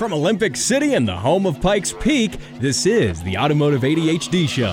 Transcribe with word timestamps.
From 0.00 0.14
Olympic 0.14 0.56
City 0.56 0.94
and 0.94 1.06
the 1.06 1.14
home 1.14 1.44
of 1.44 1.60
Pikes 1.60 1.92
Peak, 1.92 2.38
this 2.58 2.86
is 2.86 3.22
the 3.22 3.36
Automotive 3.36 3.82
ADHD 3.82 4.48
Show. 4.48 4.72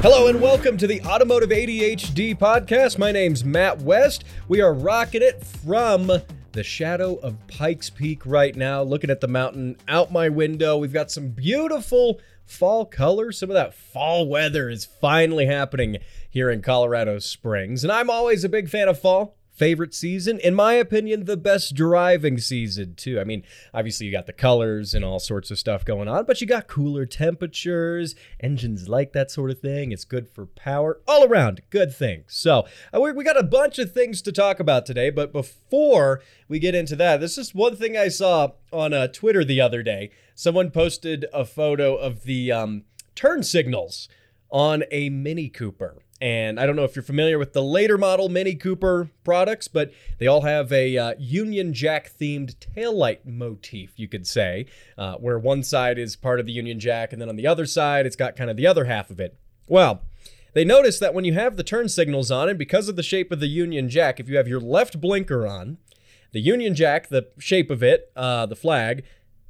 Hello 0.00 0.28
and 0.28 0.40
welcome 0.40 0.78
to 0.78 0.86
the 0.86 1.02
Automotive 1.02 1.50
ADHD 1.50 2.34
podcast. 2.34 2.98
My 2.98 3.12
name's 3.12 3.44
Matt 3.44 3.82
West. 3.82 4.24
We 4.48 4.62
are 4.62 4.72
rocking 4.72 5.20
it 5.20 5.44
from 5.44 6.10
the 6.52 6.62
shadow 6.62 7.16
of 7.16 7.36
Pikes 7.46 7.90
Peak 7.90 8.24
right 8.24 8.56
now, 8.56 8.82
looking 8.82 9.10
at 9.10 9.20
the 9.20 9.28
mountain 9.28 9.76
out 9.86 10.10
my 10.10 10.30
window. 10.30 10.78
We've 10.78 10.94
got 10.94 11.10
some 11.10 11.28
beautiful 11.28 12.22
fall 12.46 12.86
colors. 12.86 13.38
Some 13.38 13.50
of 13.50 13.54
that 13.54 13.74
fall 13.74 14.26
weather 14.26 14.70
is 14.70 14.86
finally 14.86 15.44
happening 15.44 15.98
here 16.30 16.48
in 16.48 16.62
Colorado 16.62 17.18
Springs. 17.18 17.84
And 17.84 17.92
I'm 17.92 18.08
always 18.08 18.44
a 18.44 18.48
big 18.48 18.70
fan 18.70 18.88
of 18.88 18.98
fall 18.98 19.36
favorite 19.62 19.94
season. 19.94 20.40
In 20.40 20.56
my 20.56 20.72
opinion, 20.72 21.24
the 21.24 21.36
best 21.36 21.76
driving 21.76 22.36
season, 22.36 22.96
too. 22.96 23.20
I 23.20 23.24
mean, 23.24 23.44
obviously, 23.72 24.06
you 24.06 24.12
got 24.12 24.26
the 24.26 24.32
colors 24.32 24.92
and 24.92 25.04
all 25.04 25.20
sorts 25.20 25.52
of 25.52 25.58
stuff 25.58 25.84
going 25.84 26.08
on, 26.08 26.24
but 26.24 26.40
you 26.40 26.48
got 26.48 26.66
cooler 26.66 27.06
temperatures. 27.06 28.16
Engines 28.40 28.88
like 28.88 29.12
that 29.12 29.30
sort 29.30 29.52
of 29.52 29.60
thing. 29.60 29.92
It's 29.92 30.04
good 30.04 30.28
for 30.28 30.46
power. 30.46 31.00
All 31.06 31.24
around, 31.24 31.60
good 31.70 31.94
thing. 31.94 32.24
So, 32.26 32.66
uh, 32.92 33.00
we, 33.00 33.22
got 33.22 33.38
a 33.38 33.44
bunch 33.44 33.78
of 33.78 33.92
things 33.92 34.20
to 34.22 34.32
talk 34.32 34.58
about 34.58 34.84
today, 34.84 35.10
but 35.10 35.32
before 35.32 36.22
we 36.48 36.58
get 36.58 36.74
into 36.74 36.96
that, 36.96 37.20
this 37.20 37.38
is 37.38 37.54
one 37.54 37.76
thing 37.76 37.96
I 37.96 38.08
saw 38.08 38.54
on 38.72 38.92
uh, 38.92 39.06
Twitter 39.06 39.44
the 39.44 39.60
other 39.60 39.84
day. 39.84 40.10
Someone 40.34 40.72
posted 40.72 41.24
a 41.32 41.44
photo 41.44 41.94
of 41.94 42.24
the 42.24 42.50
um, 42.50 42.82
turn 43.14 43.44
signals 43.44 44.08
on 44.50 44.82
a 44.90 45.08
Mini 45.08 45.48
Cooper. 45.48 46.01
And 46.22 46.60
I 46.60 46.66
don't 46.66 46.76
know 46.76 46.84
if 46.84 46.94
you're 46.94 47.02
familiar 47.02 47.36
with 47.36 47.52
the 47.52 47.64
later 47.64 47.98
model 47.98 48.28
Mini 48.28 48.54
Cooper 48.54 49.10
products, 49.24 49.66
but 49.66 49.92
they 50.18 50.28
all 50.28 50.42
have 50.42 50.72
a 50.72 50.96
uh, 50.96 51.14
Union 51.18 51.74
Jack 51.74 52.12
themed 52.16 52.54
taillight 52.54 53.24
motif, 53.24 53.98
you 53.98 54.06
could 54.06 54.24
say, 54.24 54.66
uh, 54.96 55.16
where 55.16 55.36
one 55.36 55.64
side 55.64 55.98
is 55.98 56.14
part 56.14 56.38
of 56.38 56.46
the 56.46 56.52
Union 56.52 56.78
Jack, 56.78 57.12
and 57.12 57.20
then 57.20 57.28
on 57.28 57.34
the 57.34 57.48
other 57.48 57.66
side, 57.66 58.06
it's 58.06 58.14
got 58.14 58.36
kind 58.36 58.50
of 58.50 58.56
the 58.56 58.68
other 58.68 58.84
half 58.84 59.10
of 59.10 59.18
it. 59.18 59.36
Well, 59.66 60.02
they 60.54 60.64
noticed 60.64 61.00
that 61.00 61.12
when 61.12 61.24
you 61.24 61.32
have 61.32 61.56
the 61.56 61.64
turn 61.64 61.88
signals 61.88 62.30
on, 62.30 62.48
and 62.48 62.56
because 62.56 62.88
of 62.88 62.94
the 62.94 63.02
shape 63.02 63.32
of 63.32 63.40
the 63.40 63.48
Union 63.48 63.88
Jack, 63.88 64.20
if 64.20 64.28
you 64.28 64.36
have 64.36 64.46
your 64.46 64.60
left 64.60 65.00
blinker 65.00 65.44
on, 65.44 65.78
the 66.30 66.38
Union 66.40 66.76
Jack, 66.76 67.08
the 67.08 67.30
shape 67.40 67.68
of 67.68 67.82
it, 67.82 68.12
uh, 68.14 68.46
the 68.46 68.54
flag, 68.54 69.02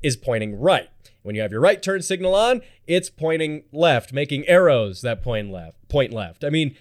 is 0.02 0.16
pointing 0.16 0.58
right. 0.58 0.88
When 1.22 1.34
you 1.34 1.42
have 1.42 1.52
your 1.52 1.60
right 1.60 1.82
turn 1.82 2.02
signal 2.02 2.34
on, 2.34 2.62
it's 2.86 3.10
pointing 3.10 3.64
left, 3.72 4.12
making 4.12 4.46
arrows 4.48 5.02
that 5.02 5.22
point 5.22 5.50
left. 5.50 5.88
Point 5.88 6.12
left. 6.12 6.44
I 6.44 6.50
mean, 6.50 6.76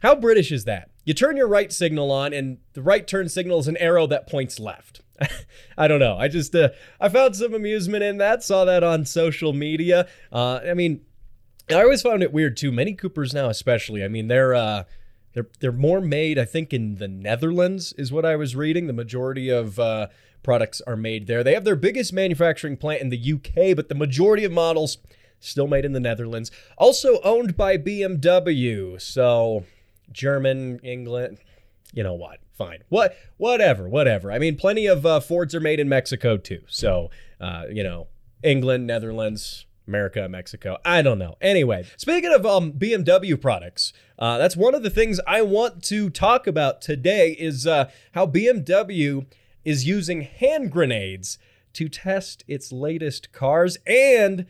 how 0.00 0.14
British 0.14 0.50
is 0.50 0.64
that? 0.64 0.90
You 1.04 1.12
turn 1.14 1.36
your 1.36 1.48
right 1.48 1.72
signal 1.72 2.10
on, 2.10 2.32
and 2.32 2.58
the 2.72 2.82
right 2.82 3.06
turn 3.06 3.28
signal 3.28 3.58
is 3.58 3.68
an 3.68 3.76
arrow 3.76 4.06
that 4.06 4.28
points 4.28 4.58
left. 4.58 5.02
I 5.78 5.86
don't 5.86 6.00
know. 6.00 6.16
I 6.16 6.28
just 6.28 6.54
uh, 6.54 6.70
I 7.00 7.08
found 7.08 7.36
some 7.36 7.54
amusement 7.54 8.02
in 8.02 8.18
that. 8.18 8.42
Saw 8.42 8.64
that 8.64 8.82
on 8.82 9.04
social 9.04 9.52
media. 9.52 10.08
Uh, 10.32 10.60
I 10.68 10.74
mean, 10.74 11.02
I 11.70 11.82
always 11.82 12.02
found 12.02 12.22
it 12.22 12.32
weird 12.32 12.56
too. 12.56 12.72
Mini 12.72 12.94
Coopers 12.94 13.34
now, 13.34 13.48
especially. 13.48 14.02
I 14.02 14.08
mean, 14.08 14.28
they're 14.28 14.54
uh, 14.54 14.84
they're 15.34 15.48
they're 15.60 15.72
more 15.72 16.00
made. 16.00 16.38
I 16.38 16.44
think 16.44 16.72
in 16.72 16.96
the 16.96 17.08
Netherlands 17.08 17.92
is 17.98 18.10
what 18.12 18.24
I 18.24 18.36
was 18.36 18.56
reading. 18.56 18.86
The 18.86 18.92
majority 18.92 19.50
of 19.50 19.78
uh, 19.78 20.08
products 20.44 20.80
are 20.86 20.96
made 20.96 21.26
there. 21.26 21.42
They 21.42 21.54
have 21.54 21.64
their 21.64 21.74
biggest 21.74 22.12
manufacturing 22.12 22.76
plant 22.76 23.02
in 23.02 23.08
the 23.08 23.32
UK, 23.32 23.74
but 23.74 23.88
the 23.88 23.94
majority 23.94 24.44
of 24.44 24.52
models 24.52 24.98
still 25.40 25.66
made 25.66 25.84
in 25.84 25.92
the 25.92 26.00
Netherlands. 26.00 26.50
Also 26.78 27.20
owned 27.22 27.56
by 27.56 27.76
BMW. 27.76 29.00
So 29.00 29.64
German, 30.12 30.78
England, 30.82 31.38
you 31.92 32.02
know 32.02 32.14
what? 32.14 32.38
Fine. 32.56 32.84
What 32.88 33.16
whatever, 33.36 33.88
whatever. 33.88 34.30
I 34.30 34.38
mean, 34.38 34.56
plenty 34.56 34.86
of 34.86 35.04
uh, 35.04 35.20
Fords 35.20 35.54
are 35.54 35.60
made 35.60 35.80
in 35.80 35.88
Mexico 35.88 36.36
too. 36.36 36.62
So, 36.68 37.10
uh, 37.40 37.64
you 37.70 37.82
know, 37.82 38.06
England, 38.42 38.86
Netherlands, 38.86 39.66
America, 39.88 40.28
Mexico. 40.28 40.78
I 40.84 41.02
don't 41.02 41.18
know. 41.18 41.36
Anyway, 41.40 41.84
speaking 41.96 42.32
of 42.32 42.46
um, 42.46 42.72
BMW 42.72 43.40
products, 43.40 43.92
uh, 44.18 44.38
that's 44.38 44.56
one 44.56 44.74
of 44.74 44.82
the 44.82 44.90
things 44.90 45.20
I 45.26 45.42
want 45.42 45.82
to 45.84 46.10
talk 46.10 46.46
about 46.46 46.80
today 46.80 47.32
is 47.32 47.66
uh, 47.66 47.90
how 48.12 48.26
BMW 48.26 49.26
is 49.64 49.86
using 49.86 50.22
hand 50.22 50.70
grenades 50.70 51.38
to 51.74 51.88
test 51.88 52.44
its 52.46 52.72
latest 52.72 53.32
cars 53.32 53.76
and 53.86 54.46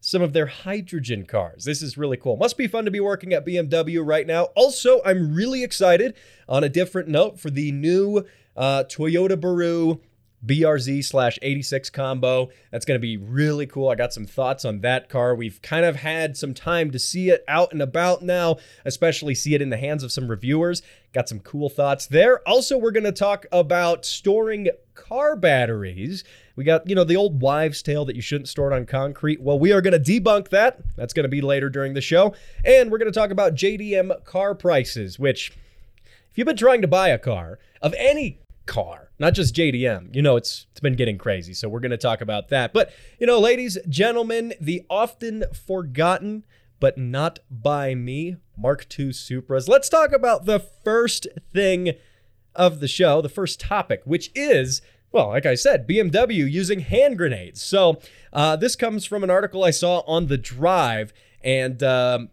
some 0.00 0.22
of 0.22 0.32
their 0.32 0.46
hydrogen 0.46 1.26
cars. 1.26 1.64
This 1.64 1.82
is 1.82 1.98
really 1.98 2.16
cool. 2.16 2.36
Must 2.36 2.56
be 2.56 2.68
fun 2.68 2.84
to 2.84 2.90
be 2.90 3.00
working 3.00 3.32
at 3.32 3.44
BMW 3.44 4.04
right 4.04 4.26
now. 4.26 4.44
Also, 4.54 5.00
I'm 5.04 5.34
really 5.34 5.64
excited 5.64 6.14
on 6.48 6.62
a 6.62 6.68
different 6.68 7.08
note 7.08 7.40
for 7.40 7.50
the 7.50 7.72
new 7.72 8.24
uh, 8.56 8.84
Toyota 8.84 9.40
Baru 9.40 10.00
BRZ 10.46 11.04
slash 11.04 11.38
86 11.42 11.90
combo. 11.90 12.50
That's 12.70 12.84
going 12.84 12.98
to 12.98 13.02
be 13.02 13.16
really 13.16 13.66
cool. 13.66 13.88
I 13.88 13.94
got 13.94 14.12
some 14.12 14.26
thoughts 14.26 14.64
on 14.64 14.80
that 14.80 15.08
car. 15.08 15.34
We've 15.34 15.60
kind 15.62 15.84
of 15.84 15.96
had 15.96 16.36
some 16.36 16.54
time 16.54 16.90
to 16.92 16.98
see 16.98 17.30
it 17.30 17.44
out 17.48 17.72
and 17.72 17.82
about 17.82 18.22
now, 18.22 18.56
especially 18.84 19.34
see 19.34 19.54
it 19.54 19.62
in 19.62 19.70
the 19.70 19.76
hands 19.76 20.02
of 20.02 20.12
some 20.12 20.28
reviewers. 20.28 20.82
Got 21.12 21.28
some 21.28 21.40
cool 21.40 21.68
thoughts 21.68 22.06
there. 22.06 22.46
Also, 22.46 22.78
we're 22.78 22.92
going 22.92 23.04
to 23.04 23.12
talk 23.12 23.46
about 23.50 24.04
storing 24.04 24.68
car 24.94 25.36
batteries. 25.36 26.22
We 26.54 26.64
got, 26.64 26.88
you 26.88 26.94
know, 26.94 27.04
the 27.04 27.16
old 27.16 27.40
wives' 27.40 27.82
tale 27.82 28.04
that 28.04 28.16
you 28.16 28.22
shouldn't 28.22 28.48
store 28.48 28.70
it 28.70 28.76
on 28.76 28.84
concrete. 28.86 29.40
Well, 29.40 29.58
we 29.58 29.72
are 29.72 29.80
going 29.80 30.00
to 30.00 30.20
debunk 30.20 30.48
that. 30.48 30.80
That's 30.96 31.14
going 31.14 31.24
to 31.24 31.28
be 31.28 31.40
later 31.40 31.70
during 31.70 31.94
the 31.94 32.00
show. 32.00 32.34
And 32.64 32.90
we're 32.90 32.98
going 32.98 33.12
to 33.12 33.18
talk 33.18 33.30
about 33.30 33.54
JDM 33.54 34.24
car 34.24 34.54
prices, 34.54 35.18
which, 35.18 35.52
if 36.30 36.36
you've 36.36 36.46
been 36.46 36.56
trying 36.56 36.82
to 36.82 36.88
buy 36.88 37.08
a 37.08 37.18
car 37.18 37.58
of 37.80 37.94
any 37.96 38.38
car, 38.68 39.10
not 39.18 39.34
just 39.34 39.56
JDM. 39.56 40.14
You 40.14 40.22
know, 40.22 40.36
it's 40.36 40.66
it's 40.70 40.80
been 40.80 40.94
getting 40.94 41.18
crazy. 41.18 41.54
So 41.54 41.68
we're 41.68 41.80
going 41.80 41.90
to 41.90 41.96
talk 41.96 42.20
about 42.20 42.48
that. 42.50 42.72
But, 42.72 42.92
you 43.18 43.26
know, 43.26 43.40
ladies, 43.40 43.78
gentlemen, 43.88 44.54
the 44.60 44.84
often 44.88 45.44
forgotten 45.66 46.44
but 46.80 46.96
not 46.96 47.40
by 47.50 47.92
me 47.92 48.36
Mark 48.56 48.86
II 48.96 49.08
Supras. 49.08 49.68
Let's 49.68 49.88
talk 49.88 50.12
about 50.12 50.44
the 50.44 50.60
first 50.60 51.26
thing 51.52 51.94
of 52.54 52.78
the 52.78 52.86
show, 52.86 53.20
the 53.20 53.28
first 53.28 53.58
topic, 53.58 54.02
which 54.04 54.30
is 54.34 54.80
well, 55.10 55.28
like 55.28 55.46
I 55.46 55.54
said, 55.54 55.88
BMW 55.88 56.50
using 56.50 56.80
hand 56.80 57.16
grenades. 57.16 57.62
So, 57.62 57.98
uh, 58.30 58.56
this 58.56 58.76
comes 58.76 59.06
from 59.06 59.24
an 59.24 59.30
article 59.30 59.64
I 59.64 59.70
saw 59.70 60.00
on 60.00 60.26
the 60.26 60.36
drive, 60.36 61.14
and 61.42 61.82
um, 61.82 62.28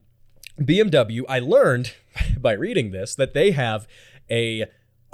BMW, 0.59 1.23
I 1.29 1.40
learned 1.40 1.94
by 2.38 2.52
reading 2.52 2.91
this 2.91 3.16
that 3.16 3.34
they 3.34 3.52
have 3.52 3.88
a 4.29 4.66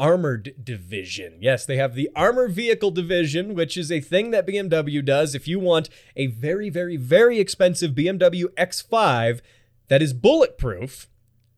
armored 0.02 0.56
division. 0.62 1.38
Yes, 1.40 1.64
they 1.64 1.78
have 1.78 1.94
the 1.94 2.10
armor 2.16 2.48
vehicle 2.48 2.90
division, 2.90 3.54
which 3.54 3.78
is 3.78 3.92
a 3.92 4.02
thing 4.02 4.32
that 4.32 4.48
BMW 4.48 5.06
does. 5.06 5.36
If 5.36 5.48
you 5.48 5.60
want 5.60 5.90
a 6.16 6.26
very, 6.26 6.72
very, 6.72 6.98
very 6.98 7.40
expensive 7.40 7.92
BMW 7.92 8.46
X5 8.58 9.42
that 9.90 10.02
is 10.02 10.14
bulletproof, 10.14 11.08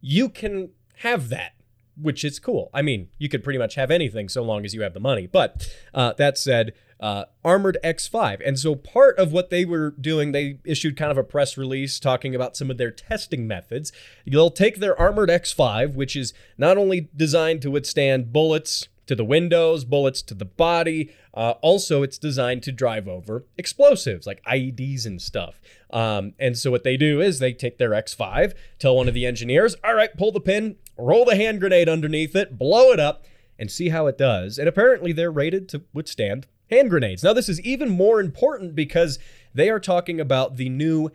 you 0.02 0.28
can 0.28 0.72
have 0.98 1.30
that, 1.30 1.54
which 1.96 2.26
is 2.26 2.38
cool. 2.38 2.70
I 2.74 2.82
mean, 2.82 3.08
you 3.18 3.30
could 3.30 3.46
pretty 3.46 3.60
much 3.60 3.76
have 3.76 3.90
anything 3.90 4.28
so 4.28 4.44
long 4.44 4.66
as 4.66 4.74
you 4.74 4.82
have 4.82 4.94
the 4.94 5.00
money. 5.00 5.26
But 5.26 5.74
uh, 5.94 6.12
that 6.18 6.38
said, 6.38 6.74
uh, 7.04 7.26
Armored 7.44 7.78
X5. 7.84 8.42
And 8.46 8.58
so 8.58 8.76
part 8.76 9.20
of 9.20 9.34
what 9.34 9.50
they 9.50 9.66
were 9.66 9.92
doing, 9.92 10.32
they 10.32 10.60
issued 10.64 10.96
kind 10.96 11.12
of 11.12 11.18
a 11.18 11.24
press 11.24 11.58
release 11.58 12.00
talking 12.00 12.34
about 12.34 12.56
some 12.56 12.72
of 12.72 12.78
their 12.78 12.92
testing 12.92 13.46
methods. 13.46 13.92
They'll 14.26 14.50
take 14.50 14.78
their 14.78 14.98
Armored 14.98 15.28
X5, 15.28 15.96
which 15.96 16.16
is 16.16 16.34
not 16.58 16.78
only 16.78 17.10
designed 17.14 17.62
to 17.64 17.72
withstand 17.72 18.32
bullets 18.32 18.88
to 19.08 19.16
the 19.16 19.26
windows, 19.26 19.84
bullets 19.84 20.22
to 20.22 20.34
the 20.34 20.46
body. 20.46 21.14
Uh, 21.34 21.56
also, 21.62 22.04
it's 22.04 22.18
designed 22.18 22.64
to 22.64 22.72
drive 22.72 23.06
over 23.06 23.44
explosives 23.58 24.26
like 24.26 24.42
IEDs 24.46 25.06
and 25.06 25.22
stuff. 25.22 25.60
Um, 25.92 26.36
and 26.40 26.58
so, 26.58 26.72
what 26.72 26.86
they 26.86 26.96
do 26.96 27.20
is 27.20 27.40
they 27.40 27.52
take 27.52 27.80
their 27.80 27.90
X5, 27.90 28.54
tell 28.80 28.96
one 28.96 29.10
of 29.10 29.14
the 29.14 29.26
engineers, 29.26 29.76
all 29.84 29.96
right, 29.96 30.16
pull 30.18 30.32
the 30.32 30.40
pin, 30.40 30.78
roll 30.98 31.26
the 31.26 31.36
hand 31.36 31.60
grenade 31.60 31.90
underneath 31.90 32.34
it, 32.34 32.58
blow 32.58 32.94
it 32.94 33.00
up, 33.02 33.26
and 33.60 33.70
see 33.70 33.90
how 33.90 34.08
it 34.08 34.18
does. 34.18 34.58
And 34.58 34.70
apparently, 34.70 35.12
they're 35.12 35.30
rated 35.30 35.68
to 35.70 35.84
withstand 35.94 36.48
hand 36.74 36.90
grenades. 36.90 37.24
Now, 37.24 37.34
this 37.34 37.50
is 37.50 37.62
even 37.62 37.90
more 37.90 38.20
important 38.20 38.76
because 38.76 39.20
they 39.54 39.70
are 39.70 39.80
talking 39.80 40.20
about 40.20 40.58
the 40.58 40.70
new 40.70 41.10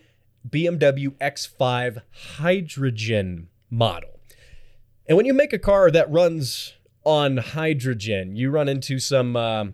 BMW 0.49 1.09
X5 1.19 2.03
hydrogen 2.37 3.49
model. 3.71 4.21
And 5.07 5.17
when 5.17 5.27
you 5.27 5.35
make 5.35 5.53
a 5.53 5.59
car 5.59 5.91
that 5.91 6.11
runs 6.11 6.75
on 7.05 7.39
hydrogen, 7.39 8.37
you 8.37 8.51
run 8.51 8.69
into 8.69 8.99
some 8.99 9.37
uh, 9.37 9.67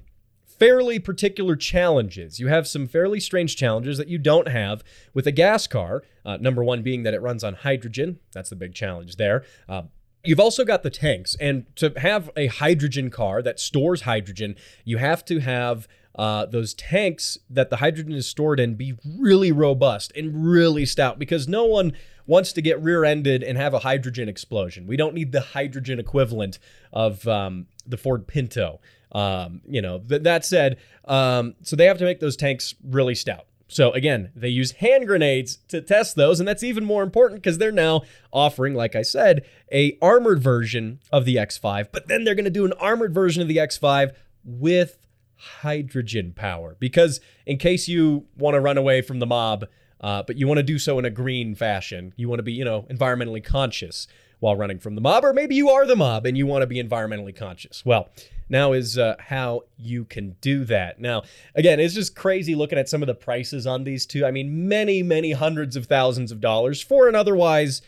fairly 0.59 0.99
particular 0.99 1.57
challenges. 1.57 2.39
You 2.39 2.49
have 2.49 2.67
some 2.67 2.87
fairly 2.87 3.21
strange 3.21 3.57
challenges 3.57 3.99
that 3.99 4.09
you 4.09 4.19
don't 4.19 4.49
have 4.49 4.83
with 5.13 5.27
a 5.27 5.33
gas 5.33 5.67
car. 5.67 6.03
Uh, 6.25 6.37
number 6.39 6.63
one 6.63 6.83
being 6.83 7.03
that 7.03 7.15
it 7.15 7.21
runs 7.21 7.45
on 7.45 7.55
hydrogen. 7.55 8.19
That's 8.33 8.51
the 8.51 8.57
big 8.57 8.75
challenge 8.75 9.17
there. 9.17 9.45
Uh, 9.69 9.83
You've 10.25 10.41
also 10.41 10.65
got 10.65 10.82
the 10.82 10.91
tanks, 10.91 11.37
and 11.38 11.65
to 11.76 11.93
have 11.97 12.31
a 12.37 12.47
hydrogen 12.47 13.11
car 13.11 13.43
that 13.43 13.61
stores 13.61 14.03
hydrogen, 14.03 14.56
you 14.85 14.97
have 14.97 15.25
to 15.26 15.41
have 15.41 15.87
uh, 16.17 16.47
those 16.47 16.75
tanks 16.75 17.38
that 17.50 17.71
the 17.71 17.76
hydrogen 17.76 18.12
is 18.12 18.26
stored 18.26 18.61
in 18.61 18.75
be 18.75 18.94
really 19.19 19.53
robust 19.53 20.12
and 20.17 20.47
really 20.47 20.87
stout 20.87 21.19
because 21.19 21.49
no 21.49 21.65
one 21.65 21.93
wants 22.26 22.53
to 22.53 22.62
get 22.62 22.81
rear-ended 22.82 23.43
and 23.43 23.59
have 23.59 23.75
a 23.75 23.81
hydrogen 23.81 24.29
explosion. 24.29 24.87
We 24.87 24.97
don't 24.97 25.15
need 25.15 25.32
the 25.32 25.41
hydrogen 25.41 25.99
equivalent 25.99 26.59
of 26.93 27.26
um, 27.29 27.67
the 27.87 27.97
Ford 27.97 28.26
Pinto. 28.26 28.81
Um, 29.12 29.61
you 29.69 29.82
know, 29.82 29.99
th- 29.99 30.23
that 30.23 30.44
said, 30.44 30.79
um, 31.05 31.55
so 31.62 31.76
they 31.76 31.87
have 31.87 31.99
to 31.99 32.05
make 32.05 32.21
those 32.21 32.37
tanks 32.37 32.75
really 32.82 33.15
stout. 33.15 33.47
So 33.75 33.91
again, 33.91 34.31
they 34.37 34.50
use 34.50 34.71
hand 34.71 35.09
grenades 35.09 35.56
to 35.67 35.81
test 35.81 36.15
those, 36.15 36.38
and 36.38 36.47
that's 36.47 36.62
even 36.62 36.85
more 36.85 37.03
important 37.03 37.43
because 37.43 37.59
they're 37.59 37.73
now 37.73 38.03
offering, 38.32 38.73
like 38.73 38.94
I 38.94 39.03
said, 39.03 39.44
a 39.73 39.99
armored 40.00 40.41
version 40.41 41.00
of 41.11 41.25
the 41.25 41.35
X5. 41.35 41.88
But 41.91 42.06
then 42.06 42.23
they're 42.23 42.37
going 42.37 42.44
to 42.44 42.53
do 42.53 42.65
an 42.65 42.73
armored 42.75 43.12
version 43.12 43.43
of 43.43 43.49
the 43.49 43.56
X5 43.56 44.12
with 44.44 45.05
hydrogen 45.35 46.32
power 46.37 46.76
because 46.79 47.21
in 47.47 47.59
case 47.59 47.88
you 47.88 48.26
want 48.38 48.55
to 48.55 48.61
run 48.61 48.79
away 48.79 49.03
from 49.03 49.19
the 49.19 49.26
mob, 49.26 49.65
uh, 50.00 50.23
but 50.23 50.37
you 50.37 50.47
want 50.47 50.59
to 50.59 50.62
do 50.62 50.79
so 50.79 51.00
in 51.00 51.05
a 51.05 51.11
green 51.11 51.56
fashion, 51.56 52.15
you 52.15 52.29
want 52.29 52.38
to 52.38 52.44
be, 52.44 52.53
you 52.53 52.65
know, 52.65 52.82
environmentally 52.82 53.43
conscious 53.43 54.06
while 54.44 54.56
running 54.56 54.79
from 54.79 54.94
the 54.94 55.00
mob, 55.00 55.25
or 55.25 55.32
maybe 55.32 55.55
you 55.55 55.70
are 55.70 55.87
the 55.87 55.96
mob 55.96 56.26
and 56.26 56.37
you 56.37 56.46
want 56.46 56.61
to 56.61 56.67
be 56.67 56.76
environmentally 56.76 57.35
conscious. 57.35 57.82
Well, 57.82 58.11
now 58.50 58.75
is 58.75 58.99
uh, 58.99 59.17
how 59.19 59.62
you 59.79 60.05
can 60.05 60.37
do 60.43 60.67
that. 60.67 61.00
Now, 61.00 61.23
again, 61.55 61.81
it's 61.81 61.94
just 61.94 62.14
crazy 62.14 62.55
looking 62.55 62.79
at 62.79 62.87
some 62.87 63.02
of 63.02 63.06
the 63.06 63.14
prices 63.14 63.67
on 63.67 63.85
these 63.85 64.05
two. 64.05 64.26
I 64.26 64.31
mean, 64.31 64.69
many, 64.69 65.02
many 65.02 65.32
hundreds 65.32 65.76
of 65.76 65.87
thousands 65.87 66.31
of 66.31 66.43
dollars 66.43 66.82
for 66.82 67.08
an 67.08 67.14
otherwise 67.14 67.81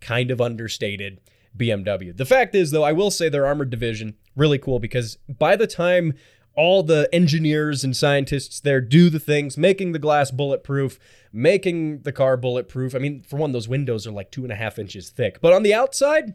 kind 0.00 0.32
of 0.32 0.40
understated 0.40 1.20
BMW. 1.56 2.16
The 2.16 2.26
fact 2.26 2.56
is, 2.56 2.72
though, 2.72 2.82
I 2.82 2.90
will 2.90 3.12
say 3.12 3.28
their 3.28 3.46
armored 3.46 3.70
division 3.70 4.16
really 4.34 4.58
cool 4.58 4.80
because 4.80 5.18
by 5.28 5.54
the 5.54 5.68
time 5.68 6.14
all 6.54 6.82
the 6.82 7.08
engineers 7.12 7.82
and 7.82 7.96
scientists 7.96 8.60
there 8.60 8.80
do 8.80 9.08
the 9.08 9.20
things, 9.20 9.56
making 9.56 9.92
the 9.92 9.98
glass 9.98 10.30
bulletproof, 10.30 10.98
making 11.32 12.02
the 12.02 12.12
car 12.12 12.36
bulletproof. 12.36 12.94
I 12.94 12.98
mean, 12.98 13.22
for 13.22 13.36
one, 13.36 13.52
those 13.52 13.68
windows 13.68 14.06
are 14.06 14.12
like 14.12 14.30
two 14.30 14.42
and 14.42 14.52
a 14.52 14.56
half 14.56 14.78
inches 14.78 15.10
thick, 15.10 15.40
but 15.40 15.52
on 15.52 15.62
the 15.62 15.74
outside, 15.74 16.34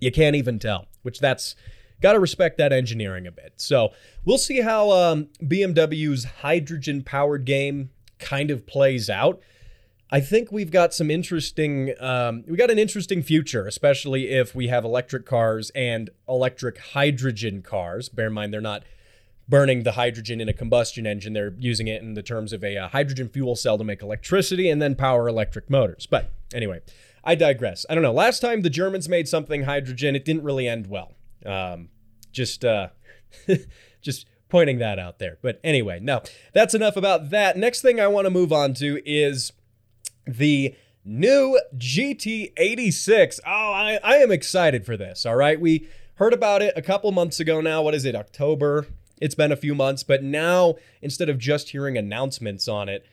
you 0.00 0.12
can't 0.12 0.36
even 0.36 0.58
tell, 0.58 0.86
which 1.02 1.20
that's 1.20 1.56
got 2.00 2.12
to 2.12 2.20
respect 2.20 2.58
that 2.58 2.72
engineering 2.72 3.26
a 3.26 3.32
bit. 3.32 3.54
So 3.56 3.92
we'll 4.24 4.38
see 4.38 4.60
how 4.60 4.90
um, 4.90 5.28
BMW's 5.42 6.24
hydrogen 6.24 7.02
powered 7.02 7.44
game 7.44 7.90
kind 8.18 8.50
of 8.50 8.66
plays 8.66 9.08
out. 9.08 9.40
I 10.10 10.20
think 10.20 10.52
we've 10.52 10.70
got 10.70 10.94
some 10.94 11.10
interesting, 11.10 11.94
um, 11.98 12.44
we 12.46 12.56
got 12.56 12.70
an 12.70 12.78
interesting 12.78 13.22
future, 13.22 13.66
especially 13.66 14.28
if 14.28 14.54
we 14.54 14.68
have 14.68 14.84
electric 14.84 15.26
cars 15.26 15.70
and 15.74 16.10
electric 16.28 16.78
hydrogen 16.78 17.62
cars. 17.62 18.08
Bear 18.08 18.26
in 18.26 18.32
mind, 18.32 18.52
they're 18.52 18.60
not 18.60 18.84
burning 19.48 19.82
the 19.82 19.92
hydrogen 19.92 20.40
in 20.40 20.48
a 20.48 20.52
combustion 20.52 21.06
engine. 21.06 21.32
They're 21.32 21.54
using 21.58 21.86
it 21.88 22.02
in 22.02 22.14
the 22.14 22.22
terms 22.22 22.52
of 22.52 22.64
a, 22.64 22.76
uh, 22.76 22.88
hydrogen 22.88 23.28
fuel 23.28 23.56
cell 23.56 23.76
to 23.78 23.84
make 23.84 24.02
electricity 24.02 24.70
and 24.70 24.80
then 24.80 24.94
power 24.94 25.28
electric 25.28 25.68
motors. 25.68 26.06
But 26.06 26.32
anyway, 26.54 26.80
I 27.22 27.34
digress. 27.34 27.84
I 27.88 27.94
don't 27.94 28.02
know. 28.02 28.12
Last 28.12 28.40
time 28.40 28.62
the 28.62 28.70
Germans 28.70 29.08
made 29.08 29.28
something 29.28 29.64
hydrogen, 29.64 30.16
it 30.16 30.24
didn't 30.24 30.44
really 30.44 30.68
end 30.68 30.86
well. 30.86 31.12
Um, 31.44 31.88
just, 32.32 32.64
uh, 32.64 32.88
just 34.02 34.26
pointing 34.48 34.78
that 34.78 34.98
out 34.98 35.18
there. 35.18 35.38
But 35.42 35.60
anyway, 35.62 36.00
no, 36.00 36.22
that's 36.52 36.74
enough 36.74 36.96
about 36.96 37.30
that. 37.30 37.56
Next 37.56 37.82
thing 37.82 38.00
I 38.00 38.06
want 38.06 38.26
to 38.26 38.30
move 38.30 38.52
on 38.52 38.72
to 38.74 39.00
is 39.04 39.52
the 40.26 40.74
new 41.04 41.60
GT86. 41.76 43.40
Oh, 43.46 43.50
I, 43.50 43.98
I 44.02 44.16
am 44.16 44.30
excited 44.30 44.86
for 44.86 44.96
this. 44.96 45.26
All 45.26 45.36
right. 45.36 45.60
We 45.60 45.88
heard 46.14 46.32
about 46.32 46.62
it 46.62 46.72
a 46.76 46.82
couple 46.82 47.10
months 47.12 47.40
ago 47.40 47.60
now. 47.60 47.82
What 47.82 47.94
is 47.94 48.04
it? 48.04 48.14
October, 48.14 48.86
it's 49.24 49.34
been 49.34 49.50
a 49.50 49.56
few 49.56 49.74
months, 49.74 50.02
but 50.02 50.22
now 50.22 50.74
instead 51.00 51.30
of 51.30 51.38
just 51.38 51.70
hearing 51.70 51.96
announcements 51.96 52.68
on 52.68 52.90
it 52.90 53.06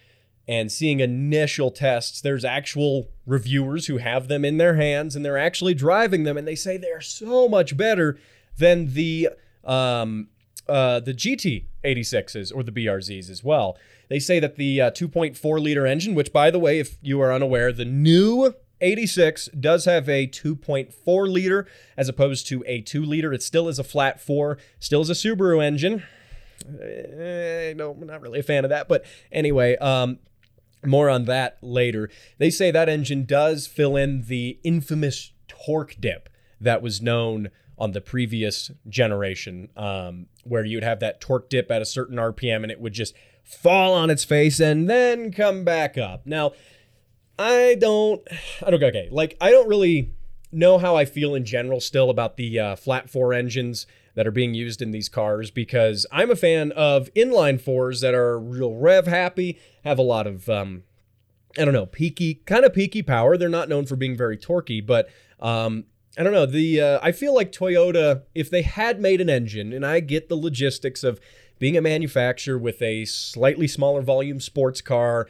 and 0.46 0.70
seeing 0.70 1.00
initial 1.00 1.72
tests, 1.72 2.20
there's 2.20 2.44
actual 2.44 3.08
reviewers 3.26 3.88
who 3.88 3.96
have 3.96 4.28
them 4.28 4.44
in 4.44 4.58
their 4.58 4.76
hands 4.76 5.16
and 5.16 5.24
they're 5.24 5.38
actually 5.38 5.74
driving 5.74 6.24
them 6.24 6.36
and 6.38 6.46
they 6.46 6.54
say 6.54 6.76
they're 6.76 7.00
so 7.00 7.48
much 7.48 7.78
better 7.78 8.20
than 8.58 8.94
the 8.94 9.30
um, 9.64 10.28
uh, 10.68 11.00
the 11.00 11.14
GT86s 11.14 12.54
or 12.54 12.62
the 12.62 12.74
BRZs 12.74 13.30
as 13.30 13.42
well. 13.42 13.78
They 14.10 14.20
say 14.20 14.42
that 14.42 14.58
the 14.58 14.82
uh, 14.82 14.92
2.4 14.92 15.62
liter 15.62 15.88
engine, 15.88 16.14
which 16.14 16.34
by 16.34 16.52
the 16.52 16.60
way, 16.60 16.80
if 16.80 16.98
you 17.02 17.22
are 17.22 17.32
unaware, 17.32 17.72
the 17.72 17.86
new 17.86 18.54
86 18.82 19.50
does 19.60 19.86
have 19.86 20.10
a 20.10 20.28
2.4 20.28 21.30
liter 21.32 21.68
as 21.96 22.10
opposed 22.10 22.48
to 22.48 22.64
a 22.68 22.82
2 22.82 23.04
liter. 23.04 23.32
It 23.32 23.44
still 23.44 23.68
is 23.68 23.80
a 23.80 23.84
flat 23.84 24.20
4, 24.20 24.58
still 24.80 25.02
is 25.02 25.10
a 25.10 25.14
Subaru 25.14 25.64
engine. 25.64 26.04
Eh, 26.68 27.74
no, 27.76 27.92
I'm 27.92 28.06
not 28.06 28.22
really 28.22 28.40
a 28.40 28.44
fan 28.44 28.66
of 28.66 28.70
that. 28.70 28.88
But 28.88 29.06
anyway, 29.32 29.78
um, 29.78 30.20
more 30.86 31.10
on 31.10 31.26
that 31.26 31.58
later. 31.62 32.10
They 32.38 32.50
say 32.50 32.72
that 32.72 32.90
engine 32.90 33.26
does 33.26 33.68
fill 33.68 33.96
in 33.96 34.24
the 34.24 34.60
infamous 34.64 35.32
torque 35.48 35.96
dip 36.00 36.30
that 36.60 36.82
was 36.82 37.02
known 37.02 37.50
on 37.78 37.92
the 37.92 38.02
previous 38.02 38.72
generation, 38.88 39.70
um, 39.76 40.28
where 40.44 40.64
you'd 40.64 40.84
have 40.84 41.00
that 41.00 41.20
torque 41.20 41.50
dip 41.50 41.72
at 41.72 41.82
a 41.82 41.86
certain 41.86 42.18
RPM 42.18 42.64
and 42.64 42.72
it 42.72 42.80
would 42.80 42.94
just 42.94 43.16
fall 43.44 43.94
on 43.94 44.10
its 44.10 44.24
face 44.24 44.60
and 44.60 44.90
then 44.90 45.32
come 45.32 45.64
back 45.64 45.98
up. 45.98 46.26
Now, 46.26 46.52
I 47.38 47.76
don't, 47.80 48.22
I 48.66 48.70
don't, 48.70 48.84
okay, 48.84 49.10
like, 49.12 49.38
I 49.42 49.52
don't 49.52 49.68
really 49.68 50.14
know 50.52 50.78
how 50.78 50.96
I 50.96 51.06
feel 51.06 51.34
in 51.34 51.46
general 51.46 51.80
still 51.80 52.10
about 52.10 52.38
the 52.38 52.60
uh, 52.60 52.76
flat 52.76 53.10
four 53.10 53.34
engines 53.34 53.88
that 54.16 54.28
are 54.28 54.32
being 54.32 54.54
used 54.54 54.82
in 54.82 54.92
these 54.92 55.10
cars 55.10 55.50
because 55.50 56.06
I'm 56.12 56.30
a 56.30 56.36
fan 56.36 56.72
of 56.74 57.10
inline 57.16 57.60
fours 57.60 58.02
that 58.02 58.14
are 58.14 58.38
real 58.38 58.76
rev 58.76 59.08
happy, 59.08 59.58
have 59.84 59.98
a 59.98 60.04
lot 60.04 60.28
of, 60.28 60.50
um, 60.50 60.84
I 61.58 61.66
don't 61.66 61.74
know, 61.74 61.86
peaky, 61.86 62.36
kind 62.46 62.66
of 62.66 62.74
peaky 62.74 63.02
power. 63.02 63.38
They're 63.38 63.50
not 63.50 63.70
known 63.70 63.86
for 63.86 63.96
being 63.96 64.18
very 64.18 64.38
torquey, 64.38 64.86
but 64.86 65.10
um, 65.40 65.86
I 66.18 66.24
don't 66.24 66.34
know. 66.34 66.46
The 66.46 66.82
uh, 66.82 67.00
I 67.02 67.12
feel 67.14 67.34
like 67.34 67.52
Toyota, 67.52 68.24
if 68.36 68.50
they 68.50 68.62
had 68.64 69.00
made 69.00 69.22
an 69.22 69.30
engine, 69.30 69.72
and 69.72 69.86
I 69.86 70.02
get 70.02 70.28
the 70.28 70.36
logistics 70.36 71.04
of 71.04 71.20
being 71.58 71.78
a 71.78 71.82
manufacturer 71.82 72.58
with 72.58 72.82
a 72.82 73.06
slightly 73.06 73.68
smaller 73.68 74.02
volume 74.02 74.40
sports 74.40 74.82
car, 74.82 75.28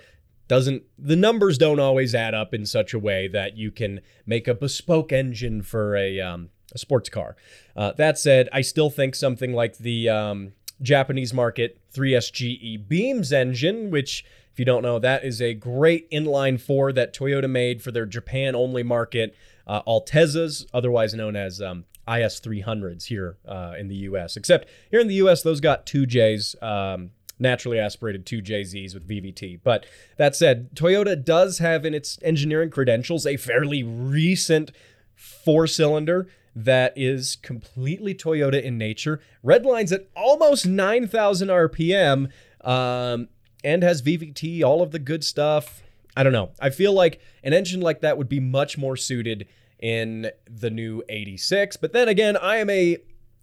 doesn't 0.51 0.83
the 0.99 1.15
numbers 1.15 1.57
don't 1.57 1.79
always 1.79 2.13
add 2.13 2.33
up 2.33 2.53
in 2.53 2.65
such 2.65 2.93
a 2.93 2.99
way 2.99 3.29
that 3.29 3.55
you 3.55 3.71
can 3.71 4.01
make 4.25 4.49
a 4.49 4.53
bespoke 4.53 5.13
engine 5.13 5.61
for 5.61 5.95
a, 5.95 6.19
um, 6.19 6.49
a 6.73 6.77
sports 6.77 7.07
car. 7.07 7.37
Uh, 7.73 7.93
that 7.93 8.19
said, 8.19 8.49
I 8.51 8.59
still 8.59 8.89
think 8.89 9.15
something 9.15 9.53
like 9.53 9.77
the 9.77 10.09
um, 10.09 10.51
Japanese 10.81 11.33
market 11.33 11.79
3SGE 11.95 12.85
Beams 12.85 13.31
engine, 13.31 13.91
which 13.91 14.25
if 14.51 14.59
you 14.59 14.65
don't 14.65 14.81
know, 14.81 14.99
that 14.99 15.23
is 15.23 15.41
a 15.41 15.53
great 15.53 16.11
inline 16.11 16.59
four 16.59 16.91
that 16.91 17.15
Toyota 17.15 17.49
made 17.49 17.81
for 17.81 17.93
their 17.93 18.05
Japan 18.05 18.53
only 18.53 18.83
market. 18.83 19.33
Uh, 19.65 19.81
Altezas, 19.83 20.65
otherwise 20.73 21.13
known 21.13 21.37
as 21.37 21.61
um, 21.61 21.85
IS 22.09 22.41
300s 22.41 23.05
here 23.05 23.37
uh, 23.47 23.75
in 23.79 23.87
the 23.87 23.95
US. 23.95 24.35
Except 24.35 24.67
here 24.89 24.99
in 24.99 25.07
the 25.07 25.15
US, 25.15 25.43
those 25.43 25.61
got 25.61 25.85
two 25.85 26.05
Js. 26.05 26.61
Um, 26.61 27.11
naturally 27.41 27.79
aspirated 27.79 28.25
2JZs 28.25 28.93
with 28.93 29.07
VVT. 29.07 29.59
But 29.63 29.85
that 30.17 30.35
said, 30.35 30.73
Toyota 30.75 31.21
does 31.23 31.57
have 31.57 31.85
in 31.85 31.93
its 31.93 32.19
engineering 32.21 32.69
credentials 32.69 33.25
a 33.25 33.37
fairly 33.37 33.83
recent 33.83 34.71
four 35.15 35.67
cylinder 35.67 36.27
that 36.55 36.93
is 36.95 37.37
completely 37.37 38.13
Toyota 38.13 38.61
in 38.61 38.77
nature, 38.77 39.21
redlines 39.43 39.91
at 39.91 40.07
almost 40.15 40.65
9,000 40.65 41.47
RPM, 41.47 42.29
um, 42.63 43.29
and 43.63 43.83
has 43.83 44.01
VVT, 44.01 44.63
all 44.63 44.81
of 44.81 44.91
the 44.91 44.99
good 44.99 45.23
stuff. 45.23 45.81
I 46.15 46.23
don't 46.23 46.33
know. 46.33 46.51
I 46.59 46.69
feel 46.69 46.93
like 46.93 47.21
an 47.43 47.53
engine 47.53 47.81
like 47.81 48.01
that 48.01 48.17
would 48.17 48.29
be 48.29 48.39
much 48.39 48.77
more 48.77 48.97
suited 48.97 49.47
in 49.79 50.29
the 50.49 50.69
new 50.69 51.03
86. 51.09 51.77
But 51.77 51.93
then 51.93 52.07
again, 52.07 52.37
I 52.37 52.57
am 52.57 52.69
a 52.69 52.97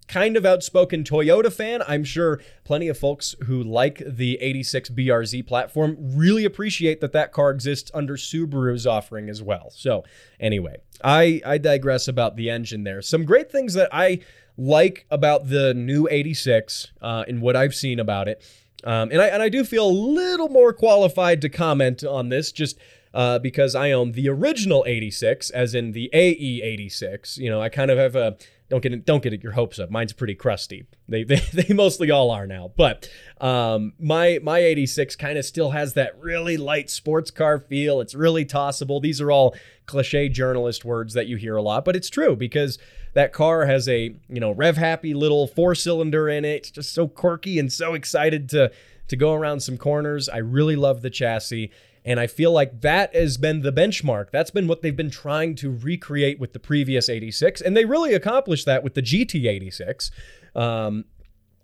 kind 0.09 0.35
of 0.35 0.45
outspoken 0.45 1.05
Toyota 1.05 1.53
fan. 1.53 1.81
I'm 1.87 2.03
sure 2.03 2.41
plenty 2.65 2.89
of 2.89 2.97
folks 2.97 3.35
who 3.45 3.63
like 3.63 4.01
the 4.05 4.37
86 4.41 4.89
BRZ 4.89 5.47
platform 5.47 5.95
really 5.99 6.43
appreciate 6.43 6.99
that 6.99 7.13
that 7.13 7.31
car 7.31 7.51
exists 7.51 7.89
under 7.93 8.17
Subaru's 8.17 8.85
offering 8.85 9.29
as 9.29 9.41
well. 9.41 9.69
So, 9.69 10.03
anyway, 10.39 10.77
I 11.01 11.41
I 11.45 11.57
digress 11.59 12.09
about 12.09 12.35
the 12.35 12.49
engine 12.49 12.83
there. 12.83 13.01
Some 13.01 13.23
great 13.23 13.49
things 13.49 13.75
that 13.75 13.87
I 13.93 14.19
like 14.57 15.05
about 15.09 15.47
the 15.47 15.73
new 15.73 16.07
86 16.11 16.91
uh, 17.01 17.23
and 17.27 17.41
what 17.41 17.55
I've 17.55 17.75
seen 17.75 17.99
about 17.99 18.27
it. 18.27 18.43
Um, 18.83 19.09
and 19.11 19.21
I 19.21 19.27
and 19.27 19.41
I 19.41 19.49
do 19.49 19.63
feel 19.63 19.87
a 19.87 19.91
little 19.91 20.49
more 20.49 20.73
qualified 20.73 21.41
to 21.41 21.49
comment 21.49 22.03
on 22.03 22.29
this 22.29 22.51
just 22.51 22.77
uh, 23.13 23.39
because 23.39 23.75
I 23.75 23.91
own 23.91 24.11
the 24.11 24.29
original 24.29 24.83
86, 24.87 25.49
as 25.49 25.73
in 25.73 25.91
the 25.91 26.09
AE 26.13 26.61
86. 26.61 27.37
You 27.37 27.49
know, 27.49 27.61
I 27.61 27.69
kind 27.69 27.91
of 27.91 27.97
have 27.97 28.15
a 28.15 28.37
don't 28.69 28.81
get 28.81 29.05
don't 29.05 29.23
get 29.23 29.43
your 29.43 29.53
hopes 29.53 29.79
up. 29.79 29.89
Mine's 29.89 30.13
pretty 30.13 30.35
crusty. 30.35 30.85
They 31.07 31.23
they, 31.25 31.41
they 31.53 31.73
mostly 31.73 32.11
all 32.11 32.31
are 32.31 32.47
now. 32.47 32.71
But 32.75 33.09
um, 33.41 33.93
my 33.99 34.39
my 34.41 34.59
86 34.59 35.15
kind 35.15 35.37
of 35.37 35.45
still 35.45 35.71
has 35.71 35.93
that 35.93 36.19
really 36.19 36.57
light 36.57 36.89
sports 36.89 37.31
car 37.31 37.59
feel. 37.59 37.99
It's 37.99 38.15
really 38.15 38.45
tossable. 38.45 38.99
These 38.99 39.19
are 39.19 39.31
all 39.31 39.55
cliche 39.85 40.29
journalist 40.29 40.85
words 40.85 41.13
that 41.15 41.27
you 41.27 41.35
hear 41.35 41.55
a 41.55 41.61
lot, 41.61 41.83
but 41.83 41.95
it's 41.95 42.09
true 42.09 42.35
because 42.35 42.77
that 43.13 43.33
car 43.33 43.65
has 43.65 43.89
a 43.89 44.15
you 44.29 44.39
know 44.39 44.51
rev 44.51 44.77
happy 44.77 45.13
little 45.13 45.47
four 45.47 45.73
cylinder 45.75 46.29
in 46.29 46.45
it. 46.45 46.57
It's 46.57 46.71
just 46.71 46.93
so 46.93 47.07
quirky 47.07 47.59
and 47.59 47.71
so 47.71 47.95
excited 47.95 48.49
to 48.49 48.71
to 49.07 49.15
go 49.15 49.33
around 49.33 49.61
some 49.61 49.77
corners. 49.77 50.29
I 50.29 50.37
really 50.37 50.75
love 50.75 51.01
the 51.01 51.09
chassis. 51.09 51.71
And 52.09 52.19
I 52.19 52.25
feel 52.25 52.51
like 52.51 52.81
that 52.81 53.15
has 53.15 53.37
been 53.37 53.61
the 53.61 53.71
benchmark. 53.71 54.31
That's 54.31 54.49
been 54.49 54.67
what 54.67 54.81
they've 54.81 54.95
been 54.95 55.11
trying 55.11 55.53
to 55.57 55.69
recreate 55.69 56.39
with 56.39 56.53
the 56.53 56.59
previous 56.59 57.07
86. 57.07 57.61
And 57.61 57.77
they 57.77 57.85
really 57.85 58.15
accomplished 58.15 58.65
that 58.65 58.83
with 58.83 58.95
the 58.95 59.03
GT86. 59.03 60.09
Um, 60.55 61.05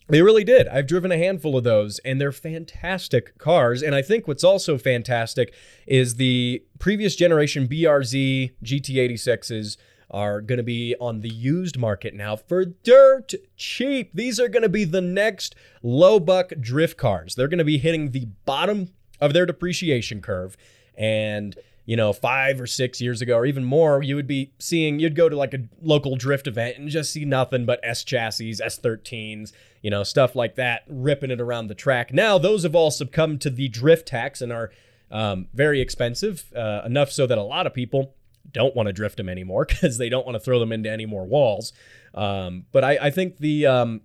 they 0.07 0.21
really 0.21 0.43
did. 0.43 0.67
I've 0.67 0.85
driven 0.85 1.11
a 1.11 1.17
handful 1.17 1.57
of 1.57 1.63
those, 1.63 1.97
and 2.05 2.21
they're 2.21 2.31
fantastic 2.31 3.39
cars. 3.39 3.81
And 3.81 3.95
I 3.95 4.03
think 4.03 4.27
what's 4.27 4.43
also 4.43 4.77
fantastic 4.77 5.51
is 5.87 6.17
the 6.17 6.63
previous 6.77 7.15
generation 7.15 7.67
BRZ 7.67 8.53
GT86s 8.63 9.77
are 10.11 10.41
going 10.41 10.57
to 10.57 10.63
be 10.63 10.95
on 11.01 11.21
the 11.21 11.33
used 11.33 11.79
market 11.79 12.13
now 12.13 12.35
for 12.35 12.65
dirt 12.65 13.33
cheap. 13.57 14.11
These 14.13 14.39
are 14.39 14.47
going 14.47 14.61
to 14.61 14.69
be 14.69 14.83
the 14.83 15.01
next 15.01 15.55
low 15.81 16.19
buck 16.19 16.53
drift 16.59 16.97
cars. 16.97 17.33
They're 17.33 17.47
going 17.47 17.57
to 17.57 17.63
be 17.65 17.79
hitting 17.79 18.11
the 18.11 18.27
bottom 18.45 18.89
of 19.19 19.34
their 19.34 19.45
depreciation 19.45 20.22
curve. 20.22 20.57
And, 20.98 21.55
you 21.86 21.95
know, 21.95 22.13
five 22.13 22.60
or 22.60 22.67
six 22.67 23.00
years 23.01 23.22
ago, 23.22 23.38
or 23.38 23.45
even 23.45 23.63
more, 23.63 24.01
you 24.01 24.15
would 24.15 24.27
be 24.27 24.51
seeing, 24.60 25.00
you'd 25.00 25.15
go 25.15 25.29
to 25.29 25.36
like 25.36 25.53
a 25.53 25.67
local 25.81 26.15
drift 26.15 26.48
event 26.48 26.77
and 26.77 26.89
just 26.89 27.12
see 27.12 27.25
nothing 27.25 27.65
but 27.65 27.79
S 27.84 28.03
chassis, 28.03 28.53
S13s, 28.53 29.51
you 29.81 29.91
know, 29.91 30.03
stuff 30.03 30.36
like 30.36 30.55
that, 30.55 30.84
ripping 30.88 31.31
it 31.31 31.41
around 31.41 31.67
the 31.67 31.75
track. 31.75 32.13
Now, 32.13 32.38
those 32.38 32.63
have 32.63 32.75
all 32.75 32.91
succumbed 32.91 33.41
to 33.41 33.50
the 33.50 33.67
drift 33.67 34.07
tax 34.07 34.41
and 34.41 34.51
are 34.51 34.72
um, 35.12 35.48
very 35.53 35.81
expensive, 35.81 36.51
uh, 36.55 36.81
enough 36.86 37.12
so 37.12 37.27
that 37.27 37.38
a 37.38 37.43
lot 37.43 37.67
of 37.67 37.74
people 37.74 38.15
don't 38.51 38.75
want 38.75 38.88
to 38.88 38.93
drift 38.93 39.17
them 39.17 39.29
anymore 39.29 39.65
because 39.69 39.98
they 39.98 40.10
don't 40.10 40.25
want 40.25 40.36
to 40.36 40.39
throw 40.39 40.60
them 40.60 40.72
into 40.72 40.89
any 40.89 41.05
more 41.05 41.25
walls. 41.25 41.74
Um, 42.13 42.65
but 42.72 42.84
I, 42.84 42.98
I, 43.01 43.10
think 43.12 43.38
the 43.38 43.65
um, 43.65 44.01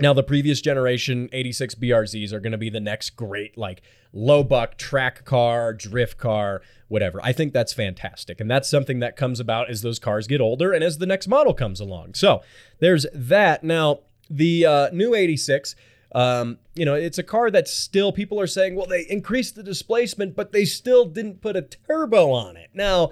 now 0.00 0.12
the 0.12 0.22
previous 0.22 0.60
generation 0.60 1.28
86 1.32 1.74
BRZs 1.76 2.32
are 2.32 2.40
going 2.40 2.52
to 2.52 2.58
be 2.58 2.70
the 2.70 2.80
next 2.80 3.10
great 3.10 3.56
like 3.56 3.82
low 4.12 4.42
buck 4.42 4.76
track 4.76 5.24
car, 5.24 5.72
drift 5.72 6.18
car, 6.18 6.62
whatever. 6.88 7.20
I 7.22 7.32
think 7.32 7.52
that's 7.52 7.72
fantastic. 7.72 8.40
And 8.40 8.50
that's 8.50 8.68
something 8.68 8.98
that 9.00 9.16
comes 9.16 9.40
about 9.40 9.70
as 9.70 9.82
those 9.82 9.98
cars 9.98 10.26
get 10.26 10.40
older 10.40 10.72
and 10.72 10.82
as 10.82 10.98
the 10.98 11.06
next 11.06 11.28
model 11.28 11.54
comes 11.54 11.80
along. 11.80 12.14
So 12.14 12.42
there's 12.80 13.06
that. 13.14 13.62
Now, 13.62 14.00
the 14.28 14.66
uh, 14.66 14.90
new 14.92 15.14
86, 15.14 15.74
um, 16.12 16.58
you 16.74 16.84
know, 16.84 16.94
it's 16.94 17.18
a 17.18 17.22
car 17.22 17.50
that 17.50 17.68
still 17.68 18.12
people 18.12 18.40
are 18.40 18.46
saying, 18.46 18.74
well, 18.74 18.86
they 18.86 19.02
increased 19.02 19.54
the 19.54 19.62
displacement, 19.62 20.34
but 20.34 20.52
they 20.52 20.64
still 20.64 21.04
didn't 21.04 21.40
put 21.40 21.56
a 21.56 21.62
turbo 21.62 22.32
on 22.32 22.56
it. 22.56 22.70
Now, 22.74 23.10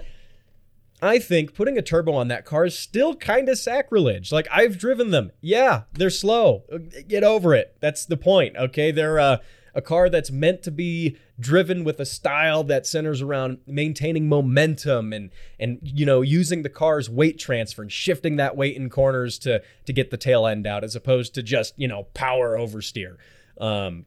I 1.01 1.19
think 1.19 1.53
putting 1.53 1.77
a 1.77 1.81
turbo 1.81 2.13
on 2.13 2.27
that 2.27 2.45
car 2.45 2.65
is 2.65 2.77
still 2.77 3.15
kind 3.15 3.47
of 3.49 3.57
sacrilege. 3.57 4.31
Like 4.31 4.47
I've 4.51 4.77
driven 4.77 5.11
them. 5.11 5.31
Yeah, 5.41 5.83
they're 5.93 6.09
slow. 6.09 6.63
Get 7.07 7.23
over 7.23 7.53
it. 7.53 7.75
That's 7.79 8.05
the 8.05 8.17
point. 8.17 8.55
Okay, 8.57 8.91
they're 8.91 9.19
uh, 9.19 9.37
a 9.73 9.81
car 9.81 10.09
that's 10.09 10.31
meant 10.31 10.63
to 10.63 10.71
be 10.71 11.17
driven 11.39 11.83
with 11.83 11.99
a 11.99 12.05
style 12.05 12.63
that 12.65 12.85
centers 12.85 13.21
around 13.21 13.59
maintaining 13.65 14.27
momentum 14.27 15.13
and 15.13 15.31
and 15.59 15.79
you 15.81 16.05
know 16.05 16.21
using 16.21 16.63
the 16.63 16.69
car's 16.69 17.09
weight 17.09 17.39
transfer 17.39 17.81
and 17.81 17.91
shifting 17.91 18.35
that 18.35 18.57
weight 18.57 18.75
in 18.75 18.89
corners 18.89 19.39
to 19.39 19.61
to 19.85 19.93
get 19.93 20.11
the 20.11 20.17
tail 20.17 20.45
end 20.45 20.67
out 20.67 20.83
as 20.83 20.95
opposed 20.95 21.33
to 21.33 21.43
just 21.43 21.73
you 21.77 21.87
know 21.87 22.03
power 22.13 22.57
oversteer. 22.57 23.15
Um, 23.59 24.05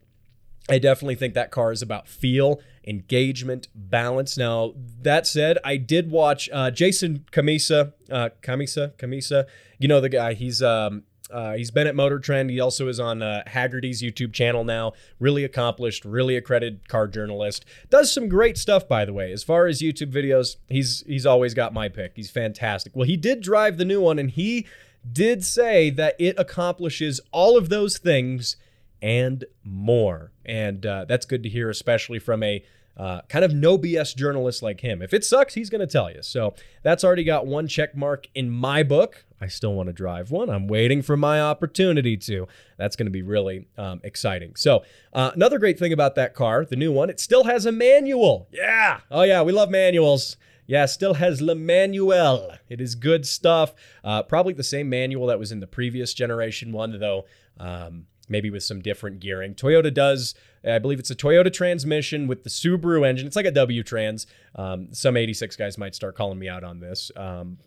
I 0.69 0.79
definitely 0.79 1.17
think 1.17 1.35
that 1.35 1.51
car 1.51 1.73
is 1.73 1.83
about 1.83 2.07
feel, 2.07 2.61
engagement, 2.87 3.69
balance. 3.75 4.39
Now, 4.39 4.75
that 5.03 5.27
said, 5.27 5.59
I 5.65 5.77
did 5.77 6.11
watch 6.11 6.49
uh, 6.53 6.71
Jason 6.71 7.25
Cammisa, 7.33 7.93
uh, 8.11 8.31
Cammisa, 8.43 8.93
Cammisa. 8.97 9.47
You 9.79 9.89
know 9.89 10.01
the 10.01 10.09
guy. 10.09 10.35
He's 10.35 10.63
um, 10.63 11.03
uh, 11.33 11.55
he's 11.55 11.71
been 11.71 11.87
at 11.87 11.97
Motor 11.97 12.21
Trend. 12.21 12.51
He 12.51 12.61
also 12.61 12.89
is 12.89 13.01
on 13.01 13.23
uh, 13.23 13.43
Hagerty's 13.49 14.03
YouTube 14.03 14.33
channel 14.33 14.65
now. 14.65 14.93
Really 15.19 15.45
accomplished, 15.45 16.05
really 16.05 16.37
accredited 16.37 16.89
car 16.89 17.09
journalist. 17.09 17.65
Does 17.91 18.13
some 18.13 18.29
great 18.29 18.59
stuff, 18.59 18.87
by 18.87 19.05
the 19.05 19.13
way. 19.13 19.33
As 19.33 19.43
far 19.43 19.67
as 19.67 19.81
YouTube 19.81 20.13
videos, 20.13 20.57
he's 20.69 21.03
he's 21.07 21.27
always 21.27 21.55
got 21.55 21.73
my 21.73 21.89
pick. 21.89 22.13
He's 22.15 22.31
fantastic. 22.31 22.95
Well, 22.95 23.07
he 23.07 23.17
did 23.17 23.41
drive 23.41 23.79
the 23.79 23.85
new 23.85 24.01
one, 24.01 24.19
and 24.19 24.31
he 24.31 24.67
did 25.11 25.45
say 25.45 25.91
that 25.91 26.15
it 26.19 26.37
accomplishes 26.39 27.21
all 27.33 27.57
of 27.57 27.69
those 27.69 27.99
things 27.99 28.57
and 29.03 29.45
more. 29.65 30.33
And 30.47 30.87
uh, 30.87 31.05
that's 31.07 31.27
good 31.27 31.43
to 31.43 31.49
hear, 31.49 31.69
especially 31.69 32.21
from 32.21 32.43
a 32.43 32.65
uh, 32.97 33.23
kind 33.29 33.45
of 33.45 33.55
no 33.55 33.79
BS 33.79 34.15
journalist 34.15 34.63
like 34.63 34.81
him. 34.81 35.03
If 35.03 35.13
it 35.13 35.25
sucks, 35.25 35.55
he's 35.55 35.71
going 35.71 35.81
to 35.81 35.87
tell 35.87 36.11
you. 36.11 36.23
So 36.23 36.55
that's 36.83 37.05
already 37.05 37.25
got 37.25 37.47
one 37.47 37.67
check 37.67 37.97
mark 37.97 38.29
in 38.35 38.51
my 38.51 38.83
book. 38.83 39.25
I 39.41 39.49
still 39.49 39.75
want 39.75 39.89
to 39.89 39.93
drive 39.93 40.31
one. 40.31 40.49
I'm 40.49 40.69
waiting 40.69 41.03
for 41.03 41.17
my 41.17 41.41
opportunity 41.41 42.17
to. 42.19 42.47
That's 42.79 42.95
going 42.95 43.07
to 43.07 43.11
be 43.11 43.23
really 43.23 43.67
um, 43.77 44.01
exciting. 44.05 44.55
So, 44.55 44.85
uh, 45.13 45.33
another 45.35 45.59
great 45.59 45.79
thing 45.79 45.93
about 45.93 46.15
that 46.15 46.35
car, 46.35 46.65
the 46.65 46.77
new 46.77 46.93
one, 46.93 47.11
it 47.11 47.19
still 47.19 47.45
has 47.45 47.67
a 47.67 47.73
manual. 47.73 48.47
Yeah. 48.53 49.01
Oh, 49.11 49.23
yeah. 49.23 49.43
We 49.43 49.53
love 49.53 49.69
manuals. 49.69 50.37
Yeah, 50.67 50.87
still 50.87 51.15
has 51.15 51.43
Le 51.43 51.57
Manuel. 51.57 52.57
It 52.69 52.81
is 52.81 52.95
good 52.95 53.27
stuff. 53.27 53.75
Uh, 54.05 54.23
probably 54.23 54.53
the 54.53 54.63
same 54.63 54.89
manual 54.89 55.27
that 55.27 55.39
was 55.39 55.51
in 55.51 55.59
the 55.59 55.67
previous 55.67 56.15
generation 56.15 56.71
one, 56.71 56.99
though. 57.01 57.25
Um, 57.59 58.07
maybe 58.33 58.51
with 58.51 58.65
some 58.65 58.81
different 58.81 59.21
gearing. 59.21 59.55
Toyota 59.55 59.95
does, 59.95 60.35
I 60.65 60.81
believe 60.81 60.99
it's 60.99 61.11
a 61.11 61.15
Toyota 61.15 61.53
transmission 61.53 62.27
with 62.27 62.43
the 62.43 62.51
Subaru 62.51 63.07
engine. 63.07 63.29
It's 63.29 63.37
like 63.37 63.47
a 63.47 63.53
W 63.53 63.85
Trans. 63.85 64.27
Um, 64.57 64.89
some 64.93 65.17
86 65.17 65.55
guys 65.55 65.79
might 65.79 65.95
start 65.95 66.17
calling 66.17 66.41
me 66.41 66.49
out 66.49 66.65
on 66.65 66.81
this. 66.81 67.13
Um, 67.15 67.59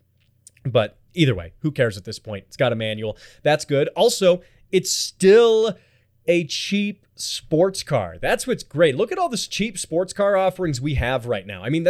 but 0.66 0.98
either 1.14 1.34
way, 1.34 1.54
who 1.60 1.70
cares 1.70 1.96
at 1.96 2.04
this 2.04 2.18
point? 2.18 2.44
It's 2.48 2.56
got 2.56 2.72
a 2.72 2.76
manual. 2.76 3.16
That's 3.42 3.64
good. 3.64 3.88
Also, 3.96 4.42
it's 4.70 4.92
still 4.92 5.78
a 6.26 6.44
cheap 6.44 7.06
sports 7.14 7.82
car. 7.82 8.16
That's 8.20 8.46
what's 8.46 8.62
great. 8.62 8.96
Look 8.96 9.12
at 9.12 9.18
all 9.18 9.28
this 9.28 9.46
cheap 9.46 9.78
sports 9.78 10.12
car 10.12 10.36
offerings 10.36 10.80
we 10.80 10.94
have 10.94 11.26
right 11.26 11.46
now. 11.46 11.62
I 11.62 11.70
mean, 11.70 11.86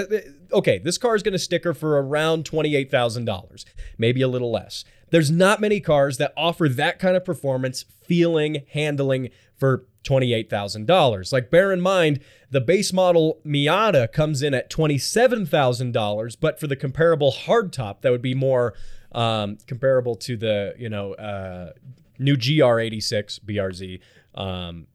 okay, 0.53 0.79
this 0.79 0.99
car 0.99 1.17
is 1.17 1.23
going 1.23 1.33
to 1.33 1.39
sticker 1.39 1.75
for 1.75 2.01
around 2.01 2.45
$28,000, 2.45 3.65
maybe 3.99 4.23
a 4.23 4.29
little 4.29 4.53
less. 4.53 4.85
There's 5.11 5.31
not 5.31 5.61
many 5.61 5.81
cars 5.81 6.19
that 6.19 6.33
offer 6.37 6.69
that 6.69 6.99
kind 6.99 7.17
of 7.17 7.25
performance, 7.25 7.85
feeling, 8.05 8.65
handling 8.73 9.31
for 9.57 9.87
$28,000. 10.05 11.33
Like, 11.33 11.51
bear 11.51 11.73
in 11.73 11.81
mind, 11.81 12.21
the 12.51 12.61
base 12.61 12.93
model 12.93 13.41
Miata 13.45 14.11
comes 14.13 14.43
in 14.43 14.55
at 14.55 14.71
$27,000, 14.71 16.37
but 16.41 16.61
for 16.61 16.67
the 16.67 16.77
comparable 16.77 17.33
hardtop, 17.33 18.01
that 18.03 18.11
would 18.11 18.23
be 18.23 18.35
more 18.35 18.75
um, 19.13 19.59
comparable 19.67 20.15
to 20.17 20.37
the, 20.37 20.75
you 20.79 20.89
know, 20.89 21.15
uh, 21.15 21.73
new 22.19 22.37
GR86 22.37 23.41
BRZ. 23.41 24.01
Um, 24.35 24.87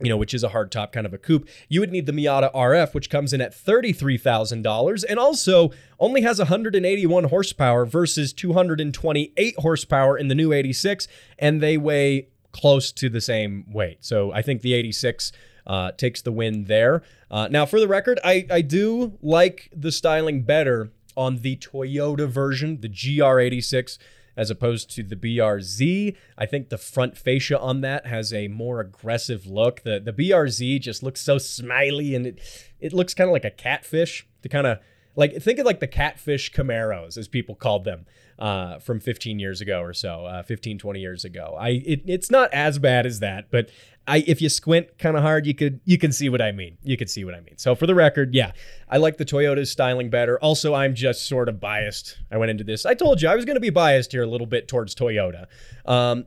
you 0.00 0.08
know, 0.08 0.16
which 0.16 0.34
is 0.34 0.42
a 0.42 0.48
hardtop 0.48 0.92
kind 0.92 1.06
of 1.06 1.12
a 1.12 1.18
coupe, 1.18 1.48
you 1.68 1.80
would 1.80 1.92
need 1.92 2.06
the 2.06 2.12
Miata 2.12 2.52
RF, 2.52 2.94
which 2.94 3.10
comes 3.10 3.32
in 3.32 3.40
at 3.40 3.52
$33,000 3.52 5.04
and 5.08 5.18
also 5.18 5.70
only 5.98 6.22
has 6.22 6.38
181 6.38 7.24
horsepower 7.24 7.84
versus 7.84 8.32
228 8.32 9.54
horsepower 9.58 10.16
in 10.16 10.28
the 10.28 10.34
new 10.34 10.52
86, 10.52 11.06
and 11.38 11.62
they 11.62 11.76
weigh 11.76 12.28
close 12.52 12.90
to 12.92 13.08
the 13.08 13.20
same 13.20 13.64
weight. 13.70 13.98
So 14.00 14.32
I 14.32 14.42
think 14.42 14.62
the 14.62 14.74
86 14.74 15.32
uh, 15.66 15.92
takes 15.92 16.22
the 16.22 16.32
win 16.32 16.64
there. 16.64 17.02
Uh, 17.30 17.48
now, 17.48 17.66
for 17.66 17.78
the 17.78 17.86
record, 17.86 18.18
I, 18.24 18.46
I 18.50 18.60
do 18.60 19.18
like 19.22 19.70
the 19.74 19.92
styling 19.92 20.42
better 20.42 20.90
on 21.16 21.38
the 21.38 21.56
Toyota 21.56 22.28
version, 22.28 22.80
the 22.80 22.88
GR86 22.88 23.98
as 24.40 24.50
opposed 24.50 24.90
to 24.90 25.02
the 25.02 25.16
BRZ. 25.16 26.16
I 26.38 26.46
think 26.46 26.70
the 26.70 26.78
front 26.78 27.18
fascia 27.18 27.60
on 27.60 27.82
that 27.82 28.06
has 28.06 28.32
a 28.32 28.48
more 28.48 28.80
aggressive 28.80 29.46
look. 29.46 29.82
The 29.82 30.00
the 30.00 30.14
BRZ 30.14 30.80
just 30.80 31.02
looks 31.02 31.20
so 31.20 31.36
smiley 31.36 32.14
and 32.14 32.26
it 32.26 32.40
it 32.80 32.94
looks 32.94 33.12
kind 33.12 33.28
of 33.28 33.32
like 33.32 33.44
a 33.44 33.50
catfish. 33.50 34.26
To 34.42 34.48
kind 34.48 34.66
of 34.66 34.78
like 35.14 35.42
think 35.42 35.58
of 35.58 35.66
like 35.66 35.80
the 35.80 35.86
catfish 35.86 36.50
Camaros 36.52 37.18
as 37.18 37.28
people 37.28 37.54
called 37.54 37.84
them 37.84 38.06
uh, 38.40 38.78
from 38.78 39.00
15 39.00 39.38
years 39.38 39.60
ago 39.60 39.82
or 39.82 39.92
so, 39.92 40.24
uh, 40.24 40.42
15 40.42 40.78
20 40.78 41.00
years 41.00 41.24
ago. 41.24 41.56
I 41.58 41.82
it, 41.84 42.02
it's 42.06 42.30
not 42.30 42.52
as 42.52 42.78
bad 42.78 43.04
as 43.06 43.20
that, 43.20 43.50
but 43.50 43.70
I 44.06 44.24
if 44.26 44.40
you 44.40 44.48
squint 44.48 44.98
kind 44.98 45.16
of 45.16 45.22
hard, 45.22 45.46
you 45.46 45.54
could 45.54 45.80
you 45.84 45.98
can 45.98 46.10
see 46.10 46.28
what 46.28 46.40
I 46.40 46.50
mean. 46.52 46.78
You 46.82 46.96
could 46.96 47.10
see 47.10 47.24
what 47.24 47.34
I 47.34 47.40
mean. 47.40 47.58
So 47.58 47.74
for 47.74 47.86
the 47.86 47.94
record, 47.94 48.34
yeah, 48.34 48.52
I 48.88 48.96
like 48.96 49.18
the 49.18 49.26
Toyota's 49.26 49.70
styling 49.70 50.08
better. 50.08 50.38
Also, 50.40 50.74
I'm 50.74 50.94
just 50.94 51.26
sort 51.26 51.48
of 51.48 51.60
biased. 51.60 52.18
I 52.30 52.38
went 52.38 52.50
into 52.50 52.64
this. 52.64 52.86
I 52.86 52.94
told 52.94 53.20
you 53.20 53.28
I 53.28 53.36
was 53.36 53.44
going 53.44 53.56
to 53.56 53.60
be 53.60 53.70
biased 53.70 54.12
here 54.12 54.22
a 54.22 54.26
little 54.26 54.46
bit 54.46 54.68
towards 54.68 54.94
Toyota. 54.94 55.46
Um, 55.84 56.24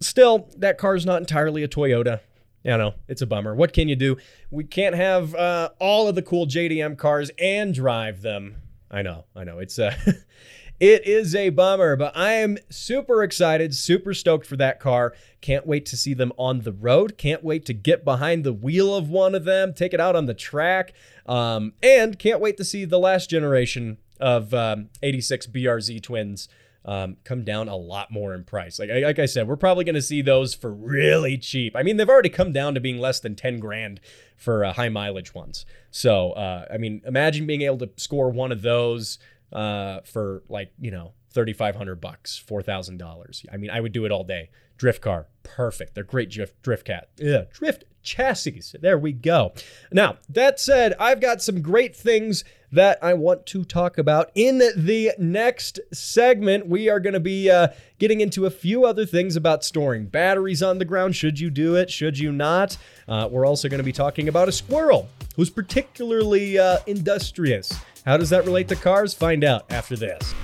still, 0.00 0.50
that 0.58 0.78
car's 0.78 1.06
not 1.06 1.20
entirely 1.20 1.62
a 1.62 1.68
Toyota. 1.68 2.20
You 2.64 2.76
know, 2.76 2.94
it's 3.06 3.22
a 3.22 3.26
bummer. 3.26 3.54
What 3.54 3.72
can 3.72 3.88
you 3.88 3.94
do? 3.94 4.16
We 4.50 4.64
can't 4.64 4.96
have 4.96 5.32
uh, 5.36 5.68
all 5.78 6.08
of 6.08 6.16
the 6.16 6.22
cool 6.22 6.46
JDM 6.46 6.98
cars 6.98 7.30
and 7.38 7.72
drive 7.72 8.22
them. 8.22 8.56
I 8.90 9.02
know, 9.02 9.24
I 9.36 9.44
know. 9.44 9.60
It's 9.60 9.78
uh, 9.78 9.94
It 10.78 11.06
is 11.06 11.34
a 11.34 11.48
bummer, 11.48 11.96
but 11.96 12.14
I 12.14 12.32
am 12.32 12.58
super 12.68 13.22
excited, 13.22 13.74
super 13.74 14.12
stoked 14.12 14.46
for 14.46 14.56
that 14.58 14.78
car. 14.78 15.14
Can't 15.40 15.66
wait 15.66 15.86
to 15.86 15.96
see 15.96 16.12
them 16.12 16.32
on 16.36 16.60
the 16.60 16.72
road. 16.72 17.16
Can't 17.16 17.42
wait 17.42 17.64
to 17.66 17.72
get 17.72 18.04
behind 18.04 18.44
the 18.44 18.52
wheel 18.52 18.94
of 18.94 19.08
one 19.08 19.34
of 19.34 19.44
them, 19.44 19.72
take 19.72 19.94
it 19.94 20.00
out 20.00 20.14
on 20.16 20.26
the 20.26 20.34
track. 20.34 20.92
Um, 21.24 21.72
and 21.82 22.18
can't 22.18 22.40
wait 22.40 22.58
to 22.58 22.64
see 22.64 22.84
the 22.84 22.98
last 22.98 23.30
generation 23.30 23.96
of 24.20 24.52
um, 24.52 24.90
86 25.02 25.46
BRZ 25.46 26.02
twins 26.02 26.46
um, 26.84 27.16
come 27.24 27.42
down 27.42 27.68
a 27.68 27.76
lot 27.76 28.10
more 28.10 28.34
in 28.34 28.44
price. 28.44 28.78
Like, 28.78 28.90
like 28.90 29.18
I 29.18 29.26
said, 29.26 29.48
we're 29.48 29.56
probably 29.56 29.84
going 29.84 29.96
to 29.96 30.02
see 30.02 30.22
those 30.22 30.54
for 30.54 30.70
really 30.72 31.38
cheap. 31.38 31.74
I 31.74 31.82
mean, 31.82 31.96
they've 31.96 32.08
already 32.08 32.28
come 32.28 32.52
down 32.52 32.74
to 32.74 32.80
being 32.80 32.98
less 32.98 33.18
than 33.18 33.34
10 33.34 33.58
grand 33.58 34.00
for 34.36 34.64
uh, 34.64 34.74
high 34.74 34.90
mileage 34.90 35.34
ones. 35.34 35.66
So, 35.90 36.32
uh, 36.32 36.66
I 36.72 36.76
mean, 36.76 37.02
imagine 37.04 37.46
being 37.46 37.62
able 37.62 37.78
to 37.78 37.90
score 37.96 38.30
one 38.30 38.52
of 38.52 38.62
those 38.62 39.18
uh, 39.52 40.00
for 40.04 40.42
like, 40.48 40.72
you 40.78 40.90
know, 40.90 41.12
3500 41.30 42.00
bucks, 42.00 42.42
$4,000. 42.48 43.44
I 43.52 43.56
mean, 43.56 43.70
I 43.70 43.80
would 43.80 43.92
do 43.92 44.04
it 44.04 44.12
all 44.12 44.24
day. 44.24 44.50
Drift 44.78 45.02
car, 45.02 45.26
perfect. 45.42 45.94
They're 45.94 46.04
great 46.04 46.30
drift, 46.30 46.62
drift 46.62 46.86
cat. 46.86 47.08
Yeah, 47.16 47.44
drift 47.52 47.84
chassis. 48.02 48.62
There 48.80 48.98
we 48.98 49.12
go. 49.12 49.52
Now, 49.92 50.16
that 50.28 50.60
said, 50.60 50.94
I've 50.98 51.20
got 51.20 51.42
some 51.42 51.60
great 51.60 51.94
things 51.94 52.44
that 52.72 52.98
I 53.02 53.14
want 53.14 53.46
to 53.46 53.64
talk 53.64 53.98
about. 53.98 54.30
In 54.34 54.58
the 54.58 55.12
next 55.18 55.80
segment, 55.92 56.68
we 56.68 56.88
are 56.88 57.00
going 57.00 57.14
to 57.14 57.20
be 57.20 57.50
uh, 57.50 57.68
getting 57.98 58.20
into 58.20 58.46
a 58.46 58.50
few 58.50 58.84
other 58.84 59.06
things 59.06 59.36
about 59.36 59.64
storing 59.64 60.06
batteries 60.06 60.62
on 60.62 60.78
the 60.78 60.84
ground. 60.84 61.16
Should 61.16 61.38
you 61.38 61.50
do 61.50 61.74
it? 61.74 61.90
Should 61.90 62.18
you 62.18 62.32
not? 62.32 62.76
Uh, 63.08 63.28
we're 63.30 63.46
also 63.46 63.68
going 63.68 63.78
to 63.78 63.84
be 63.84 63.92
talking 63.92 64.28
about 64.28 64.48
a 64.48 64.52
squirrel 64.52 65.08
who's 65.36 65.50
particularly 65.50 66.58
uh, 66.58 66.78
industrious. 66.86 67.72
How 68.04 68.16
does 68.16 68.30
that 68.30 68.44
relate 68.44 68.68
to 68.68 68.76
cars? 68.76 69.14
Find 69.14 69.44
out 69.44 69.70
after 69.70 69.94
this. 69.96 70.34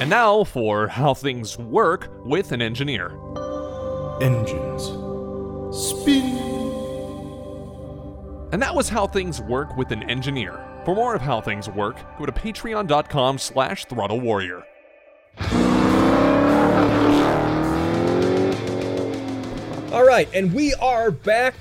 And 0.00 0.10
now 0.10 0.44
for 0.44 0.88
how 0.88 1.14
things 1.14 1.56
work 1.56 2.10
with 2.24 2.52
an 2.52 2.60
engineer. 2.60 3.12
Engines. 4.20 4.84
Spin. 5.76 6.54
And 8.52 8.62
that 8.62 8.74
was 8.74 8.88
how 8.88 9.06
things 9.06 9.40
work 9.40 9.76
with 9.76 9.90
an 9.90 10.08
engineer. 10.10 10.58
For 10.84 10.94
more 10.94 11.14
of 11.14 11.22
how 11.22 11.40
things 11.40 11.68
work, 11.68 11.96
go 12.18 12.26
to 12.26 12.32
patreon.com 12.32 13.38
slash 13.38 13.86
throttle 13.86 14.20
warrior. 14.20 14.62
All 19.92 20.04
right, 20.04 20.28
and 20.34 20.52
we 20.52 20.74
are 20.74 21.10
back 21.10 21.54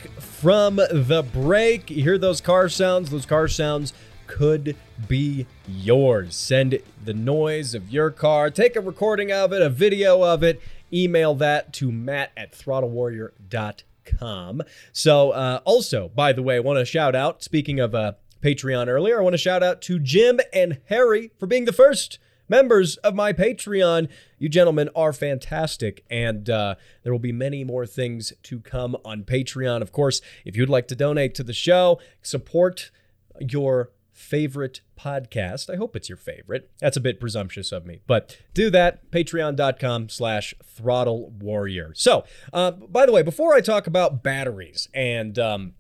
from 0.44 0.76
the 0.76 1.26
break. 1.32 1.90
You 1.90 2.04
hear 2.04 2.18
those 2.18 2.42
car 2.42 2.68
sounds? 2.68 3.12
Those 3.12 3.26
car 3.26 3.48
sounds 3.48 3.94
could 4.28 4.76
be 5.08 5.48
yours. 5.66 6.36
Send 6.36 6.80
the 7.02 7.14
noise 7.14 7.74
of 7.74 7.90
your 7.90 8.12
car, 8.12 8.52
take 8.52 8.76
a 8.76 8.82
recording 8.82 9.32
of 9.32 9.54
it, 9.54 9.62
a 9.62 9.70
video 9.70 10.22
of 10.22 10.44
it, 10.44 10.62
email 10.92 11.34
that 11.36 11.72
to 11.76 11.94
matt 11.94 12.34
at 12.36 12.52
throttlewarrior.com. 12.52 14.64
So, 14.92 15.32
uh, 15.32 15.62
also, 15.64 16.12
by 16.14 16.34
the 16.34 16.44
way, 16.44 16.58
I 16.58 16.60
want 16.60 16.80
to 16.80 16.84
shout 16.84 17.16
out, 17.16 17.42
speaking 17.42 17.80
of 17.80 17.96
uh, 17.96 18.12
Patreon 18.42 18.90
earlier, 18.90 19.22
I 19.22 19.24
want 19.24 19.36
to 19.36 19.38
shout 19.38 19.64
out 19.64 19.82
to 19.84 19.98
Jim 19.98 20.42
and 20.52 20.82
Harry 20.88 21.32
for 21.40 21.48
being 21.48 21.64
the 21.64 21.72
first 21.72 22.20
members 22.54 22.98
of 22.98 23.16
my 23.16 23.34
Patreon. 23.34 24.08
You 24.38 24.48
gentlemen 24.48 24.88
are 24.96 25.12
fantastic, 25.12 26.06
and 26.08 26.48
uh, 26.52 26.76
there 27.02 27.12
will 27.12 27.18
be 27.18 27.32
many 27.32 27.64
more 27.64 27.88
things 27.88 28.32
to 28.44 28.60
come 28.60 28.96
on 29.04 29.24
Patreon. 29.24 29.82
Of 29.82 29.92
course, 29.92 30.22
if 30.46 30.56
you'd 30.56 30.70
like 30.70 30.88
to 30.90 30.96
donate 30.96 31.34
to 31.36 31.44
the 31.44 31.52
show, 31.52 32.00
support 32.22 32.92
your 33.40 33.90
favorite 34.12 34.82
podcast. 34.96 35.68
I 35.74 35.78
hope 35.78 35.96
it's 35.96 36.08
your 36.08 36.18
favorite. 36.18 36.70
That's 36.80 36.96
a 36.96 37.02
bit 37.02 37.20
presumptuous 37.20 37.72
of 37.72 37.88
me, 37.88 38.02
but 38.06 38.38
do 38.54 38.70
that. 38.70 39.10
Patreon.com 39.10 40.10
slash 40.10 40.54
throttle 40.64 41.32
warrior. 41.32 41.94
So, 41.96 42.24
uh, 42.54 42.70
by 42.70 43.08
the 43.08 43.12
way, 43.12 43.24
before 43.24 43.56
I 43.56 43.62
talk 43.62 43.88
about 43.88 44.22
batteries 44.22 44.88
and 44.94 45.40
um, 45.40 45.74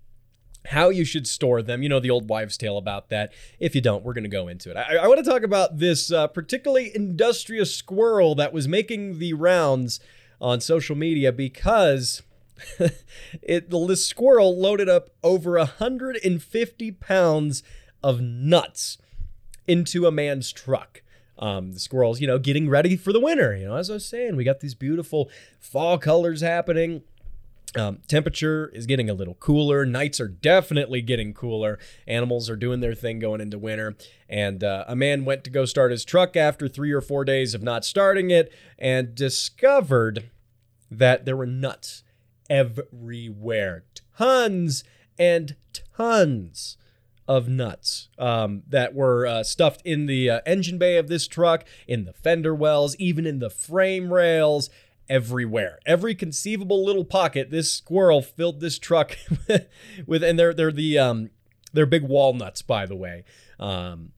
how 0.67 0.89
you 0.89 1.05
should 1.05 1.27
store 1.27 1.61
them. 1.61 1.83
You 1.83 1.89
know, 1.89 1.99
the 1.99 2.09
old 2.09 2.29
wives' 2.29 2.57
tale 2.57 2.77
about 2.77 3.09
that. 3.09 3.33
If 3.59 3.75
you 3.75 3.81
don't, 3.81 4.03
we're 4.03 4.13
going 4.13 4.23
to 4.23 4.29
go 4.29 4.47
into 4.47 4.71
it. 4.71 4.77
I, 4.77 4.97
I 4.97 5.07
want 5.07 5.23
to 5.23 5.29
talk 5.29 5.43
about 5.43 5.79
this 5.79 6.11
uh, 6.11 6.27
particularly 6.27 6.91
industrious 6.95 7.75
squirrel 7.75 8.35
that 8.35 8.53
was 8.53 8.67
making 8.67 9.19
the 9.19 9.33
rounds 9.33 9.99
on 10.39 10.61
social 10.61 10.95
media 10.95 11.31
because 11.31 12.21
it 13.41 13.69
the 13.69 13.95
squirrel 13.95 14.59
loaded 14.59 14.89
up 14.89 15.09
over 15.23 15.57
150 15.57 16.91
pounds 16.91 17.63
of 18.03 18.21
nuts 18.21 18.97
into 19.67 20.05
a 20.05 20.11
man's 20.11 20.51
truck. 20.51 21.01
Um, 21.39 21.73
the 21.73 21.79
squirrels, 21.79 22.21
you 22.21 22.27
know, 22.27 22.37
getting 22.37 22.69
ready 22.69 22.95
for 22.95 23.11
the 23.11 23.19
winter. 23.19 23.55
You 23.55 23.65
know, 23.65 23.75
as 23.75 23.89
I 23.89 23.93
was 23.93 24.05
saying, 24.05 24.35
we 24.35 24.43
got 24.43 24.59
these 24.59 24.75
beautiful 24.75 25.29
fall 25.59 25.97
colors 25.97 26.41
happening. 26.41 27.01
Um, 27.75 27.99
temperature 28.07 28.69
is 28.73 28.85
getting 28.85 29.09
a 29.09 29.13
little 29.13 29.33
cooler. 29.35 29.85
Nights 29.85 30.19
are 30.19 30.27
definitely 30.27 31.01
getting 31.01 31.33
cooler. 31.33 31.79
Animals 32.07 32.49
are 32.49 32.55
doing 32.55 32.81
their 32.81 32.93
thing 32.93 33.19
going 33.19 33.41
into 33.41 33.57
winter. 33.57 33.95
And 34.29 34.63
uh, 34.63 34.85
a 34.87 34.95
man 34.95 35.25
went 35.25 35.43
to 35.45 35.49
go 35.49 35.65
start 35.65 35.91
his 35.91 36.05
truck 36.05 36.35
after 36.35 36.67
three 36.67 36.91
or 36.91 37.01
four 37.01 37.25
days 37.25 37.53
of 37.53 37.63
not 37.63 37.83
starting 37.83 38.29
it 38.29 38.53
and 38.77 39.15
discovered 39.15 40.29
that 40.91 41.25
there 41.25 41.37
were 41.37 41.47
nuts 41.47 42.03
everywhere. 42.49 43.85
Tons 44.17 44.83
and 45.17 45.55
tons 45.95 46.77
of 47.27 47.47
nuts 47.47 48.09
um, 48.19 48.63
that 48.67 48.93
were 48.93 49.25
uh, 49.25 49.43
stuffed 49.43 49.81
in 49.85 50.07
the 50.07 50.29
uh, 50.29 50.41
engine 50.45 50.77
bay 50.77 50.97
of 50.97 51.07
this 51.07 51.27
truck, 51.27 51.65
in 51.87 52.05
the 52.05 52.13
fender 52.13 52.53
wells, 52.53 52.95
even 52.99 53.25
in 53.25 53.39
the 53.39 53.49
frame 53.49 54.11
rails, 54.11 54.69
everywhere. 55.09 55.79
Every 55.85 56.15
conceivable 56.15 56.85
little 56.85 57.05
pocket, 57.05 57.51
this 57.51 57.71
squirrel 57.71 58.21
filled 58.21 58.59
this 58.59 58.79
truck 58.79 59.17
with, 60.07 60.23
and 60.23 60.37
they're 60.39 60.53
they're 60.53 60.71
the 60.71 60.97
um, 60.97 61.29
they're 61.73 61.85
big 61.85 62.03
walnuts, 62.03 62.61
by 62.61 62.85
the 62.85 62.95
way. 62.95 63.23
Um, 63.59 64.11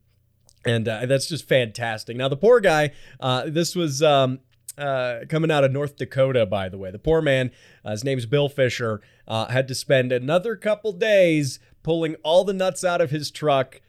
and 0.66 0.88
uh, 0.88 1.06
that's 1.06 1.28
just 1.28 1.48
fantastic. 1.48 2.18
Now 2.18 2.28
the 2.28 2.38
poor 2.38 2.60
guy, 2.60 2.92
uh, 3.20 3.46
this 3.48 3.76
was 3.76 4.02
um, 4.02 4.40
uh, 4.78 5.20
coming 5.30 5.52
out 5.52 5.64
of 5.64 5.72
North 5.72 5.96
Dakota, 5.96 6.46
by 6.46 6.70
the 6.70 6.78
way. 6.78 6.92
The 6.92 7.00
poor 7.00 7.22
man, 7.22 7.52
uh, 7.84 7.92
his 7.92 8.04
name's 8.04 8.26
Bill 8.26 8.50
Fisher, 8.50 9.02
uh, 9.28 9.48
had 9.48 9.68
to 9.68 9.76
spend 9.76 10.12
another 10.12 10.56
couple 10.56 10.92
days 10.92 11.60
pulling 11.84 12.16
all 12.24 12.44
the 12.44 12.54
nuts 12.54 12.84
out 12.84 13.02
of 13.02 13.12
his 13.12 13.30
truck, 13.30 13.82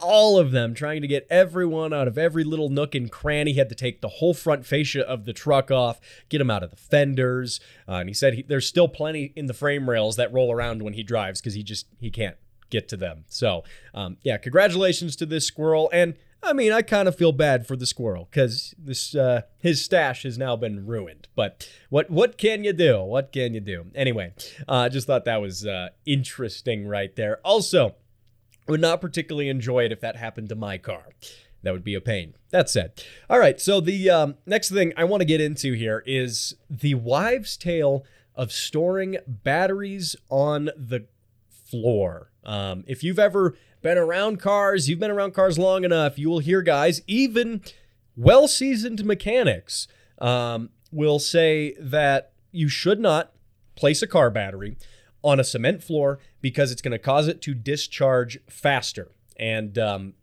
all 0.00 0.38
of 0.38 0.50
them, 0.50 0.74
trying 0.74 1.02
to 1.02 1.08
get 1.08 1.26
everyone 1.30 1.92
out 1.92 2.08
of 2.08 2.18
every 2.18 2.44
little 2.44 2.68
nook 2.68 2.94
and 2.94 3.10
cranny. 3.10 3.52
He 3.52 3.58
had 3.58 3.68
to 3.68 3.74
take 3.74 4.00
the 4.00 4.08
whole 4.08 4.34
front 4.34 4.66
fascia 4.66 5.06
of 5.08 5.24
the 5.24 5.32
truck 5.32 5.70
off, 5.70 6.00
get 6.28 6.38
them 6.38 6.50
out 6.50 6.62
of 6.62 6.70
the 6.70 6.76
fenders. 6.76 7.60
Uh, 7.88 7.94
and 7.94 8.08
he 8.08 8.14
said 8.14 8.34
he, 8.34 8.42
there's 8.42 8.66
still 8.66 8.88
plenty 8.88 9.32
in 9.36 9.46
the 9.46 9.54
frame 9.54 9.88
rails 9.88 10.16
that 10.16 10.32
roll 10.32 10.52
around 10.52 10.82
when 10.82 10.94
he 10.94 11.02
drives 11.02 11.40
because 11.40 11.54
he 11.54 11.62
just 11.62 11.86
he 11.98 12.10
can't 12.10 12.36
get 12.70 12.88
to 12.88 12.96
them. 12.96 13.24
So, 13.28 13.64
um, 13.94 14.16
yeah, 14.22 14.36
congratulations 14.38 15.16
to 15.16 15.26
this 15.26 15.46
squirrel 15.46 15.90
and 15.92 16.14
I 16.42 16.52
mean, 16.54 16.72
I 16.72 16.82
kind 16.82 17.06
of 17.06 17.16
feel 17.16 17.32
bad 17.32 17.66
for 17.66 17.76
the 17.76 17.86
squirrel 17.86 18.28
because 18.30 18.74
this 18.78 19.14
uh, 19.14 19.42
his 19.58 19.84
stash 19.84 20.22
has 20.22 20.38
now 20.38 20.56
been 20.56 20.86
ruined. 20.86 21.28
But 21.34 21.68
what 21.90 22.10
what 22.10 22.38
can 22.38 22.64
you 22.64 22.72
do? 22.72 23.02
What 23.02 23.32
can 23.32 23.52
you 23.52 23.60
do? 23.60 23.86
Anyway, 23.94 24.32
I 24.66 24.86
uh, 24.86 24.88
just 24.88 25.06
thought 25.06 25.26
that 25.26 25.42
was 25.42 25.66
uh, 25.66 25.90
interesting 26.06 26.86
right 26.86 27.14
there. 27.14 27.40
Also, 27.44 27.96
would 28.66 28.80
not 28.80 29.00
particularly 29.00 29.48
enjoy 29.48 29.84
it 29.84 29.92
if 29.92 30.00
that 30.00 30.16
happened 30.16 30.48
to 30.50 30.54
my 30.54 30.78
car. 30.78 31.08
That 31.62 31.72
would 31.72 31.84
be 31.84 31.94
a 31.94 32.00
pain. 32.00 32.34
That 32.50 32.70
said, 32.70 32.92
all 33.28 33.38
right. 33.38 33.60
So 33.60 33.80
the 33.80 34.08
um, 34.08 34.36
next 34.46 34.70
thing 34.70 34.92
I 34.96 35.04
want 35.04 35.20
to 35.20 35.26
get 35.26 35.40
into 35.40 35.72
here 35.74 36.02
is 36.06 36.54
the 36.68 36.94
wives' 36.94 37.56
tale 37.56 38.04
of 38.34 38.52
storing 38.52 39.18
batteries 39.26 40.16
on 40.30 40.70
the 40.76 41.06
floor. 41.50 42.30
Um, 42.44 42.84
if 42.86 43.04
you've 43.04 43.18
ever 43.18 43.56
been 43.82 43.98
around 43.98 44.40
cars, 44.40 44.88
you've 44.88 44.98
been 44.98 45.10
around 45.10 45.34
cars 45.34 45.58
long 45.58 45.84
enough, 45.84 46.18
you 46.18 46.30
will 46.30 46.38
hear 46.38 46.62
guys, 46.62 47.02
even 47.06 47.60
well 48.16 48.48
seasoned 48.48 49.04
mechanics, 49.04 49.86
um, 50.18 50.70
will 50.90 51.18
say 51.18 51.74
that 51.78 52.32
you 52.52 52.68
should 52.68 53.00
not 53.00 53.32
place 53.76 54.02
a 54.02 54.06
car 54.06 54.30
battery 54.30 54.76
on 55.22 55.38
a 55.38 55.44
cement 55.44 55.82
floor 55.82 56.18
because 56.40 56.72
it's 56.72 56.82
going 56.82 56.92
to 56.92 56.98
cause 56.98 57.28
it 57.28 57.42
to 57.42 57.54
discharge 57.54 58.38
faster. 58.48 59.10
And 59.36 59.78
um, 59.78 60.14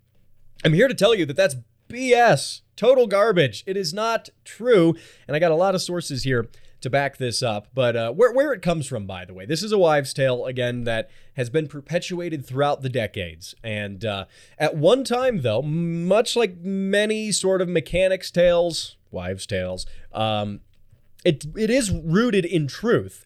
I'm 0.63 0.73
here 0.73 0.87
to 0.87 0.93
tell 0.93 1.15
you 1.15 1.25
that 1.25 1.35
that's 1.35 1.55
BS, 1.89 2.61
total 2.75 3.07
garbage. 3.07 3.63
It 3.65 3.77
is 3.77 3.93
not 3.93 4.29
true. 4.43 4.95
And 5.27 5.35
I 5.35 5.39
got 5.39 5.51
a 5.51 5.55
lot 5.55 5.75
of 5.75 5.81
sources 5.81 6.23
here 6.23 6.49
to 6.81 6.89
back 6.89 7.17
this 7.17 7.41
up. 7.41 7.67
But 7.73 7.95
uh, 7.95 8.11
where, 8.11 8.31
where 8.31 8.53
it 8.53 8.61
comes 8.61 8.87
from, 8.87 9.05
by 9.05 9.25
the 9.25 9.33
way, 9.33 9.45
this 9.45 9.63
is 9.63 9.71
a 9.71 9.77
wives' 9.77 10.13
tale, 10.13 10.45
again, 10.45 10.83
that 10.83 11.09
has 11.35 11.49
been 11.49 11.67
perpetuated 11.67 12.45
throughout 12.45 12.81
the 12.81 12.89
decades. 12.89 13.55
And 13.63 14.05
uh, 14.05 14.25
at 14.57 14.75
one 14.75 15.03
time, 15.03 15.41
though, 15.41 15.61
much 15.61 16.35
like 16.35 16.57
many 16.57 17.31
sort 17.31 17.61
of 17.61 17.69
mechanics' 17.69 18.31
tales, 18.31 18.97
wives' 19.11 19.45
tales, 19.45 19.85
um, 20.13 20.61
it, 21.25 21.45
it 21.55 21.69
is 21.69 21.91
rooted 21.91 22.45
in 22.45 22.67
truth. 22.67 23.25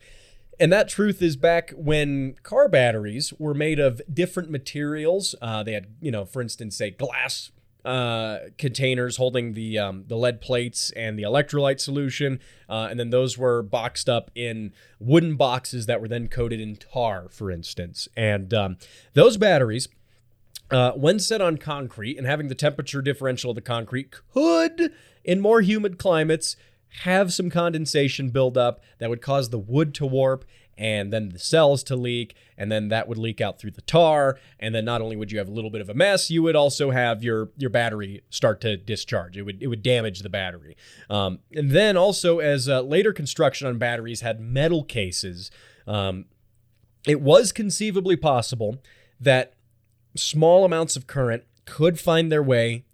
And 0.61 0.71
that 0.71 0.87
truth 0.87 1.23
is 1.23 1.35
back 1.37 1.71
when 1.75 2.35
car 2.43 2.69
batteries 2.69 3.33
were 3.39 3.55
made 3.55 3.79
of 3.79 3.99
different 4.13 4.51
materials. 4.51 5.33
Uh, 5.41 5.63
they 5.63 5.73
had, 5.73 5.87
you 5.99 6.11
know, 6.11 6.23
for 6.23 6.39
instance, 6.39 6.77
say 6.77 6.91
glass 6.91 7.49
uh, 7.83 8.37
containers 8.59 9.17
holding 9.17 9.53
the 9.53 9.79
um, 9.79 10.03
the 10.05 10.15
lead 10.15 10.39
plates 10.39 10.91
and 10.91 11.17
the 11.17 11.23
electrolyte 11.23 11.79
solution, 11.79 12.39
uh, 12.69 12.87
and 12.91 12.99
then 12.99 13.09
those 13.09 13.39
were 13.39 13.63
boxed 13.63 14.07
up 14.07 14.29
in 14.35 14.71
wooden 14.99 15.35
boxes 15.35 15.87
that 15.87 15.99
were 15.99 16.07
then 16.07 16.27
coated 16.27 16.61
in 16.61 16.75
tar, 16.75 17.27
for 17.29 17.49
instance. 17.49 18.07
And 18.15 18.53
um, 18.53 18.77
those 19.15 19.37
batteries 19.37 19.87
uh, 20.69 20.91
when 20.91 21.17
set 21.17 21.41
on 21.41 21.57
concrete 21.57 22.19
and 22.19 22.27
having 22.27 22.49
the 22.49 22.55
temperature 22.55 23.01
differential 23.01 23.49
of 23.49 23.55
the 23.55 23.61
concrete 23.61 24.11
could, 24.31 24.93
in 25.23 25.41
more 25.41 25.61
humid 25.61 25.97
climates, 25.97 26.55
have 26.99 27.33
some 27.33 27.49
condensation 27.49 28.29
build 28.29 28.57
up 28.57 28.81
that 28.99 29.09
would 29.09 29.21
cause 29.21 29.49
the 29.49 29.59
wood 29.59 29.93
to 29.95 30.05
warp 30.05 30.45
and 30.77 31.11
then 31.11 31.29
the 31.29 31.39
cells 31.39 31.83
to 31.83 31.95
leak 31.95 32.35
and 32.57 32.71
then 32.71 32.89
that 32.89 33.07
would 33.07 33.17
leak 33.17 33.39
out 33.39 33.59
through 33.59 33.71
the 33.71 33.81
tar 33.81 34.37
and 34.59 34.73
then 34.73 34.83
not 34.83 35.01
only 35.01 35.15
would 35.15 35.31
you 35.31 35.37
have 35.37 35.47
a 35.47 35.51
little 35.51 35.69
bit 35.69 35.81
of 35.81 35.89
a 35.89 35.93
mess 35.93 36.29
you 36.29 36.41
would 36.41 36.55
also 36.55 36.91
have 36.91 37.23
your 37.23 37.49
your 37.57 37.69
battery 37.69 38.21
start 38.29 38.59
to 38.61 38.77
discharge. 38.77 39.37
It 39.37 39.43
would 39.43 39.61
it 39.61 39.67
would 39.67 39.83
damage 39.83 40.19
the 40.19 40.29
battery. 40.29 40.75
Um, 41.09 41.39
and 41.53 41.71
then 41.71 41.97
also 41.97 42.39
as 42.39 42.67
uh, 42.67 42.81
later 42.81 43.13
construction 43.13 43.67
on 43.67 43.77
batteries 43.77 44.21
had 44.21 44.39
metal 44.39 44.83
cases 44.83 45.51
um, 45.87 46.25
it 47.07 47.21
was 47.21 47.51
conceivably 47.51 48.15
possible 48.15 48.81
that 49.19 49.53
small 50.15 50.65
amounts 50.65 50.95
of 50.95 51.07
current 51.07 51.43
could 51.65 51.99
find 51.99 52.31
their 52.31 52.43
way 52.43 52.85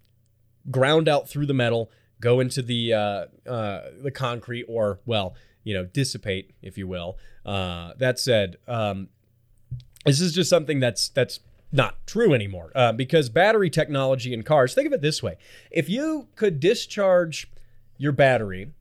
ground 0.70 1.08
out 1.08 1.28
through 1.28 1.46
the 1.46 1.54
metal 1.54 1.90
go 2.20 2.40
into 2.40 2.62
the 2.62 2.92
uh, 2.92 3.26
uh, 3.48 3.90
the 4.00 4.10
concrete 4.10 4.64
or 4.68 5.00
well 5.06 5.34
you 5.64 5.74
know 5.74 5.84
dissipate 5.84 6.54
if 6.62 6.78
you 6.78 6.86
will. 6.86 7.18
Uh, 7.44 7.92
that 7.98 8.18
said 8.18 8.56
um, 8.66 9.08
this 10.04 10.20
is 10.20 10.32
just 10.32 10.50
something 10.50 10.80
that's 10.80 11.08
that's 11.08 11.40
not 11.70 12.06
true 12.06 12.32
anymore 12.32 12.72
uh, 12.74 12.92
because 12.92 13.28
battery 13.28 13.68
technology 13.68 14.32
in 14.32 14.42
cars 14.42 14.74
think 14.74 14.86
of 14.86 14.92
it 14.92 15.02
this 15.02 15.22
way. 15.22 15.36
If 15.70 15.88
you 15.88 16.28
could 16.34 16.60
discharge 16.60 17.50
your 17.96 18.12
battery 18.12 18.72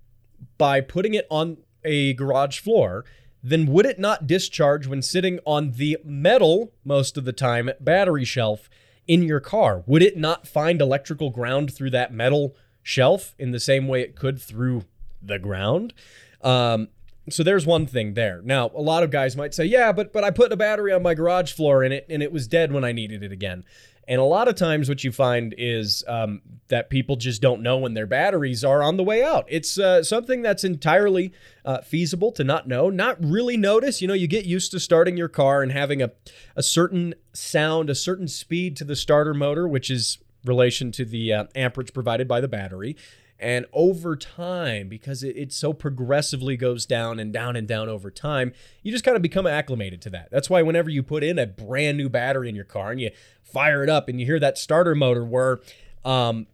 by 0.58 0.82
putting 0.82 1.14
it 1.14 1.28
on 1.30 1.58
a 1.84 2.14
garage 2.14 2.60
floor 2.60 3.06
then 3.44 3.66
would 3.68 3.86
it 3.86 4.00
not 4.00 4.28
discharge 4.28 4.88
when 4.88 5.02
sitting 5.02 5.40
on 5.46 5.72
the 5.72 5.98
metal 6.04 6.74
most 6.84 7.18
of 7.18 7.26
the 7.26 7.34
time 7.34 7.70
battery 7.80 8.26
shelf 8.26 8.70
in 9.08 9.24
your 9.24 9.40
car? 9.40 9.84
Would 9.86 10.04
it 10.04 10.18
not 10.18 10.48
find 10.48 10.82
electrical 10.82 11.30
ground 11.30 11.74
through 11.74 11.92
that 11.92 12.14
metal 12.14 12.56
shelf 12.88 13.36
in 13.38 13.52
the 13.52 13.60
same 13.60 13.86
way 13.86 14.02
it 14.02 14.16
could 14.16 14.42
through 14.42 14.86
the 15.22 15.38
ground. 15.38 15.94
Um, 16.42 16.88
so 17.30 17.44
there's 17.44 17.66
one 17.66 17.86
thing 17.86 18.14
there. 18.14 18.42
Now, 18.46 18.72
a 18.74 18.82
lot 18.82 19.04
of 19.04 19.12
guys 19.12 19.36
might 19.36 19.54
say, 19.54 19.66
"Yeah, 19.66 19.92
but 19.92 20.14
but 20.14 20.24
I 20.24 20.32
put 20.32 20.54
a 20.54 20.56
battery 20.56 20.94
on 20.94 21.04
my 21.04 21.14
garage 21.14 21.52
floor 21.52 21.84
in 21.84 21.92
it, 21.92 22.06
and 22.10 22.24
it 22.24 22.32
was 22.32 22.48
dead 22.48 22.72
when 22.72 22.86
I 22.86 22.94
needed 22.94 23.24
it 23.24 23.34
again." 23.34 23.66
And 24.08 24.22
a 24.22 24.24
lot 24.24 24.48
of 24.48 24.56
times, 24.56 24.88
what 24.88 25.04
you 25.04 25.12
find 25.12 25.54
is 25.58 26.06
um, 26.08 26.42
that 26.70 26.90
people 26.90 27.18
just 27.18 27.42
don't 27.42 27.62
know 27.62 27.78
when 27.78 27.94
their 27.94 28.08
batteries 28.08 28.64
are 28.64 28.82
on 28.82 28.96
the 28.96 29.04
way 29.04 29.22
out. 29.22 29.44
It's 29.50 29.78
uh, 29.78 30.02
something 30.02 30.42
that's 30.42 30.64
entirely 30.64 31.34
uh, 31.66 31.82
feasible 31.82 32.32
to 32.34 32.46
not 32.46 32.70
know, 32.70 32.90
not 32.90 33.18
really 33.22 33.58
notice. 33.58 34.02
You 34.02 34.08
know, 34.08 34.14
you 34.14 34.30
get 34.30 34.46
used 34.46 34.72
to 34.72 34.80
starting 34.80 35.18
your 35.18 35.28
car 35.28 35.62
and 35.62 35.74
having 35.74 36.02
a, 36.02 36.12
a 36.56 36.64
certain 36.64 37.16
sound, 37.34 37.90
a 37.90 37.96
certain 37.96 38.30
speed 38.30 38.78
to 38.78 38.86
the 38.86 38.96
starter 38.96 39.34
motor, 39.34 39.68
which 39.68 39.92
is 39.92 40.20
relation 40.48 40.92
to 40.94 41.06
the 41.06 41.34
uh, 41.34 41.44
amperage 41.56 41.94
provided 41.94 42.28
by 42.28 42.42
the 42.42 42.48
battery. 42.48 42.96
And 43.40 43.68
over 43.72 44.16
time, 44.16 44.90
because 44.90 45.22
it, 45.22 45.38
it, 45.38 45.54
so 45.54 45.72
progressively 45.72 46.58
goes 46.58 46.88
down 46.88 47.20
and 47.20 47.32
down 47.32 47.56
and 47.56 47.68
down 47.68 47.88
over 47.88 48.10
time, 48.10 48.52
you 48.82 48.92
just 48.92 49.04
kind 49.04 49.16
of 49.16 49.22
become 49.22 49.46
acclimated 49.46 50.02
to 50.04 50.10
that. 50.10 50.30
That's 50.32 50.50
why 50.50 50.64
whenever 50.64 50.90
you 50.90 51.04
put 51.04 51.24
in 51.24 51.38
a 51.38 51.46
brand 51.46 51.98
new 51.98 52.10
battery 52.10 52.50
in 52.50 52.56
your 52.56 52.66
car 52.66 52.92
and 52.92 53.00
you 53.00 53.12
fire 53.44 53.84
it 53.84 53.90
up 53.90 54.10
and 54.10 54.20
you 54.20 54.26
hear 54.26 54.40
that 54.40 54.58
starter 54.58 54.96
motor 54.96 55.24
where 55.24 55.60
um, 56.04 56.48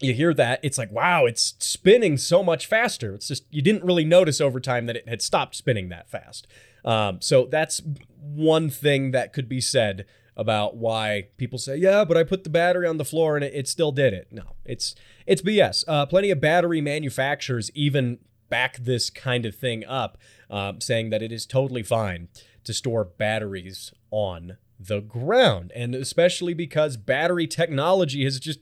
you 0.00 0.12
hear 0.12 0.34
that, 0.34 0.58
it's 0.64 0.78
like, 0.78 0.90
wow, 0.90 1.26
it's 1.26 1.54
spinning 1.58 2.16
so 2.16 2.42
much 2.42 2.66
faster. 2.66 3.14
It's 3.14 3.28
just, 3.28 3.44
you 3.50 3.62
didn't 3.62 3.84
really 3.84 4.04
notice 4.04 4.40
over 4.40 4.58
time 4.58 4.86
that 4.86 4.96
it 4.96 5.08
had 5.08 5.22
stopped 5.22 5.54
spinning 5.54 5.90
that 5.90 6.10
fast. 6.10 6.48
Um, 6.84 7.20
so 7.20 7.46
that's 7.46 7.80
one 8.18 8.68
thing 8.68 9.12
that 9.12 9.32
could 9.32 9.48
be 9.48 9.60
said 9.60 10.06
about 10.40 10.74
why 10.74 11.28
people 11.36 11.58
say, 11.58 11.76
yeah, 11.76 12.02
but 12.02 12.16
I 12.16 12.24
put 12.24 12.44
the 12.44 12.50
battery 12.50 12.86
on 12.86 12.96
the 12.96 13.04
floor 13.04 13.36
and 13.36 13.44
it, 13.44 13.52
it 13.54 13.68
still 13.68 13.92
did 13.92 14.14
it. 14.14 14.28
No, 14.30 14.54
it's 14.64 14.94
it's 15.26 15.42
BS. 15.42 15.84
Uh, 15.86 16.06
plenty 16.06 16.30
of 16.30 16.40
battery 16.40 16.80
manufacturers 16.80 17.70
even 17.74 18.18
back 18.48 18.78
this 18.78 19.10
kind 19.10 19.44
of 19.44 19.54
thing 19.54 19.84
up, 19.84 20.16
uh, 20.48 20.72
saying 20.78 21.10
that 21.10 21.20
it 21.20 21.30
is 21.30 21.44
totally 21.44 21.82
fine 21.82 22.28
to 22.64 22.72
store 22.72 23.04
batteries 23.04 23.92
on 24.10 24.56
the 24.78 25.00
ground, 25.00 25.72
and 25.76 25.94
especially 25.94 26.54
because 26.54 26.96
battery 26.96 27.46
technology 27.46 28.24
has 28.24 28.40
just 28.40 28.60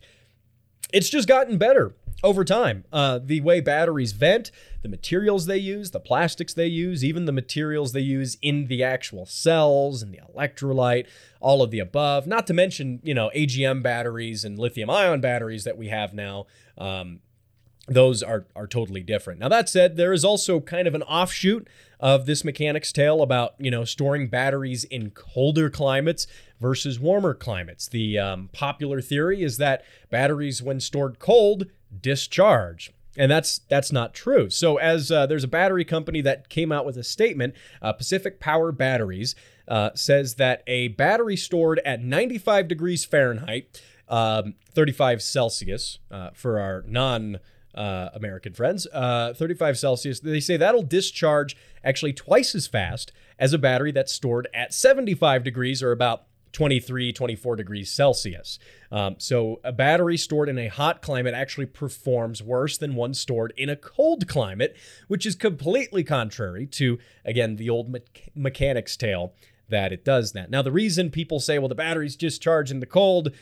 it's 0.93 1.09
just 1.09 1.29
gotten 1.29 1.59
better 1.59 1.95
over 2.23 2.45
time. 2.45 2.85
Uh, 2.93 3.19
the 3.23 3.41
way 3.41 3.61
batteries 3.61 4.13
vent, 4.13 4.51
the 4.83 4.89
materials 4.89 5.47
they 5.47 5.59
use, 5.59 5.91
the 5.91 6.01
plastics 6.01 6.53
they 6.55 6.67
use, 6.67 7.05
even 7.05 7.27
the 7.27 7.33
materials 7.33 7.93
they 7.93 8.01
use 8.01 8.37
in 8.43 8.67
the 8.67 8.83
actual 8.83 9.27
cells 9.27 10.03
and 10.03 10.13
the 10.13 10.21
electrolyte, 10.35 11.07
all 11.41 11.63
of 11.63 11.71
the 11.71 11.79
above. 11.79 12.27
Not 12.27 12.47
to 12.49 12.55
mention, 12.55 13.01
you 13.03 13.15
know, 13.15 13.31
AGM 13.35 13.83
batteries 13.83 14.45
and 14.45 14.59
lithium 14.59 14.91
ion 14.91 15.21
batteries 15.21 15.65
that 15.65 15.79
we 15.79 15.89
have 15.89 16.13
now. 16.13 16.47
Um, 16.77 17.21
those 17.91 18.23
are 18.23 18.47
are 18.55 18.67
totally 18.67 19.03
different. 19.03 19.41
Now 19.41 19.49
that 19.49 19.69
said, 19.69 19.97
there 19.97 20.13
is 20.13 20.25
also 20.25 20.61
kind 20.61 20.87
of 20.87 20.95
an 20.95 21.03
offshoot 21.05 21.69
of 21.99 22.27
this 22.27 22.45
mechanic's 22.45 22.93
tale 22.93 23.23
about 23.23 23.55
you 23.59 23.71
know 23.71 23.85
storing 23.85 24.29
batteries 24.29 24.85
in 24.85 25.11
colder 25.11 25.71
climates 25.71 26.27
versus 26.61 27.01
warmer 27.01 27.35
climates. 27.35 27.89
The 27.89 28.19
um, 28.19 28.51
popular 28.53 29.01
theory 29.01 29.43
is 29.43 29.57
that 29.57 29.85
batteries, 30.11 30.63
when 30.63 30.81
stored 30.81 31.19
cold, 31.19 31.67
discharge. 32.01 32.93
And 33.17 33.31
that's 33.31 33.59
that's 33.69 33.91
not 33.91 34.15
true. 34.15 34.49
So 34.49 34.77
as 34.77 35.11
uh, 35.11 35.27
there's 35.27 35.43
a 35.43 35.49
battery 35.49 35.85
company 35.85 36.21
that 36.21 36.49
came 36.49 36.71
out 36.71 36.87
with 36.87 36.97
a 36.97 37.03
statement, 37.03 37.55
uh, 37.83 37.93
Pacific 37.93 38.39
Power 38.39 38.71
Batteries 38.71 39.35
uh, 39.67 39.91
says 39.95 40.37
that 40.37 40.63
a 40.69 40.89
battery 40.89 41.37
stored 41.37 41.81
at 41.85 42.01
95 42.03 42.69
degrees 42.69 43.05
Fahrenheit, 43.05 43.83
um, 44.09 44.55
35 44.73 45.21
Celsius 45.21 45.99
uh, 46.11 46.31
for 46.33 46.61
our 46.61 46.85
non 46.87 47.41
uh, 47.75 48.11
American 48.15 48.53
friends, 48.53 48.87
uh, 48.93 49.33
35 49.37 49.79
Celsius, 49.79 50.21
they 50.21 50.41
say 50.41 50.57
that'll 50.57 50.83
discharge 50.83 51.57
actually 51.85 52.13
twice 52.13 52.55
as 52.55 52.67
fast 52.67 53.13
as 53.39 53.53
a 53.53 53.59
battery 53.59 53.93
that's 53.93 54.13
stored 54.13 54.49
at 54.53 54.75
75 54.75 55.45
degrees 55.45 55.83
or 55.83 55.93
about 55.93 56.25
23, 56.53 57.13
24 57.13 57.57
degrees 57.57 57.91
Celsius. 57.91 58.59
Um, 58.91 59.17
so 59.19 59.61
a 59.65 59.73
battery 59.73 60.17
stored 60.17 60.49
in 60.49 60.59
a 60.59 60.69
hot 60.69 61.03
climate 61.03 61.35
actually 61.35 61.67
performs 61.67 62.43
worse 62.43 62.79
than 62.79 62.95
one 62.95 63.15
stored 63.15 63.53
in 63.57 63.69
a 63.69 63.77
cold 63.77 64.27
climate, 64.29 64.77
which 65.09 65.27
is 65.27 65.35
completely 65.35 66.05
contrary 66.05 66.67
to, 66.67 66.99
again, 67.25 67.57
the 67.57 67.71
old 67.71 67.91
me- 67.91 68.01
mechanic's 68.35 68.97
tale 68.97 69.35
that 69.69 69.93
it 69.93 70.05
does 70.05 70.33
that. 70.33 70.51
Now, 70.51 70.63
the 70.63 70.73
reason 70.73 71.11
people 71.11 71.41
say, 71.41 71.59
well, 71.59 71.69
the 71.69 71.75
battery's 71.75 72.17
discharged 72.17 72.71
in 72.71 72.81
the 72.81 72.87
cold, 72.87 73.33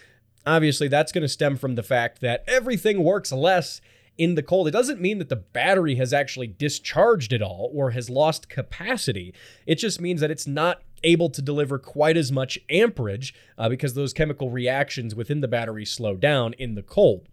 obviously 0.44 0.88
that's 0.88 1.12
going 1.12 1.22
to 1.22 1.28
stem 1.28 1.56
from 1.56 1.74
the 1.74 1.82
fact 1.82 2.20
that 2.20 2.44
everything 2.46 3.02
works 3.02 3.32
less 3.32 3.80
in 4.18 4.34
the 4.34 4.42
cold. 4.42 4.66
It 4.66 4.72
doesn't 4.72 5.00
mean 5.00 5.18
that 5.18 5.28
the 5.28 5.36
battery 5.36 5.96
has 5.96 6.12
actually 6.12 6.46
discharged 6.46 7.32
it 7.32 7.42
all 7.42 7.70
or 7.74 7.90
has 7.90 8.08
lost 8.08 8.48
capacity. 8.48 9.34
It 9.66 9.76
just 9.76 10.00
means 10.00 10.20
that 10.20 10.30
it's 10.30 10.46
not 10.46 10.82
able 11.04 11.30
to 11.30 11.42
deliver 11.42 11.78
quite 11.78 12.16
as 12.16 12.32
much 12.32 12.58
amperage 12.70 13.34
uh, 13.58 13.68
because 13.68 13.94
those 13.94 14.12
chemical 14.12 14.50
reactions 14.50 15.14
within 15.14 15.40
the 15.40 15.48
battery 15.48 15.84
slow 15.84 16.16
down 16.16 16.52
in 16.54 16.74
the 16.74 16.82
cold. 16.82 17.28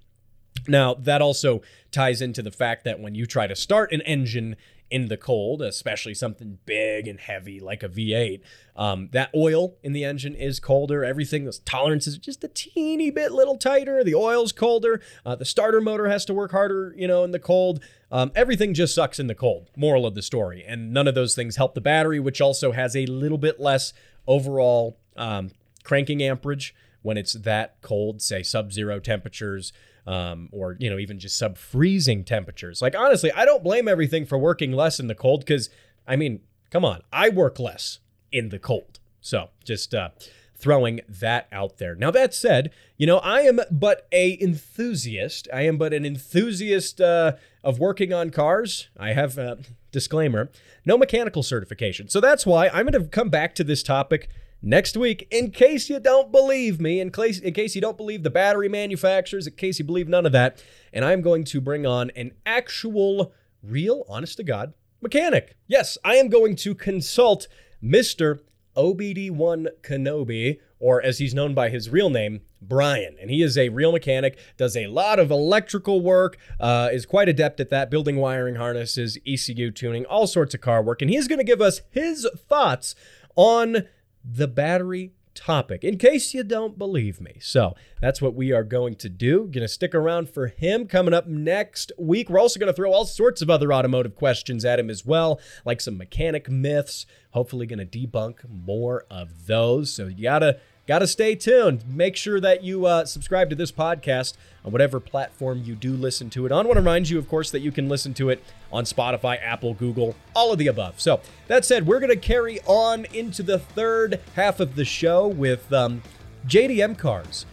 Now, 0.67 0.93
that 0.93 1.21
also 1.21 1.62
ties 1.91 2.21
into 2.21 2.41
the 2.41 2.52
fact 2.52 2.84
that 2.86 2.99
when 2.99 3.15
you 3.15 3.26
try 3.26 3.47
to 3.47 3.56
start 3.56 3.91
an 3.91 4.02
engine 4.02 4.56
in 4.93 5.08
the 5.08 5.17
cold, 5.17 5.60
especially 5.63 6.13
something 6.13 6.60
big 6.67 7.08
and 7.08 7.19
heavy 7.19 7.60
like 7.60 7.82
a 7.82 7.89
V8. 7.89 8.41
Um, 8.75 9.10
that 9.12 9.32
oil 9.36 9.73
in 9.82 9.91
the 9.91 10.03
engine 10.03 10.36
is 10.36 10.60
colder. 10.60 11.03
Everything, 11.03 11.45
those 11.45 11.58
tolerances 11.58 12.15
are 12.15 12.19
just 12.19 12.43
a 12.43 12.47
teeny 12.47 13.10
bit 13.10 13.32
little 13.32 13.58
tighter. 13.58 14.03
The 14.03 14.13
oil's 14.13 14.51
colder. 14.51 15.01
Uh, 15.25 15.36
the 15.36 15.45
starter 15.45 15.82
motor 15.82 16.10
has 16.10 16.25
to 16.25 16.34
work 16.36 16.51
harder, 16.51 16.93
you 16.95 17.08
know, 17.08 17.23
in 17.23 17.32
the 17.32 17.39
cold. 17.39 17.84
Um, 18.12 18.32
everything 18.36 18.75
just 18.75 18.93
sucks 18.93 19.19
in 19.19 19.25
the 19.25 19.34
cold. 19.34 19.71
Moral 19.75 20.06
of 20.06 20.13
the 20.13 20.21
story. 20.21 20.63
And 20.63 20.93
none 20.93 21.08
of 21.08 21.15
those 21.15 21.34
things 21.34 21.56
help 21.56 21.73
the 21.73 21.82
battery, 21.82 22.19
which 22.19 22.39
also 22.39 22.71
has 22.71 22.95
a 22.95 23.08
little 23.08 23.39
bit 23.39 23.60
less 23.60 23.93
overall 24.27 24.99
um, 25.17 25.49
cranking 25.84 26.21
amperage 26.21 26.75
when 27.01 27.17
it's 27.17 27.34
that 27.34 27.82
cold, 27.82 28.21
say 28.21 28.43
sub 28.43 28.71
zero 28.71 28.99
temperatures 28.99 29.73
um, 30.05 30.49
or 30.51 30.75
you 30.79 30.89
know 30.89 30.97
even 30.97 31.19
just 31.19 31.37
sub 31.37 31.57
freezing 31.57 32.23
temperatures. 32.23 32.81
Like 32.81 32.95
honestly, 32.95 33.31
I 33.31 33.45
don't 33.45 33.63
blame 33.63 33.87
everything 33.87 34.25
for 34.25 34.37
working 34.37 34.71
less 34.71 34.99
in 34.99 35.07
the 35.07 35.15
cold 35.15 35.41
because 35.41 35.69
I 36.07 36.15
mean, 36.15 36.41
come 36.69 36.85
on, 36.85 37.01
I 37.11 37.29
work 37.29 37.59
less 37.59 37.99
in 38.31 38.49
the 38.49 38.59
cold. 38.59 38.99
So 39.21 39.49
just 39.63 39.95
uh, 39.95 40.09
throwing 40.55 41.01
that 41.07 41.47
out 41.51 41.77
there. 41.77 41.95
Now 41.95 42.11
that 42.11 42.33
said, 42.33 42.71
you 42.97 43.07
know 43.07 43.19
I 43.19 43.41
am 43.41 43.59
but 43.71 44.07
a 44.11 44.37
enthusiast. 44.41 45.47
I 45.53 45.61
am 45.61 45.77
but 45.77 45.93
an 45.93 46.05
enthusiast 46.05 46.99
uh, 46.99 47.33
of 47.63 47.79
working 47.79 48.13
on 48.13 48.29
cars. 48.29 48.89
I 48.97 49.13
have 49.13 49.37
a 49.37 49.59
disclaimer, 49.91 50.49
no 50.85 50.97
mechanical 50.97 51.43
certification. 51.43 52.09
So 52.09 52.19
that's 52.19 52.45
why 52.45 52.67
I'm 52.67 52.87
going 52.87 53.01
to 53.01 53.07
come 53.07 53.29
back 53.29 53.55
to 53.55 53.63
this 53.63 53.83
topic 53.83 54.27
next 54.63 54.97
week 54.97 55.28
in 55.30 55.52
case 55.52 55.89
you 55.89 55.99
don't 55.99 56.32
believe 56.32 56.80
me, 56.82 56.99
in 56.99 57.12
case, 57.12 57.39
in 57.39 57.54
case 57.54 57.76
you 57.76 57.82
don't 57.82 57.97
believe 57.97 58.23
the 58.23 58.30
battery 58.32 58.69
manufacturers, 58.69 59.45
in 59.45 59.54
case 59.54 59.78
you 59.78 59.86
believe 59.86 60.08
none 60.08 60.26
of 60.26 60.32
that. 60.32 60.63
And 60.91 61.06
I'm 61.06 61.21
going 61.21 61.43
to 61.43 61.62
bring 61.62 61.86
on 61.86 62.10
an 62.12 62.32
actual, 62.45 63.34
real, 63.62 64.06
honest 64.10 64.38
to 64.38 64.43
God 64.43 64.73
mechanic. 65.02 65.58
Yes, 65.67 65.97
I 66.04 66.15
am 66.15 66.30
going 66.30 66.56
to 66.56 66.73
consult 66.73 67.47
Mr. 67.84 68.39
OBD1 68.76 69.67
Kenobi 69.84 70.60
or 70.80 71.02
as 71.02 71.19
he's 71.19 71.34
known 71.34 71.54
by 71.54 71.69
his 71.69 71.89
real 71.89 72.10
name, 72.10 72.41
Brian. 72.62 73.15
And 73.21 73.30
he 73.30 73.41
is 73.41 73.58
a 73.58 73.69
real 73.69 73.93
mechanic, 73.93 74.38
does 74.58 74.76
a 74.76 74.88
lot 74.88 75.17
of 75.17 75.32
electrical 75.32 76.02
work, 76.02 76.38
uh, 76.60 76.89
is 76.91 77.06
quite 77.06 77.30
adept 77.30 77.62
at 77.62 77.69
that, 77.69 77.89
building 77.89 78.17
wiring 78.17 78.56
harnesses, 78.56 79.17
ECU 79.26 79.71
tuning, 79.71 80.06
all 80.06 80.28
sorts 80.28 80.54
of 80.54 80.60
car 80.60 80.82
work. 80.84 81.02
And 81.02 81.10
he's 81.10 81.30
going 81.30 81.39
to 81.39 81.45
give 81.45 81.62
us 81.62 81.82
his 81.89 82.28
thoughts 82.36 82.95
on 83.38 83.88
the 84.23 84.47
battery 84.47 85.13
topic 85.33 85.83
in 85.83 85.97
case 85.97 86.33
you 86.33 86.43
don't 86.43 86.77
believe 86.77 87.19
me. 87.19 87.38
So 87.41 87.75
that's 88.01 88.21
what 88.21 88.36
we 88.36 88.51
are 88.51 88.63
going 88.63 88.95
to 88.95 89.09
do. 89.09 89.39
Going 89.39 89.62
to 89.62 89.67
stick 89.67 89.95
around 89.95 90.29
for 90.29 90.47
him 90.47 90.88
coming 90.88 91.13
up 91.13 91.27
next 91.27 91.91
week. 91.97 92.29
We're 92.29 92.39
also 92.39 92.59
going 92.59 92.71
to 92.71 92.75
throw 92.75 92.91
all 92.91 93.05
sorts 93.05 93.41
of 93.41 93.49
other 93.49 93.73
automotive 93.73 94.15
questions 94.15 94.65
at 94.65 94.79
him 94.79 94.89
as 94.89 95.05
well, 95.05 95.39
like 95.65 95.81
some 95.81 95.97
mechanic 95.97 96.49
myths. 96.49 97.05
Hopefully, 97.31 97.65
going 97.65 97.86
to 97.86 97.86
debunk 98.07 98.47
more 98.47 99.05
of 99.09 99.47
those. 99.47 99.91
So 99.91 100.07
you 100.07 100.23
got 100.23 100.39
to 100.39 100.59
Got 100.86 101.00
to 101.00 101.08
stay 101.08 101.36
tuned. 101.36 101.86
Make 101.88 102.17
sure 102.17 102.41
that 102.41 102.62
you 102.62 102.86
uh, 102.86 103.06
subscribe 103.06 103.50
to 103.52 103.56
this 103.56 103.72
podcast 103.72 104.34
on 104.65 104.74
whatever 104.74 105.00
platform 105.00 105.62
you 105.63 105.76
do 105.76 105.93
listen 105.93 106.30
to 106.32 106.46
it 106.46 106.52
on. 106.52 106.65
I 106.65 106.67
want 106.67 106.76
to 106.76 106.82
remind 106.82 107.10
you, 107.10 107.17
of 107.17 107.30
course, 107.30 107.52
that 107.52 107.62
you 107.62 107.72
can 107.72 107.88
listen 107.88 108.13
to 108.15 108.30
it 108.30 108.43
on 108.69 108.84
Spotify, 108.84 109.41
Apple, 109.41 109.76
Google, 109.76 110.13
all 110.36 110.52
of 110.52 110.60
the 110.60 110.67
above. 110.67 111.00
So, 111.00 111.22
that 111.48 111.63
said, 111.63 111.88
we're 111.88 112.02
going 112.02 112.10
to 112.10 112.17
carry 112.17 112.60
on 112.65 113.06
into 113.13 113.43
the 113.43 113.60
third 113.60 114.19
half 114.36 114.60
of 114.60 114.76
the 114.76 114.84
show 114.84 115.26
with 115.26 115.72
um, 115.72 116.02
JDM 116.48 116.98
cars 116.98 117.46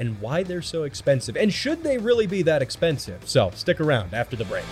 and 0.00 0.20
why 0.20 0.42
they're 0.42 0.60
so 0.60 0.82
expensive. 0.82 1.36
And 1.36 1.52
should 1.52 1.84
they 1.84 1.98
really 1.98 2.26
be 2.26 2.42
that 2.42 2.62
expensive? 2.62 3.28
So, 3.28 3.52
stick 3.54 3.80
around 3.80 4.12
after 4.12 4.34
the 4.34 4.44
break. 4.46 4.64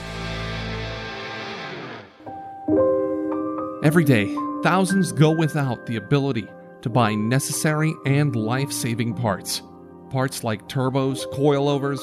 Every 3.84 4.04
day, 4.04 4.34
thousands 4.64 5.12
go 5.12 5.30
without 5.30 5.86
the 5.86 5.94
ability 5.94 6.48
to 6.82 6.90
buy 6.90 7.14
necessary 7.14 7.94
and 8.06 8.34
life 8.34 8.72
saving 8.72 9.14
parts. 9.14 9.62
Parts 10.10 10.42
like 10.42 10.68
turbos, 10.68 11.26
coilovers, 11.32 12.00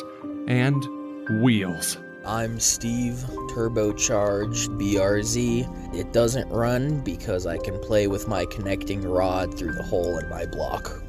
and 0.47 1.41
wheels. 1.41 1.97
I'm 2.25 2.59
Steve, 2.59 3.23
turbocharged 3.51 4.67
BRZ. 4.77 5.95
It 5.95 6.11
doesn't 6.13 6.49
run 6.49 7.01
because 7.01 7.45
I 7.45 7.57
can 7.57 7.79
play 7.79 8.07
with 8.07 8.27
my 8.27 8.45
connecting 8.45 9.01
rod 9.01 9.57
through 9.57 9.73
the 9.73 9.83
hole 9.83 10.17
in 10.17 10.29
my 10.29 10.45
block. 10.45 11.01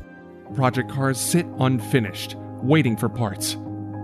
Project 0.54 0.90
cars 0.90 1.20
sit 1.20 1.46
unfinished, 1.58 2.36
waiting 2.62 2.96
for 2.96 3.08
parts, 3.08 3.54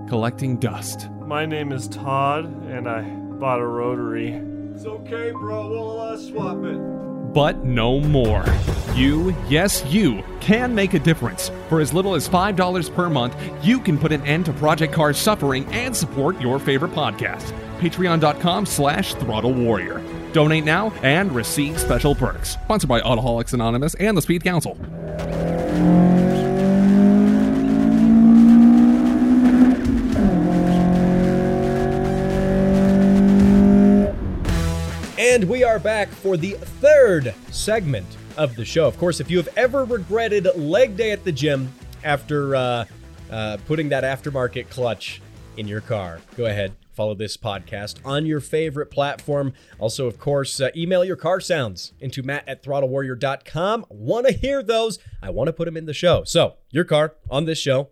collecting 0.09 0.59
dust. 0.59 1.09
My 1.20 1.46
name 1.46 1.72
is 1.72 1.88
Todd, 1.88 2.46
and 2.66 2.88
I 2.88 3.03
bought 3.03 3.61
a 3.61 3.66
rotary. 3.66 4.33
It's 4.74 4.85
okay, 4.85 5.31
bro. 5.31 5.68
We'll 5.68 6.00
uh, 6.00 6.16
swap 6.18 6.64
it 6.64 6.94
but 7.35 7.64
no 7.64 8.00
more. 8.00 8.44
You, 8.95 9.35
yes, 9.49 9.85
you, 9.87 10.23
can 10.39 10.73
make 10.73 10.95
a 10.95 11.01
difference. 11.01 11.51
For 11.69 11.81
as 11.81 11.93
little 11.93 12.15
as 12.15 12.29
$5 12.29 12.95
per 12.95 13.11
month, 13.11 13.35
you 13.61 13.81
can 13.81 13.99
put 13.99 14.13
an 14.13 14.25
end 14.25 14.45
to 14.45 14.53
Project 14.53 14.93
Cars 14.93 15.19
suffering 15.19 15.67
and 15.73 15.97
support 15.97 16.41
your 16.41 16.61
favorite 16.61 16.93
podcast. 16.93 17.53
Patreon.com 17.81 18.65
slash 18.65 19.15
Throttle 19.15 19.53
Warrior. 19.53 20.01
Donate 20.33 20.65
now 20.65 20.93
and 21.03 21.33
receive 21.35 21.81
special 21.81 22.15
perks. 22.15 22.51
Sponsored 22.51 22.89
by 22.89 23.01
Autoholics 23.01 23.53
Anonymous 23.53 23.95
and 23.95 24.17
the 24.17 24.23
Speed 24.23 24.45
Council. 24.45 24.79
And 35.19 35.43
we 35.49 35.65
are 35.65 35.81
back 35.81 36.11
for 36.11 36.37
the 36.37 36.53
third 36.53 37.35
segment 37.51 38.07
of 38.37 38.57
the 38.57 38.64
show. 38.64 38.87
Of 38.87 38.99
course, 38.99 39.20
if 39.20 39.31
you 39.31 39.37
have 39.38 39.49
ever 39.57 39.85
regretted 39.85 40.47
leg 40.57 40.97
day 40.97 41.12
at 41.12 41.25
the 41.25 41.33
gym 41.33 41.73
after 42.03 42.57
uh, 42.57 42.85
uh, 43.31 43.57
putting 43.66 43.88
that 43.90 44.05
aftermarket 44.05 44.68
clutch 44.70 45.20
in 45.57 45.68
your 45.68 45.81
car, 45.81 46.20
go 46.37 46.47
ahead, 46.47 46.75
follow 46.92 47.14
this 47.14 47.37
podcast 47.37 47.99
on 48.05 48.27
your 48.27 48.40
favorite 48.40 48.90
platform. 48.90 49.53
Also, 49.79 50.07
of 50.07 50.18
course, 50.18 50.61
uh, 50.61 50.70
email 50.77 51.05
your 51.05 51.16
car 51.16 51.40
sounds 51.40 51.92
into 52.01 52.23
matt 52.23 52.49
at 52.49 52.62
throttlewarrior.com. 52.62 53.87
Want 53.88 54.27
to 54.27 54.33
hear 54.33 54.62
those? 54.62 54.99
I 55.23 55.31
want 55.31 55.49
to 55.49 55.53
put 55.53 55.66
them 55.66 55.77
in 55.77 55.87
the 55.87 55.94
show. 55.94 56.25
So, 56.25 56.55
your 56.70 56.85
car 56.85 57.14
on 57.31 57.44
this 57.44 57.59
show 57.59 57.90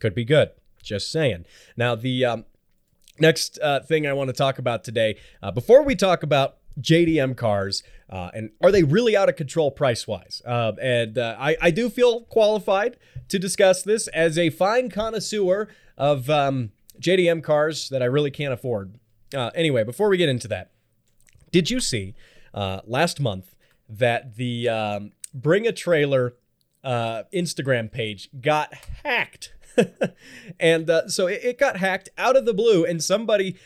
could 0.00 0.14
be 0.14 0.24
good. 0.24 0.50
Just 0.82 1.10
saying. 1.10 1.46
Now, 1.76 1.94
the 1.94 2.24
um, 2.24 2.44
next 3.18 3.58
uh, 3.62 3.80
thing 3.80 4.06
I 4.06 4.12
want 4.12 4.28
to 4.28 4.34
talk 4.34 4.58
about 4.58 4.84
today, 4.84 5.16
uh, 5.42 5.50
before 5.50 5.82
we 5.82 5.96
talk 5.96 6.22
about 6.22 6.58
JDM 6.80 7.36
cars, 7.36 7.82
uh, 8.10 8.30
and 8.34 8.50
are 8.62 8.70
they 8.70 8.82
really 8.82 9.16
out 9.16 9.28
of 9.28 9.36
control 9.36 9.70
price 9.70 10.06
wise? 10.06 10.42
Uh, 10.44 10.72
and 10.80 11.18
uh, 11.18 11.36
I, 11.38 11.56
I 11.60 11.70
do 11.70 11.88
feel 11.88 12.22
qualified 12.22 12.96
to 13.28 13.38
discuss 13.38 13.82
this 13.82 14.08
as 14.08 14.38
a 14.38 14.50
fine 14.50 14.90
connoisseur 14.90 15.68
of 15.96 16.28
um, 16.28 16.72
JDM 17.00 17.42
cars 17.42 17.88
that 17.88 18.02
I 18.02 18.06
really 18.06 18.30
can't 18.30 18.52
afford. 18.52 18.98
Uh, 19.34 19.50
anyway, 19.54 19.84
before 19.84 20.08
we 20.08 20.16
get 20.16 20.28
into 20.28 20.48
that, 20.48 20.70
did 21.50 21.70
you 21.70 21.80
see 21.80 22.14
uh, 22.52 22.80
last 22.84 23.20
month 23.20 23.54
that 23.88 24.36
the 24.36 24.68
um, 24.68 25.12
Bring 25.32 25.66
a 25.66 25.72
Trailer 25.72 26.34
uh, 26.82 27.22
Instagram 27.32 27.90
page 27.90 28.28
got 28.40 28.74
hacked? 29.04 29.54
and 30.60 30.88
so 31.08 31.26
it, 31.26 31.40
it, 31.42 31.58
got 31.58 31.78
hacked 31.78 32.08
out 32.16 32.36
of 32.36 32.44
the 32.44 32.54
blue, 32.54 32.84
and 32.84 33.02
somebody 33.02 33.56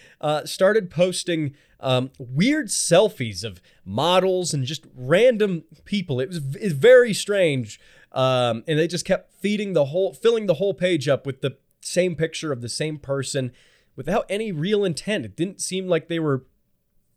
started 0.45 0.91
posting 0.91 1.55
um, 1.81 2.11
weird 2.19 2.67
selfies 2.67 3.45
of 3.45 3.61
models 3.85 4.53
and 4.53 4.65
just 4.65 4.87
random 4.95 5.65
people. 5.85 6.21
It 6.21 6.29
was 6.29 6.57
it's 6.57 6.75
very 6.75 7.15
strange. 7.15 7.81
Um, 8.13 8.65
and 8.67 8.79
they 8.79 8.89
just 8.89 9.05
kept 9.05 9.33
feeding 9.35 9.75
the 9.75 9.87
whole, 9.87 10.15
filling 10.15 10.47
the 10.47 10.55
whole 10.55 10.75
page 10.75 11.09
up 11.09 11.27
with 11.27 11.41
the 11.41 11.59
same 11.81 12.17
picture 12.17 12.53
of 12.53 12.63
the 12.63 12.69
same 12.69 12.99
person 12.99 13.53
without 13.97 14.25
any 14.29 14.51
real 14.51 14.85
intent. 14.85 15.25
It 15.25 15.37
didn't 15.37 15.61
seem 15.61 15.89
like 15.89 16.09
they 16.09 16.19
were 16.19 16.47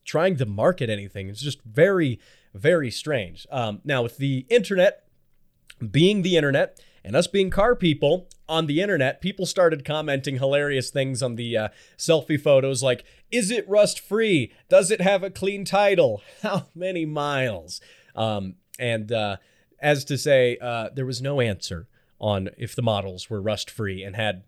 trying 0.03 0.35
to 0.37 0.45
market 0.45 0.89
anything. 0.89 1.29
It's 1.29 1.41
just 1.41 1.61
very, 1.63 2.19
very 2.53 2.91
strange. 2.91 3.47
Um, 3.49 3.81
now, 3.83 4.03
with 4.03 4.17
the 4.17 4.45
internet 4.49 5.05
being 5.89 6.21
the 6.21 6.35
internet, 6.37 6.79
and 7.03 7.15
us 7.15 7.27
being 7.27 7.49
car 7.49 7.75
people 7.75 8.27
on 8.47 8.67
the 8.67 8.81
internet, 8.81 9.21
people 9.21 9.45
started 9.45 9.83
commenting 9.83 10.37
hilarious 10.37 10.89
things 10.89 11.23
on 11.23 11.35
the 11.35 11.57
uh, 11.57 11.69
selfie 11.97 12.39
photos 12.39 12.83
like, 12.83 13.03
is 13.31 13.51
it 13.51 13.67
rust 13.67 13.99
free? 13.99 14.53
Does 14.69 14.91
it 14.91 15.01
have 15.01 15.23
a 15.23 15.29
clean 15.29 15.65
title? 15.65 16.21
How 16.41 16.67
many 16.75 17.05
miles? 17.05 17.81
Um, 18.15 18.55
and 18.79 19.11
uh, 19.11 19.37
as 19.79 20.05
to 20.05 20.17
say, 20.17 20.57
uh, 20.61 20.89
there 20.93 21.05
was 21.05 21.21
no 21.21 21.41
answer 21.41 21.87
on 22.19 22.49
if 22.57 22.75
the 22.75 22.81
models 22.81 23.29
were 23.29 23.41
rust 23.41 23.69
free 23.69 24.03
and 24.03 24.15
had 24.15 24.43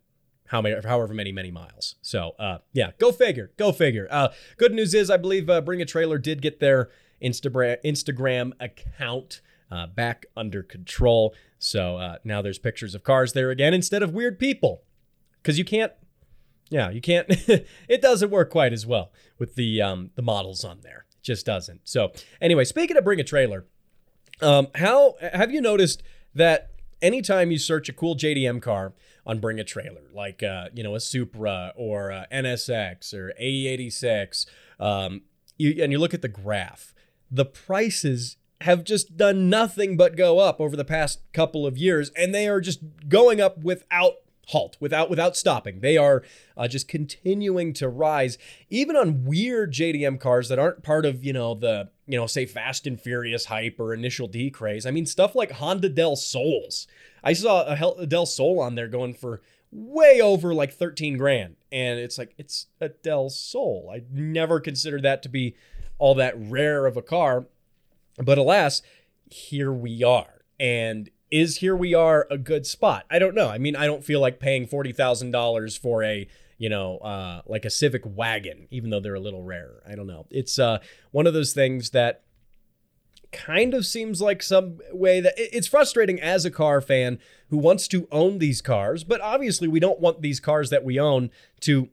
how 0.48 0.62
many, 0.62 0.80
however 0.86 1.14
many, 1.14 1.32
many 1.32 1.50
miles. 1.50 1.96
So 2.02 2.34
uh, 2.38 2.60
yeah, 2.74 2.92
go 3.00 3.12
figure, 3.12 3.52
go 3.58 3.72
figure. 3.72 4.08
Uh, 4.12 4.30
good 4.58 4.74
news 4.74 4.94
is, 4.94 5.10
I 5.10 5.18
believe 5.18 5.50
uh, 5.50 5.62
Bring 5.62 5.82
a 5.82 5.86
Trailer 5.86 6.18
did 6.18 6.42
get 6.42 6.60
their 6.60 6.90
Instagram 7.22 7.78
Instagram 7.84 8.52
account 8.60 9.42
uh, 9.72 9.88
back 9.88 10.26
under 10.38 10.62
control. 10.62 11.34
So 11.58 11.98
uh, 11.98 12.18
now 12.24 12.42
there's 12.42 12.60
pictures 12.60 12.94
of 12.94 13.04
cars 13.04 13.34
there 13.34 13.50
again 13.50 13.74
instead 13.74 14.04
of 14.04 14.14
weird 14.14 14.38
people. 14.38 14.84
Because 15.42 15.58
you 15.58 15.66
can't, 15.66 15.92
yeah, 16.74 16.90
you 16.90 17.02
can't, 17.02 17.28
it 17.88 18.02
doesn't 18.02 18.30
work 18.30 18.50
quite 18.50 18.74
as 18.74 18.86
well 18.86 19.12
with 19.38 19.56
the, 19.56 19.82
um, 19.82 20.12
the 20.16 20.22
models 20.22 20.64
on 20.64 20.80
there. 20.82 21.06
It 21.12 21.24
just 21.24 21.46
doesn't. 21.46 21.82
So 21.84 22.12
anyway, 22.42 22.66
speaking 22.66 22.98
of 22.98 23.04
bring 23.04 23.20
a 23.20 23.24
trailer, 23.24 23.66
um, 24.42 24.68
how 24.76 25.16
have 25.22 25.52
you 25.52 25.62
noticed 25.62 26.04
that 26.36 26.72
anytime 27.02 27.52
you 27.52 27.60
search 27.60 27.90
a 27.90 27.94
cool 27.94 28.16
JDM 28.16 28.62
car 28.62 28.94
on 29.26 29.40
Bring 29.40 29.60
a 29.60 29.64
Trailer, 29.64 30.02
like 30.14 30.42
uh, 30.42 30.70
you 30.74 30.84
know 30.84 30.96
a 30.96 31.00
Supra 31.00 31.74
or 31.76 32.10
a 32.10 32.28
NSX 32.32 33.14
or 33.14 33.34
AE86, 33.40 34.46
um, 34.80 35.22
you, 35.58 35.84
and 35.84 35.92
you 35.92 36.00
look 36.00 36.14
at 36.14 36.22
the 36.22 36.28
graph, 36.28 36.96
the 37.30 37.46
prices 37.46 38.38
have 38.62 38.84
just 38.84 39.18
done 39.18 39.50
nothing 39.50 39.98
but 39.98 40.16
go 40.16 40.40
up 40.40 40.62
over 40.62 40.76
the 40.76 40.86
past 40.86 41.22
couple 41.34 41.68
of 41.68 41.78
years, 41.78 42.10
and 42.12 42.34
they 42.34 42.48
are 42.48 42.62
just 42.62 42.80
going 43.08 43.40
up 43.40 43.58
without 43.60 44.16
halt 44.48 44.78
without 44.80 45.10
without 45.10 45.38
stopping. 45.38 45.80
They 45.80 45.98
are 45.98 46.24
uh, 46.58 46.68
just 46.68 46.88
continuing 46.88 47.74
to 47.74 47.88
rise 47.88 48.38
even 48.70 48.96
on 48.96 49.24
weird 49.24 49.72
jdm 49.74 50.20
cars 50.20 50.50
that 50.50 50.60
aren't 50.60 50.84
part 50.84 51.06
of 51.06 51.24
you 51.24 51.34
know 51.34 51.54
the 51.54 51.90
you 52.06 52.18
know 52.18 52.28
say 52.28 52.46
fast 52.46 52.86
and 52.86 53.00
furious 53.00 53.46
hype 53.46 53.80
or 53.80 53.94
initial 53.94 54.28
d 54.28 54.50
craze. 54.50 54.86
I 54.86 54.92
mean 54.92 55.06
stuff 55.06 55.36
like 55.36 55.52
honda 55.52 55.90
del 55.90 56.16
sols 56.16 56.88
i 57.24 57.34
saw 57.34 57.64
a, 57.64 58.02
a 58.02 58.08
del 58.08 58.26
sol 58.26 58.60
on 58.60 58.76
there 58.76 58.88
going 58.88 59.14
for 59.14 59.42
way 59.72 60.22
over 60.22 60.54
like 60.54 60.74
13 60.74 61.18
grand. 61.18 61.56
And 61.72 62.00
it's 62.00 62.18
like 62.18 62.36
it's 62.38 62.68
a 62.80 62.90
del 62.90 63.30
sol 63.30 63.92
i 63.94 64.02
never 64.12 64.60
considered 64.60 65.04
that 65.04 65.24
to 65.24 65.30
be 65.30 65.56
all 65.98 66.16
that 66.16 66.36
rare 66.38 66.86
of 66.86 66.98
a 66.98 67.02
car. 67.02 67.46
But 68.18 68.38
alas, 68.38 68.82
here 69.30 69.72
we 69.72 70.04
are. 70.04 70.44
And 70.60 71.10
is 71.34 71.58
here 71.58 71.76
we 71.76 71.96
are 71.96 72.28
a 72.30 72.38
good 72.38 72.68
spot? 72.68 73.06
I 73.10 73.18
don't 73.18 73.34
know. 73.34 73.50
I 73.50 73.58
mean, 73.58 73.76
I 73.76 73.88
don't 73.88 74.06
feel 74.06 74.20
like 74.20 74.40
paying 74.40 74.68
$40,000 74.68 75.80
for 75.80 76.04
a, 76.04 76.28
you 76.60 76.70
know, 76.70 77.00
uh, 77.00 77.42
like 77.48 77.66
a 77.66 77.72
Civic 77.72 78.04
wagon, 78.06 78.68
even 78.70 78.92
though 78.92 79.00
they're 79.00 79.16
a 79.16 79.20
little 79.20 79.42
rarer. 79.42 79.82
I 79.90 79.96
don't 79.96 80.06
know. 80.06 80.28
It's 80.30 80.60
uh, 80.60 80.78
one 81.10 81.26
of 81.26 81.34
those 81.34 81.52
things 81.52 81.90
that 81.90 82.22
kind 83.32 83.74
of 83.74 83.84
seems 83.84 84.22
like 84.22 84.44
some 84.44 84.78
way 84.92 85.22
that 85.22 85.34
it's 85.36 85.66
frustrating 85.66 86.22
as 86.22 86.46
a 86.46 86.52
car 86.52 86.82
fan 86.82 87.18
who 87.50 87.58
wants 87.58 87.88
to 87.88 88.08
own 88.12 88.38
these 88.38 88.62
cars, 88.62 89.04
but 89.04 89.20
obviously 89.20 89.68
we 89.68 89.80
don't 89.80 90.00
want 90.00 90.22
these 90.22 90.40
cars 90.40 90.70
that 90.70 90.84
we 90.84 91.00
own 91.00 91.32
to 91.62 91.90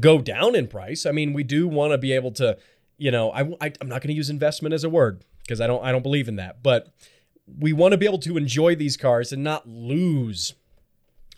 go 0.00 0.20
down 0.20 0.56
in 0.56 0.66
price. 0.66 1.06
I 1.06 1.12
mean, 1.12 1.32
we 1.32 1.44
do 1.44 1.68
want 1.68 1.92
to 1.92 1.98
be 1.98 2.10
able 2.12 2.32
to, 2.32 2.58
you 2.96 3.12
know, 3.12 3.30
I, 3.30 3.42
I 3.60 3.72
am 3.80 3.88
not 3.88 4.02
going 4.02 4.08
to 4.08 4.14
use 4.14 4.30
investment 4.30 4.74
as 4.74 4.82
a 4.82 4.90
word 4.90 5.24
because 5.42 5.60
I 5.60 5.68
don't 5.68 5.84
I 5.84 5.92
don't 5.92 6.02
believe 6.02 6.26
in 6.26 6.36
that, 6.36 6.60
but 6.60 6.92
we 7.58 7.72
want 7.72 7.92
to 7.92 7.98
be 7.98 8.06
able 8.06 8.18
to 8.18 8.36
enjoy 8.36 8.74
these 8.74 8.96
cars 8.96 9.32
and 9.32 9.42
not 9.42 9.68
lose 9.68 10.54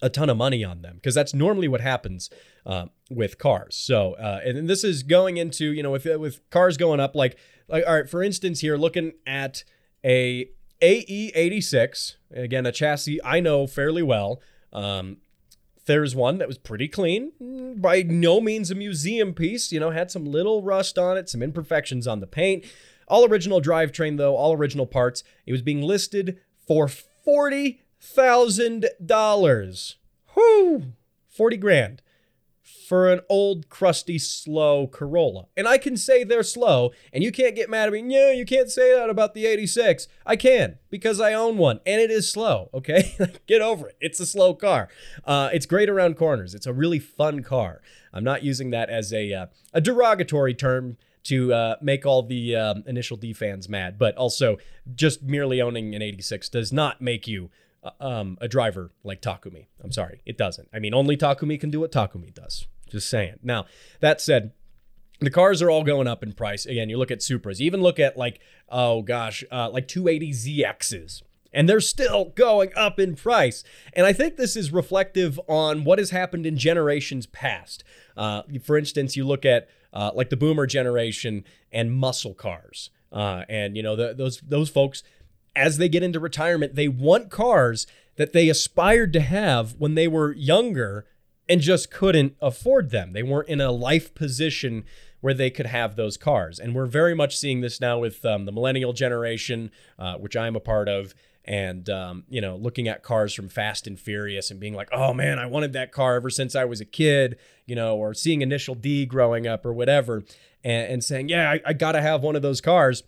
a 0.02 0.08
ton 0.08 0.30
of 0.30 0.36
money 0.36 0.64
on 0.64 0.82
them 0.82 0.96
because 0.96 1.14
that's 1.14 1.34
normally 1.34 1.68
what 1.68 1.80
happens 1.80 2.30
uh, 2.66 2.86
with 3.10 3.38
cars. 3.38 3.76
So, 3.76 4.14
uh, 4.14 4.40
and 4.44 4.68
this 4.68 4.84
is 4.84 5.02
going 5.02 5.36
into 5.36 5.72
you 5.72 5.82
know 5.82 5.90
with 5.90 6.06
with 6.06 6.48
cars 6.50 6.76
going 6.76 7.00
up 7.00 7.14
like 7.14 7.36
like 7.68 7.84
all 7.86 7.94
right 7.94 8.08
for 8.08 8.22
instance 8.22 8.60
here 8.60 8.76
looking 8.76 9.12
at 9.26 9.64
a 10.04 10.50
AE86 10.80 12.16
again 12.32 12.64
a 12.64 12.72
chassis 12.72 13.22
I 13.22 13.40
know 13.40 13.66
fairly 13.66 14.02
well. 14.02 14.40
Um, 14.72 15.18
there's 15.86 16.14
one 16.14 16.38
that 16.38 16.46
was 16.46 16.56
pretty 16.58 16.86
clean, 16.86 17.32
by 17.80 18.02
no 18.02 18.40
means 18.40 18.70
a 18.70 18.76
museum 18.76 19.34
piece. 19.34 19.72
You 19.72 19.80
know, 19.80 19.90
had 19.90 20.10
some 20.10 20.24
little 20.24 20.62
rust 20.62 20.98
on 20.98 21.16
it, 21.16 21.28
some 21.28 21.42
imperfections 21.42 22.06
on 22.06 22.20
the 22.20 22.28
paint. 22.28 22.64
All 23.10 23.26
original 23.26 23.60
drivetrain 23.60 24.16
though, 24.16 24.36
all 24.36 24.54
original 24.54 24.86
parts. 24.86 25.22
It 25.44 25.52
was 25.52 25.60
being 25.60 25.82
listed 25.82 26.38
for 26.66 26.88
forty 26.88 27.82
thousand 28.00 28.86
dollars. 29.04 29.96
Whoo! 30.34 30.92
Forty 31.28 31.58
grand 31.58 32.00
for 32.90 33.12
an 33.12 33.20
old, 33.28 33.68
crusty, 33.68 34.18
slow 34.18 34.88
Corolla. 34.88 35.46
And 35.56 35.68
I 35.68 35.78
can 35.78 35.96
say 35.96 36.24
they're 36.24 36.42
slow, 36.42 36.90
and 37.12 37.22
you 37.22 37.30
can't 37.30 37.54
get 37.54 37.70
mad 37.70 37.86
at 37.86 37.92
me. 37.92 38.02
Yeah, 38.12 38.32
you 38.32 38.44
can't 38.44 38.68
say 38.68 38.92
that 38.92 39.08
about 39.08 39.32
the 39.32 39.46
86. 39.46 40.08
I 40.26 40.34
can 40.34 40.78
because 40.90 41.20
I 41.20 41.32
own 41.32 41.56
one, 41.56 41.78
and 41.86 42.00
it 42.00 42.10
is 42.10 42.28
slow. 42.28 42.68
Okay, 42.74 43.14
get 43.46 43.60
over 43.60 43.90
it. 43.90 43.96
It's 44.00 44.18
a 44.18 44.26
slow 44.26 44.54
car. 44.54 44.88
Uh, 45.24 45.50
it's 45.52 45.66
great 45.66 45.88
around 45.88 46.16
corners. 46.16 46.52
It's 46.52 46.66
a 46.66 46.72
really 46.72 46.98
fun 46.98 47.44
car. 47.44 47.80
I'm 48.12 48.24
not 48.24 48.42
using 48.42 48.70
that 48.70 48.90
as 48.90 49.12
a 49.12 49.32
uh, 49.32 49.46
a 49.72 49.80
derogatory 49.80 50.54
term 50.54 50.96
to 51.24 51.52
uh, 51.52 51.76
make 51.80 52.06
all 52.06 52.22
the 52.22 52.56
um, 52.56 52.84
initial 52.86 53.16
D 53.16 53.32
fans 53.32 53.68
mad, 53.68 53.98
but 53.98 54.16
also 54.16 54.56
just 54.94 55.22
merely 55.22 55.60
owning 55.60 55.94
an 55.94 56.02
86 56.02 56.48
does 56.48 56.72
not 56.72 57.00
make 57.00 57.26
you 57.26 57.50
uh, 57.82 57.90
um, 58.00 58.38
a 58.40 58.48
driver 58.48 58.92
like 59.04 59.22
Takumi. 59.22 59.66
I'm 59.82 59.92
sorry, 59.92 60.20
it 60.24 60.38
doesn't. 60.38 60.68
I 60.72 60.78
mean, 60.78 60.94
only 60.94 61.16
Takumi 61.16 61.60
can 61.60 61.70
do 61.70 61.80
what 61.80 61.92
Takumi 61.92 62.34
does. 62.34 62.66
Just 62.88 63.08
saying. 63.08 63.38
Now, 63.42 63.66
that 64.00 64.20
said, 64.20 64.52
the 65.20 65.30
cars 65.30 65.62
are 65.62 65.70
all 65.70 65.84
going 65.84 66.08
up 66.08 66.22
in 66.22 66.32
price. 66.32 66.66
Again, 66.66 66.88
you 66.88 66.98
look 66.98 67.10
at 67.10 67.20
Supras, 67.20 67.60
even 67.60 67.82
look 67.82 67.98
at 67.98 68.16
like, 68.16 68.40
oh 68.68 69.02
gosh, 69.02 69.44
uh, 69.50 69.70
like 69.70 69.86
280 69.86 70.32
ZXs. 70.32 71.22
And 71.52 71.68
they're 71.68 71.80
still 71.80 72.26
going 72.36 72.70
up 72.76 73.00
in 73.00 73.16
price. 73.16 73.64
And 73.92 74.06
I 74.06 74.12
think 74.12 74.36
this 74.36 74.56
is 74.56 74.72
reflective 74.72 75.40
on 75.48 75.82
what 75.82 75.98
has 75.98 76.10
happened 76.10 76.46
in 76.46 76.56
generations 76.56 77.26
past. 77.26 77.82
Uh, 78.16 78.42
for 78.62 78.78
instance, 78.78 79.16
you 79.16 79.26
look 79.26 79.44
at 79.44 79.68
uh, 79.92 80.10
like 80.14 80.30
the 80.30 80.36
boomer 80.36 80.66
generation 80.66 81.44
and 81.72 81.92
muscle 81.92 82.34
cars. 82.34 82.90
Uh, 83.12 83.44
and, 83.48 83.76
you 83.76 83.82
know, 83.82 83.96
the, 83.96 84.14
those, 84.14 84.40
those 84.40 84.70
folks, 84.70 85.02
as 85.56 85.78
they 85.78 85.88
get 85.88 86.02
into 86.02 86.20
retirement, 86.20 86.74
they 86.74 86.88
want 86.88 87.30
cars 87.30 87.86
that 88.16 88.32
they 88.32 88.48
aspired 88.48 89.12
to 89.12 89.20
have 89.20 89.74
when 89.78 89.94
they 89.94 90.06
were 90.06 90.32
younger 90.34 91.06
and 91.48 91.60
just 91.60 91.90
couldn't 91.90 92.36
afford 92.40 92.90
them. 92.90 93.12
They 93.12 93.22
weren't 93.24 93.48
in 93.48 93.60
a 93.60 93.72
life 93.72 94.14
position 94.14 94.84
where 95.20 95.34
they 95.34 95.50
could 95.50 95.66
have 95.66 95.96
those 95.96 96.16
cars. 96.16 96.58
And 96.58 96.74
we're 96.74 96.86
very 96.86 97.14
much 97.14 97.36
seeing 97.36 97.60
this 97.60 97.80
now 97.80 97.98
with 97.98 98.24
um, 98.24 98.44
the 98.44 98.52
millennial 98.52 98.92
generation, 98.92 99.70
uh, 99.98 100.14
which 100.14 100.36
I'm 100.36 100.56
a 100.56 100.60
part 100.60 100.88
of. 100.88 101.14
And, 101.44 101.88
um, 101.90 102.24
you 102.28 102.40
know, 102.40 102.54
looking 102.54 102.86
at 102.86 103.02
cars 103.02 103.34
from 103.34 103.48
Fast 103.48 103.86
and 103.86 103.98
Furious 103.98 104.50
and 104.50 104.60
being 104.60 104.74
like, 104.74 104.88
oh 104.92 105.12
man, 105.12 105.38
I 105.38 105.46
wanted 105.46 105.72
that 105.72 105.90
car 105.90 106.14
ever 106.14 106.30
since 106.30 106.54
I 106.54 106.64
was 106.64 106.80
a 106.80 106.84
kid, 106.84 107.38
you 107.70 107.76
know, 107.76 107.96
or 107.96 108.12
seeing 108.14 108.42
Initial 108.42 108.74
D 108.74 109.06
growing 109.06 109.46
up 109.46 109.64
or 109.64 109.72
whatever, 109.72 110.24
and, 110.64 110.92
and 110.92 111.04
saying, 111.04 111.28
yeah, 111.28 111.52
I, 111.52 111.60
I 111.64 111.72
got 111.72 111.92
to 111.92 112.02
have 112.02 112.20
one 112.20 112.34
of 112.34 112.42
those 112.42 112.60
cars. 112.60 113.04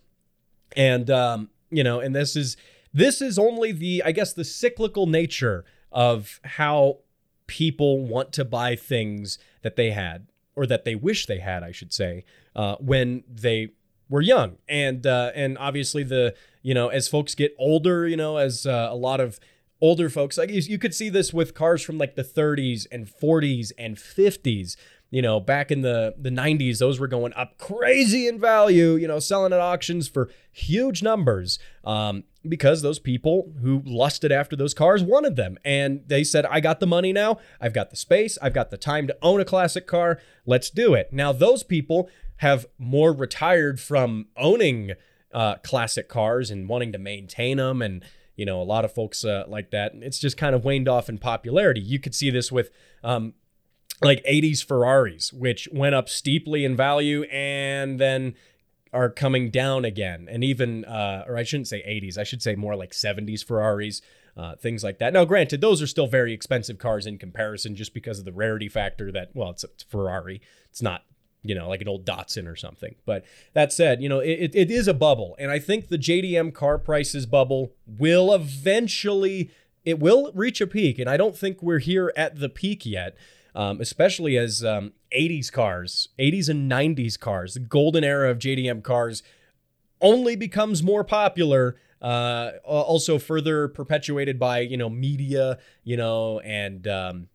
And, 0.73 1.09
um, 1.09 1.49
you 1.69 1.83
know, 1.83 1.99
and 1.99 2.15
this 2.15 2.37
is, 2.37 2.55
this 2.93 3.21
is 3.21 3.37
only 3.37 3.73
the, 3.73 4.01
I 4.05 4.13
guess, 4.13 4.31
the 4.31 4.45
cyclical 4.45 5.05
nature 5.05 5.65
of 5.91 6.39
how 6.45 6.99
people 7.45 8.05
want 8.05 8.31
to 8.33 8.45
buy 8.45 8.77
things 8.77 9.37
that 9.63 9.75
they 9.75 9.91
had 9.91 10.27
or 10.55 10.65
that 10.65 10.85
they 10.85 10.95
wish 10.95 11.25
they 11.25 11.39
had, 11.39 11.61
I 11.61 11.73
should 11.73 11.91
say, 11.91 12.23
uh, 12.55 12.77
when 12.79 13.25
they 13.29 13.73
were 14.07 14.21
young. 14.21 14.59
And 14.69 15.05
uh, 15.05 15.31
and 15.35 15.57
obviously 15.57 16.03
the 16.03 16.35
you 16.61 16.73
know 16.73 16.87
as 16.87 17.07
folks 17.09 17.35
get 17.35 17.53
older, 17.59 18.07
you 18.07 18.15
know, 18.15 18.37
as 18.37 18.65
uh, 18.65 18.87
a 18.89 18.95
lot 18.95 19.19
of 19.19 19.39
older 19.83 20.09
folks, 20.09 20.37
like 20.37 20.49
you, 20.49 20.77
could 20.79 20.95
see 20.95 21.09
this 21.09 21.33
with 21.33 21.53
cars 21.53 21.81
from 21.83 21.97
like 21.97 22.15
the 22.15 22.23
30s 22.23 22.87
and 22.89 23.05
40s 23.05 23.73
and 23.77 23.97
50s 23.97 24.77
you 25.11 25.21
know, 25.21 25.39
back 25.39 25.69
in 25.69 25.81
the 25.81 26.15
the 26.17 26.31
90s, 26.31 26.79
those 26.79 26.99
were 26.99 27.07
going 27.07 27.33
up 27.35 27.59
crazy 27.59 28.27
in 28.27 28.39
value, 28.39 28.95
you 28.95 29.07
know, 29.07 29.19
selling 29.19 29.53
at 29.53 29.59
auctions 29.59 30.07
for 30.07 30.31
huge 30.51 31.03
numbers. 31.03 31.59
Um, 31.83 32.23
because 32.49 32.81
those 32.81 32.97
people 32.97 33.53
who 33.61 33.83
lusted 33.85 34.31
after 34.31 34.55
those 34.55 34.73
cars 34.73 35.03
wanted 35.03 35.35
them. 35.35 35.59
And 35.63 36.01
they 36.07 36.23
said, 36.23 36.47
I 36.47 36.59
got 36.61 36.79
the 36.79 36.87
money 36.87 37.13
now. 37.13 37.37
I've 37.61 37.75
got 37.75 37.91
the 37.91 37.95
space. 37.95 38.39
I've 38.41 38.55
got 38.55 38.71
the 38.71 38.77
time 38.77 39.05
to 39.05 39.15
own 39.21 39.39
a 39.39 39.45
classic 39.45 39.85
car. 39.85 40.19
Let's 40.47 40.71
do 40.71 40.95
it. 40.95 41.13
Now, 41.13 41.31
those 41.31 41.61
people 41.61 42.09
have 42.37 42.65
more 42.79 43.13
retired 43.13 43.79
from 43.79 44.25
owning 44.35 44.93
uh, 45.31 45.57
classic 45.57 46.09
cars 46.09 46.49
and 46.49 46.67
wanting 46.67 46.91
to 46.91 46.97
maintain 46.97 47.57
them. 47.57 47.83
And, 47.83 48.03
you 48.35 48.45
know, 48.45 48.61
a 48.61 48.63
lot 48.63 48.85
of 48.85 48.93
folks 48.93 49.23
uh, 49.23 49.45
like 49.47 49.71
that. 49.71 49.93
It's 49.95 50.19
just 50.19 50.37
kind 50.37 50.55
of 50.55 50.65
waned 50.65 50.87
off 50.87 51.09
in 51.09 51.17
popularity. 51.17 51.81
You 51.81 51.99
could 51.99 52.15
see 52.15 52.29
this 52.29 52.51
with 52.51 52.71
um, 53.03 53.33
like 54.01 54.23
80s 54.23 54.63
Ferraris, 54.63 55.31
which 55.31 55.67
went 55.71 55.95
up 55.95 56.09
steeply 56.09 56.65
in 56.65 56.75
value 56.75 57.23
and 57.23 57.99
then 57.99 58.35
are 58.91 59.09
coming 59.09 59.49
down 59.49 59.85
again. 59.85 60.27
And 60.29 60.43
even, 60.43 60.85
uh, 60.85 61.25
or 61.27 61.37
I 61.37 61.43
shouldn't 61.43 61.67
say 61.67 61.81
80s, 61.81 62.17
I 62.17 62.23
should 62.23 62.41
say 62.41 62.55
more 62.55 62.75
like 62.75 62.91
70s 62.91 63.43
Ferraris, 63.43 64.01
uh, 64.37 64.55
things 64.55 64.83
like 64.83 64.99
that. 64.99 65.13
Now, 65.13 65.25
granted, 65.25 65.61
those 65.61 65.81
are 65.81 65.87
still 65.87 66.07
very 66.07 66.33
expensive 66.33 66.77
cars 66.77 67.05
in 67.05 67.17
comparison 67.17 67.75
just 67.75 67.93
because 67.93 68.19
of 68.19 68.25
the 68.25 68.31
rarity 68.31 68.69
factor 68.69 69.11
that, 69.11 69.31
well, 69.33 69.49
it's 69.49 69.63
a 69.63 69.69
Ferrari. 69.87 70.41
It's 70.69 70.81
not, 70.81 71.03
you 71.43 71.53
know, 71.53 71.69
like 71.69 71.81
an 71.81 71.87
old 71.87 72.05
Datsun 72.05 72.47
or 72.47 72.55
something. 72.55 72.95
But 73.05 73.25
that 73.53 73.71
said, 73.71 74.01
you 74.01 74.09
know, 74.09 74.19
it, 74.19 74.51
it 74.53 74.71
is 74.71 74.87
a 74.87 74.93
bubble. 74.93 75.35
And 75.37 75.51
I 75.51 75.59
think 75.59 75.89
the 75.89 75.97
JDM 75.97 76.53
car 76.53 76.77
prices 76.77 77.25
bubble 77.25 77.73
will 77.85 78.33
eventually, 78.33 79.51
it 79.85 79.99
will 79.99 80.31
reach 80.33 80.61
a 80.61 80.67
peak. 80.67 80.99
And 80.99 81.09
I 81.09 81.17
don't 81.17 81.37
think 81.37 81.61
we're 81.61 81.79
here 81.79 82.13
at 82.15 82.39
the 82.39 82.49
peak 82.49 82.85
yet 82.85 83.15
um, 83.55 83.79
especially 83.81 84.37
as 84.37 84.63
um, 84.63 84.93
80s 85.15 85.51
cars, 85.51 86.09
80s 86.19 86.49
and 86.49 86.71
90s 86.71 87.19
cars, 87.19 87.53
the 87.53 87.59
golden 87.59 88.03
era 88.03 88.29
of 88.29 88.39
JDM 88.39 88.83
cars 88.83 89.23
only 90.01 90.35
becomes 90.35 90.83
more 90.83 91.03
popular. 91.03 91.75
Uh, 92.01 92.51
also 92.65 93.17
further 93.17 93.69
perpetuated 93.69 94.37
by 94.37 94.59
you 94.59 94.75
know 94.75 94.89
media, 94.89 95.57
you 95.85 95.95
know, 95.95 96.41
and 96.41 96.85
um, 96.85 97.29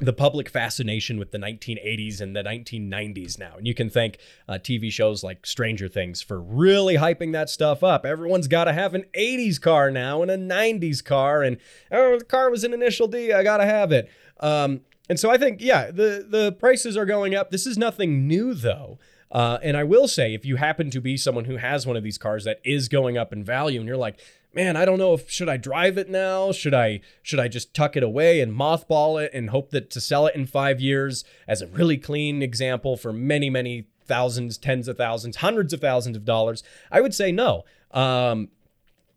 the 0.00 0.12
public 0.12 0.48
fascination 0.48 1.18
with 1.18 1.30
the 1.30 1.38
1980s 1.38 2.20
and 2.20 2.34
the 2.34 2.42
1990s 2.42 3.38
now. 3.38 3.54
And 3.56 3.66
you 3.66 3.74
can 3.74 3.88
thank 3.88 4.18
uh, 4.48 4.54
TV 4.54 4.90
shows 4.90 5.22
like 5.22 5.46
Stranger 5.46 5.88
Things 5.88 6.20
for 6.20 6.40
really 6.40 6.96
hyping 6.96 7.32
that 7.32 7.48
stuff 7.48 7.82
up. 7.82 8.04
Everyone's 8.04 8.48
got 8.48 8.64
to 8.64 8.72
have 8.72 8.94
an 8.94 9.04
80s 9.16 9.60
car 9.60 9.90
now 9.90 10.22
and 10.22 10.30
a 10.30 10.36
90s 10.36 11.04
car. 11.04 11.42
And 11.42 11.58
oh, 11.92 12.18
the 12.18 12.24
car 12.24 12.50
was 12.50 12.64
an 12.64 12.74
initial 12.74 13.06
D. 13.06 13.32
I 13.32 13.42
got 13.42 13.58
to 13.58 13.66
have 13.66 13.92
it. 13.92 14.10
Um, 14.40 14.80
and 15.08 15.20
so 15.20 15.30
I 15.30 15.38
think, 15.38 15.60
yeah, 15.60 15.90
the 15.90 16.26
the 16.28 16.52
prices 16.52 16.96
are 16.96 17.04
going 17.04 17.34
up. 17.34 17.50
This 17.50 17.66
is 17.66 17.76
nothing 17.76 18.26
new 18.26 18.54
though. 18.54 18.98
Uh, 19.30 19.58
and 19.62 19.76
I 19.76 19.84
will 19.84 20.06
say, 20.06 20.32
if 20.32 20.44
you 20.44 20.56
happen 20.56 20.90
to 20.90 21.00
be 21.00 21.16
someone 21.16 21.46
who 21.46 21.56
has 21.56 21.86
one 21.86 21.96
of 21.96 22.04
these 22.04 22.18
cars 22.18 22.44
that 22.44 22.60
is 22.64 22.88
going 22.88 23.18
up 23.18 23.32
in 23.32 23.42
value, 23.42 23.80
and 23.80 23.88
you're 23.88 23.96
like, 23.96 24.20
man, 24.54 24.76
I 24.76 24.84
don't 24.84 24.98
know 24.98 25.14
if 25.14 25.30
should 25.30 25.48
I 25.48 25.56
drive 25.56 25.98
it 25.98 26.08
now? 26.08 26.52
Should 26.52 26.74
I 26.74 27.00
should 27.22 27.40
I 27.40 27.48
just 27.48 27.74
tuck 27.74 27.96
it 27.96 28.02
away 28.02 28.40
and 28.40 28.52
mothball 28.52 29.22
it 29.22 29.30
and 29.34 29.50
hope 29.50 29.70
that 29.70 29.90
to 29.90 30.00
sell 30.00 30.26
it 30.26 30.34
in 30.34 30.46
five 30.46 30.80
years 30.80 31.24
as 31.48 31.62
a 31.62 31.66
really 31.66 31.96
clean 31.96 32.42
example 32.42 32.96
for 32.96 33.12
many 33.12 33.50
many 33.50 33.86
thousands, 34.06 34.58
tens 34.58 34.88
of 34.88 34.96
thousands, 34.96 35.36
hundreds 35.36 35.72
of 35.72 35.80
thousands 35.80 36.16
of 36.16 36.24
dollars? 36.24 36.62
I 36.90 37.00
would 37.00 37.14
say 37.14 37.32
no. 37.32 37.64
Um, 37.90 38.48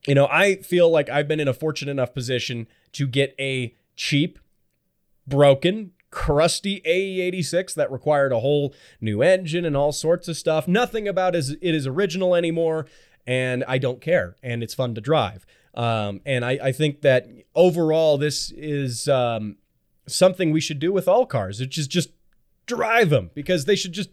you 0.07 0.15
know, 0.15 0.27
I 0.31 0.57
feel 0.57 0.89
like 0.89 1.09
I've 1.09 1.27
been 1.27 1.39
in 1.39 1.47
a 1.47 1.53
fortunate 1.53 1.91
enough 1.91 2.13
position 2.13 2.67
to 2.93 3.07
get 3.07 3.35
a 3.39 3.75
cheap 3.95 4.39
broken, 5.27 5.91
crusty 6.09 6.81
AE86 6.81 7.73
that 7.75 7.91
required 7.91 8.31
a 8.31 8.39
whole 8.39 8.73
new 9.01 9.21
engine 9.21 9.65
and 9.65 9.75
all 9.75 9.91
sorts 9.91 10.27
of 10.27 10.37
stuff. 10.37 10.67
Nothing 10.67 11.07
about 11.07 11.35
it 11.35 11.57
is 11.61 11.85
original 11.85 12.35
anymore, 12.35 12.85
and 13.27 13.63
I 13.67 13.77
don't 13.77 14.01
care. 14.01 14.37
And 14.41 14.63
it's 14.63 14.73
fun 14.73 14.95
to 14.95 15.01
drive. 15.01 15.45
Um, 15.73 16.21
and 16.25 16.43
I, 16.43 16.57
I, 16.63 16.71
think 16.71 17.01
that 17.01 17.27
overall, 17.53 18.17
this 18.17 18.51
is 18.51 19.07
um, 19.07 19.57
something 20.07 20.51
we 20.51 20.61
should 20.61 20.79
do 20.79 20.91
with 20.91 21.07
all 21.07 21.27
cars, 21.27 21.59
which 21.59 21.77
is 21.77 21.87
just 21.87 22.09
drive 22.65 23.11
them 23.11 23.29
because 23.35 23.65
they 23.65 23.75
should 23.75 23.93
just 23.93 24.09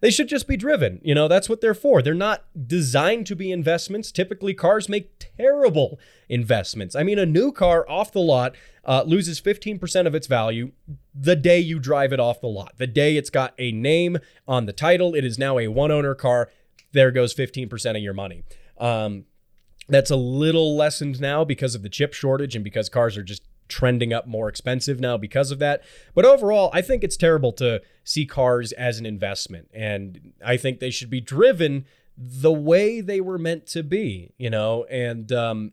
they 0.00 0.10
should 0.10 0.28
just 0.28 0.48
be 0.48 0.56
driven. 0.56 1.00
You 1.02 1.14
know, 1.14 1.28
that's 1.28 1.48
what 1.48 1.60
they're 1.60 1.74
for. 1.74 2.02
They're 2.02 2.14
not 2.14 2.44
designed 2.66 3.26
to 3.26 3.36
be 3.36 3.52
investments. 3.52 4.10
Typically, 4.10 4.54
cars 4.54 4.88
make 4.88 5.10
terrible 5.36 5.98
investments. 6.28 6.94
I 6.94 7.02
mean, 7.02 7.18
a 7.18 7.26
new 7.26 7.52
car 7.52 7.88
off 7.88 8.12
the 8.12 8.20
lot 8.20 8.54
uh, 8.84 9.04
loses 9.06 9.40
15% 9.40 10.06
of 10.06 10.14
its 10.14 10.26
value 10.26 10.72
the 11.14 11.36
day 11.36 11.58
you 11.58 11.78
drive 11.78 12.12
it 12.12 12.20
off 12.20 12.40
the 12.40 12.46
lot. 12.46 12.78
The 12.78 12.86
day 12.86 13.16
it's 13.16 13.30
got 13.30 13.54
a 13.58 13.72
name 13.72 14.18
on 14.48 14.66
the 14.66 14.72
title, 14.72 15.14
it 15.14 15.24
is 15.24 15.38
now 15.38 15.58
a 15.58 15.68
one 15.68 15.90
owner 15.90 16.14
car. 16.14 16.50
There 16.92 17.10
goes 17.10 17.34
15% 17.34 17.96
of 17.96 18.02
your 18.02 18.14
money. 18.14 18.44
Um, 18.78 19.24
that's 19.88 20.10
a 20.10 20.16
little 20.16 20.76
lessened 20.76 21.20
now 21.20 21.44
because 21.44 21.74
of 21.74 21.82
the 21.82 21.88
chip 21.88 22.14
shortage 22.14 22.54
and 22.54 22.64
because 22.64 22.88
cars 22.88 23.16
are 23.16 23.22
just 23.22 23.42
trending 23.68 24.12
up 24.12 24.26
more 24.26 24.48
expensive 24.48 25.00
now 25.00 25.16
because 25.16 25.50
of 25.50 25.58
that. 25.60 25.82
But 26.14 26.24
overall, 26.24 26.70
I 26.72 26.82
think 26.82 27.02
it's 27.02 27.16
terrible 27.16 27.52
to 27.54 27.80
see 28.04 28.26
cars 28.26 28.72
as 28.72 28.98
an 28.98 29.06
investment. 29.06 29.68
And 29.72 30.32
I 30.44 30.56
think 30.56 30.80
they 30.80 30.90
should 30.90 31.10
be 31.10 31.20
driven 31.20 31.86
the 32.16 32.52
way 32.52 33.00
they 33.00 33.20
were 33.20 33.38
meant 33.38 33.66
to 33.68 33.82
be, 33.82 34.34
you 34.36 34.50
know, 34.50 34.84
and 34.84 35.32
um, 35.32 35.72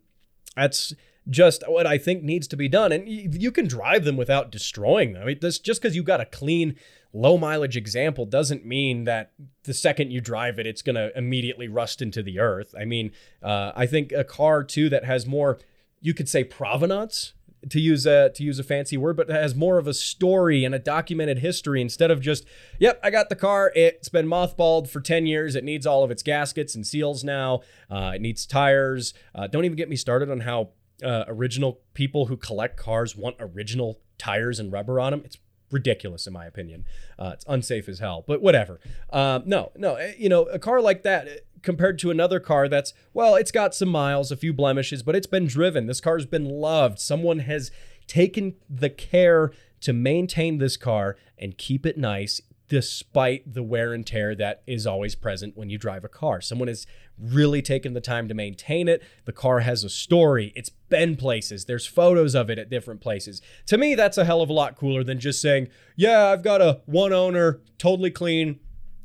that's 0.55 0.93
just 1.29 1.63
what 1.67 1.85
I 1.85 1.97
think 1.97 2.23
needs 2.23 2.47
to 2.47 2.55
be 2.55 2.69
done. 2.69 2.91
And 2.91 3.07
you 3.07 3.51
can 3.51 3.67
drive 3.67 4.05
them 4.05 4.15
without 4.15 4.51
destroying 4.51 5.13
them. 5.13 5.23
I 5.23 5.25
mean, 5.25 5.39
this 5.41 5.59
just 5.59 5.81
because 5.81 5.95
you 5.95 6.03
got 6.03 6.21
a 6.21 6.25
clean, 6.25 6.75
low 7.13 7.37
mileage 7.37 7.77
example 7.77 8.25
doesn't 8.25 8.65
mean 8.65 9.05
that 9.05 9.31
the 9.63 9.73
second 9.73 10.11
you 10.11 10.21
drive 10.21 10.59
it, 10.59 10.67
it's 10.67 10.81
going 10.81 10.95
to 10.95 11.17
immediately 11.17 11.67
rust 11.67 12.01
into 12.01 12.21
the 12.21 12.39
earth. 12.39 12.75
I 12.79 12.85
mean, 12.85 13.11
uh, 13.41 13.71
I 13.75 13.85
think 13.85 14.11
a 14.11 14.23
car 14.23 14.63
too 14.63 14.89
that 14.89 15.03
has 15.05 15.25
more, 15.25 15.59
you 16.01 16.13
could 16.13 16.29
say 16.29 16.43
provenance 16.43 17.33
to 17.69 17.79
use 17.79 18.05
a 18.05 18.29
to 18.29 18.43
use 18.43 18.59
a 18.59 18.63
fancy 18.63 18.97
word, 18.97 19.17
but 19.17 19.29
has 19.29 19.55
more 19.55 19.79
of 19.79 19.87
a 19.87 19.93
story 19.93 20.63
and 20.63 20.75
a 20.75 20.79
documented 20.79 21.39
history 21.39 21.81
instead 21.81 22.11
of 22.11 22.21
just, 22.21 22.45
yep, 22.79 22.99
I 23.03 23.09
got 23.09 23.29
the 23.29 23.35
car. 23.35 23.71
It's 23.75 24.09
been 24.09 24.27
mothballed 24.27 24.87
for 24.87 25.01
ten 25.01 25.25
years. 25.25 25.55
It 25.55 25.63
needs 25.63 25.87
all 25.87 26.03
of 26.03 26.11
its 26.11 26.21
gaskets 26.21 26.75
and 26.75 26.85
seals 26.85 27.23
now. 27.23 27.61
Uh, 27.89 28.11
it 28.13 28.21
needs 28.21 28.45
tires. 28.45 29.13
Uh, 29.33 29.47
don't 29.47 29.65
even 29.65 29.75
get 29.75 29.89
me 29.89 29.95
started 29.95 30.29
on 30.29 30.41
how 30.41 30.69
uh, 31.03 31.25
original 31.27 31.81
people 31.95 32.27
who 32.27 32.37
collect 32.37 32.77
cars 32.77 33.15
want 33.15 33.35
original 33.39 33.99
tires 34.19 34.59
and 34.59 34.71
rubber 34.71 34.99
on 34.99 35.11
them. 35.11 35.23
It's 35.25 35.37
ridiculous 35.71 36.27
in 36.27 36.33
my 36.33 36.45
opinion. 36.45 36.85
Uh, 37.17 37.31
it's 37.33 37.45
unsafe 37.47 37.89
as 37.89 37.99
hell, 37.99 38.23
but 38.27 38.41
whatever. 38.41 38.79
Um, 39.11 39.43
no, 39.45 39.71
no, 39.75 39.95
eh, 39.95 40.13
you 40.17 40.29
know, 40.29 40.43
a 40.43 40.59
car 40.59 40.81
like 40.81 41.03
that 41.03 41.27
compared 41.61 41.99
to 41.99 42.11
another 42.11 42.39
car 42.39 42.67
that's, 42.67 42.93
well, 43.13 43.35
it's 43.35 43.51
got 43.51 43.75
some 43.75 43.89
miles, 43.89 44.31
a 44.31 44.37
few 44.37 44.53
blemishes, 44.53 45.03
but 45.03 45.15
it's 45.15 45.27
been 45.27 45.47
driven. 45.47 45.87
This 45.87 46.01
car's 46.01 46.25
been 46.25 46.45
loved. 46.45 46.99
Someone 46.99 47.39
has 47.39 47.71
taken 48.07 48.55
the 48.69 48.89
care 48.89 49.51
to 49.81 49.93
maintain 49.93 50.57
this 50.57 50.77
car 50.77 51.17
and 51.37 51.57
keep 51.57 51.85
it 51.85 51.97
nice 51.97 52.41
despite 52.69 53.53
the 53.53 53.63
wear 53.63 53.93
and 53.93 54.05
tear 54.05 54.35
that 54.35 54.61
is 54.67 54.85
always 54.85 55.15
present 55.15 55.55
when 55.55 55.69
you 55.69 55.77
drive 55.77 56.03
a 56.03 56.09
car. 56.09 56.41
Someone 56.41 56.67
has 56.67 56.85
really 57.19 57.61
taken 57.61 57.93
the 57.93 58.01
time 58.01 58.27
to 58.27 58.33
maintain 58.33 58.87
it. 58.87 59.03
The 59.25 59.33
car 59.33 59.61
has 59.61 59.83
a 59.83 59.89
story. 59.89 60.53
It's 60.55 60.69
been 60.69 61.15
places. 61.15 61.65
There's 61.65 61.85
photos 61.85 62.35
of 62.35 62.49
it 62.49 62.59
at 62.59 62.69
different 62.69 63.01
places. 63.01 63.41
To 63.67 63.77
me, 63.77 63.95
that's 63.95 64.17
a 64.17 64.25
hell 64.25 64.41
of 64.41 64.49
a 64.49 64.53
lot 64.53 64.75
cooler 64.75 65.03
than 65.03 65.19
just 65.19 65.41
saying, 65.41 65.69
yeah, 65.95 66.27
I've 66.27 66.43
got 66.43 66.61
a 66.61 66.81
one 66.85 67.13
owner, 67.13 67.61
totally 67.77 68.11
clean, 68.11 68.59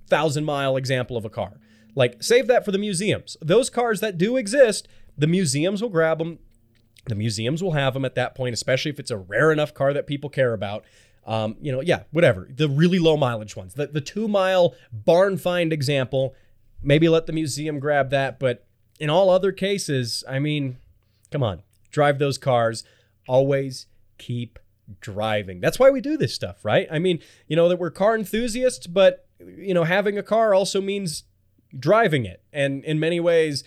thousand 0.09 0.45
mile 0.45 0.77
example 0.77 1.17
of 1.17 1.25
a 1.25 1.31
car. 1.31 1.59
Like, 1.95 2.23
save 2.23 2.47
that 2.49 2.65
for 2.65 2.73
the 2.73 2.79
museums. 2.79 3.37
Those 3.41 3.71
cars 3.71 4.01
that 4.01 4.19
do 4.19 4.37
exist, 4.37 4.89
the 5.17 5.27
museums 5.27 5.83
will 5.83 5.91
grab 5.91 6.19
them. 6.19 6.39
The 7.07 7.15
museums 7.15 7.63
will 7.63 7.73
have 7.73 7.95
them 7.95 8.05
at 8.05 8.15
that 8.15 8.35
point, 8.35 8.55
especially 8.55 8.91
if 8.91 9.01
it's 9.01 9.11
a 9.11 9.17
rare 9.17 9.53
enough 9.53 9.75
car 9.75 9.93
that 9.93 10.07
people 10.07 10.31
care 10.31 10.53
about. 10.53 10.85
Um, 11.27 11.57
you 11.61 11.71
know, 11.71 11.81
yeah, 11.81 12.03
whatever. 12.11 12.49
The 12.51 12.69
really 12.69 12.99
low 12.99 13.17
mileage 13.17 13.57
ones, 13.57 13.75
the, 13.75 13.87
the 13.87 14.01
two 14.01 14.27
mile 14.27 14.75
barn 14.93 15.37
find 15.37 15.73
example, 15.73 16.35
maybe 16.83 17.09
let 17.09 17.27
the 17.27 17.33
museum 17.33 17.79
grab 17.79 18.11
that. 18.11 18.39
But 18.39 18.65
in 19.01 19.11
all 19.11 19.31
other 19.31 19.53
cases, 19.53 20.25
I 20.29 20.39
mean, 20.39 20.79
come 21.31 21.43
on, 21.43 21.63
drive 21.91 22.19
those 22.19 22.39
cars. 22.39 22.85
Always 23.27 23.87
keep 24.19 24.59
driving. 25.01 25.61
That's 25.61 25.79
why 25.79 25.91
we 25.91 26.01
do 26.01 26.17
this 26.17 26.35
stuff, 26.35 26.65
right? 26.65 26.87
I 26.91 26.99
mean, 26.99 27.21
you 27.47 27.57
know, 27.57 27.69
that 27.69 27.79
we're 27.79 27.91
car 27.91 28.17
enthusiasts, 28.17 28.87
but, 28.87 29.27
you 29.41 29.75
know, 29.75 29.85
having 29.85 30.19
a 30.19 30.23
car 30.23 30.55
also 30.55 30.81
means 30.81 31.25
driving 31.79 32.25
it. 32.25 32.43
And 32.53 32.85
in 32.85 33.01
many 33.01 33.21
ways, 33.21 33.65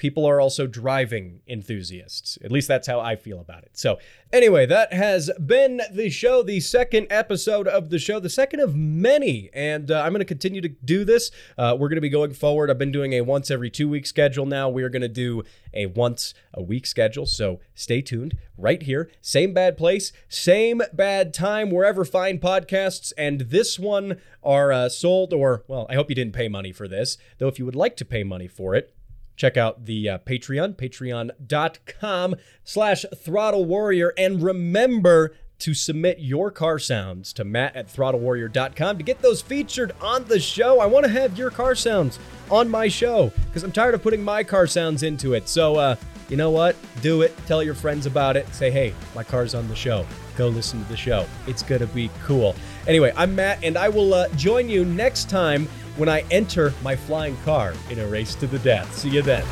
people 0.00 0.24
are 0.24 0.40
also 0.40 0.66
driving 0.66 1.42
enthusiasts. 1.46 2.38
At 2.42 2.50
least 2.50 2.66
that's 2.66 2.88
how 2.88 3.00
I 3.00 3.16
feel 3.16 3.38
about 3.38 3.64
it. 3.64 3.76
So, 3.76 3.98
anyway, 4.32 4.64
that 4.64 4.94
has 4.94 5.30
been 5.38 5.82
the 5.92 6.08
show, 6.08 6.42
the 6.42 6.58
second 6.58 7.06
episode 7.10 7.68
of 7.68 7.90
the 7.90 7.98
show, 7.98 8.18
the 8.18 8.30
second 8.30 8.60
of 8.60 8.74
many. 8.74 9.50
And 9.52 9.90
uh, 9.90 10.00
I'm 10.00 10.12
going 10.12 10.20
to 10.20 10.24
continue 10.24 10.62
to 10.62 10.70
do 10.70 11.04
this. 11.04 11.30
Uh, 11.58 11.76
we're 11.78 11.90
going 11.90 11.98
to 11.98 12.00
be 12.00 12.08
going 12.08 12.32
forward. 12.32 12.70
I've 12.70 12.78
been 12.78 12.90
doing 12.90 13.12
a 13.12 13.20
once 13.20 13.50
every 13.50 13.68
two 13.68 13.90
week 13.90 14.06
schedule 14.06 14.46
now. 14.46 14.70
We're 14.70 14.88
going 14.88 15.02
to 15.02 15.08
do 15.08 15.42
a 15.74 15.84
once 15.84 16.32
a 16.54 16.62
week 16.62 16.86
schedule. 16.86 17.26
So, 17.26 17.60
stay 17.74 18.00
tuned 18.00 18.38
right 18.56 18.82
here. 18.82 19.10
Same 19.20 19.52
bad 19.52 19.76
place, 19.76 20.12
same 20.28 20.80
bad 20.94 21.34
time, 21.34 21.70
wherever 21.70 22.06
fine 22.06 22.38
podcasts 22.38 23.12
and 23.18 23.42
this 23.42 23.78
one 23.78 24.18
are 24.42 24.72
uh, 24.72 24.88
sold. 24.88 25.34
Or, 25.34 25.62
well, 25.68 25.86
I 25.90 25.94
hope 25.94 26.08
you 26.08 26.14
didn't 26.14 26.34
pay 26.34 26.48
money 26.48 26.72
for 26.72 26.88
this, 26.88 27.18
though, 27.36 27.48
if 27.48 27.58
you 27.58 27.66
would 27.66 27.76
like 27.76 27.96
to 27.96 28.06
pay 28.06 28.24
money 28.24 28.48
for 28.48 28.74
it, 28.74 28.94
check 29.40 29.56
out 29.56 29.86
the 29.86 30.06
uh, 30.06 30.18
patreon 30.18 30.76
patreon.com 30.76 32.34
slash 32.62 33.06
throttle 33.16 33.64
warrior. 33.64 34.12
And 34.18 34.42
remember 34.42 35.34
to 35.60 35.72
submit 35.72 36.18
your 36.18 36.50
car 36.50 36.78
sounds 36.78 37.32
to 37.34 37.44
matt 37.44 37.74
at 37.74 37.88
throttlewarrior.com 37.88 38.98
to 38.98 39.02
get 39.02 39.22
those 39.22 39.40
featured 39.40 39.92
on 40.02 40.24
the 40.24 40.38
show. 40.38 40.78
I 40.80 40.86
want 40.86 41.06
to 41.06 41.10
have 41.10 41.38
your 41.38 41.50
car 41.50 41.74
sounds 41.74 42.18
on 42.50 42.68
my 42.68 42.88
show 42.88 43.32
because 43.46 43.62
i'm 43.62 43.72
tired 43.72 43.94
of 43.94 44.02
putting 44.02 44.22
my 44.22 44.44
car 44.44 44.66
sounds 44.66 45.02
into 45.02 45.32
it. 45.32 45.48
So 45.48 45.76
uh, 45.76 45.96
you 46.28 46.36
know 46.36 46.50
what? 46.50 46.76
Do 47.00 47.22
it. 47.22 47.34
Tell 47.46 47.62
your 47.62 47.74
friends 47.74 48.06
about 48.06 48.36
it. 48.36 48.46
Say 48.54 48.70
hey 48.70 48.94
my 49.14 49.24
car's 49.24 49.54
on 49.54 49.68
the 49.68 49.76
show. 49.76 50.06
Go 50.36 50.48
listen 50.48 50.82
to 50.82 50.88
the 50.88 50.96
show. 50.96 51.26
It's 51.46 51.62
gonna 51.62 51.86
be 51.86 52.10
cool. 52.24 52.54
Anyway 52.86 53.12
i'm 53.16 53.34
matt 53.34 53.62
and 53.62 53.78
i 53.78 53.88
will 53.88 54.12
uh, 54.12 54.28
join 54.30 54.68
you 54.68 54.84
next 54.84 55.30
time 55.30 55.66
when 55.96 56.08
I 56.08 56.20
enter 56.30 56.72
my 56.82 56.96
flying 56.96 57.36
car 57.38 57.74
in 57.90 57.98
a 57.98 58.06
race 58.06 58.34
to 58.36 58.46
the 58.46 58.58
death. 58.60 58.94
See 58.96 59.10
you 59.10 59.22
then. 59.22 59.44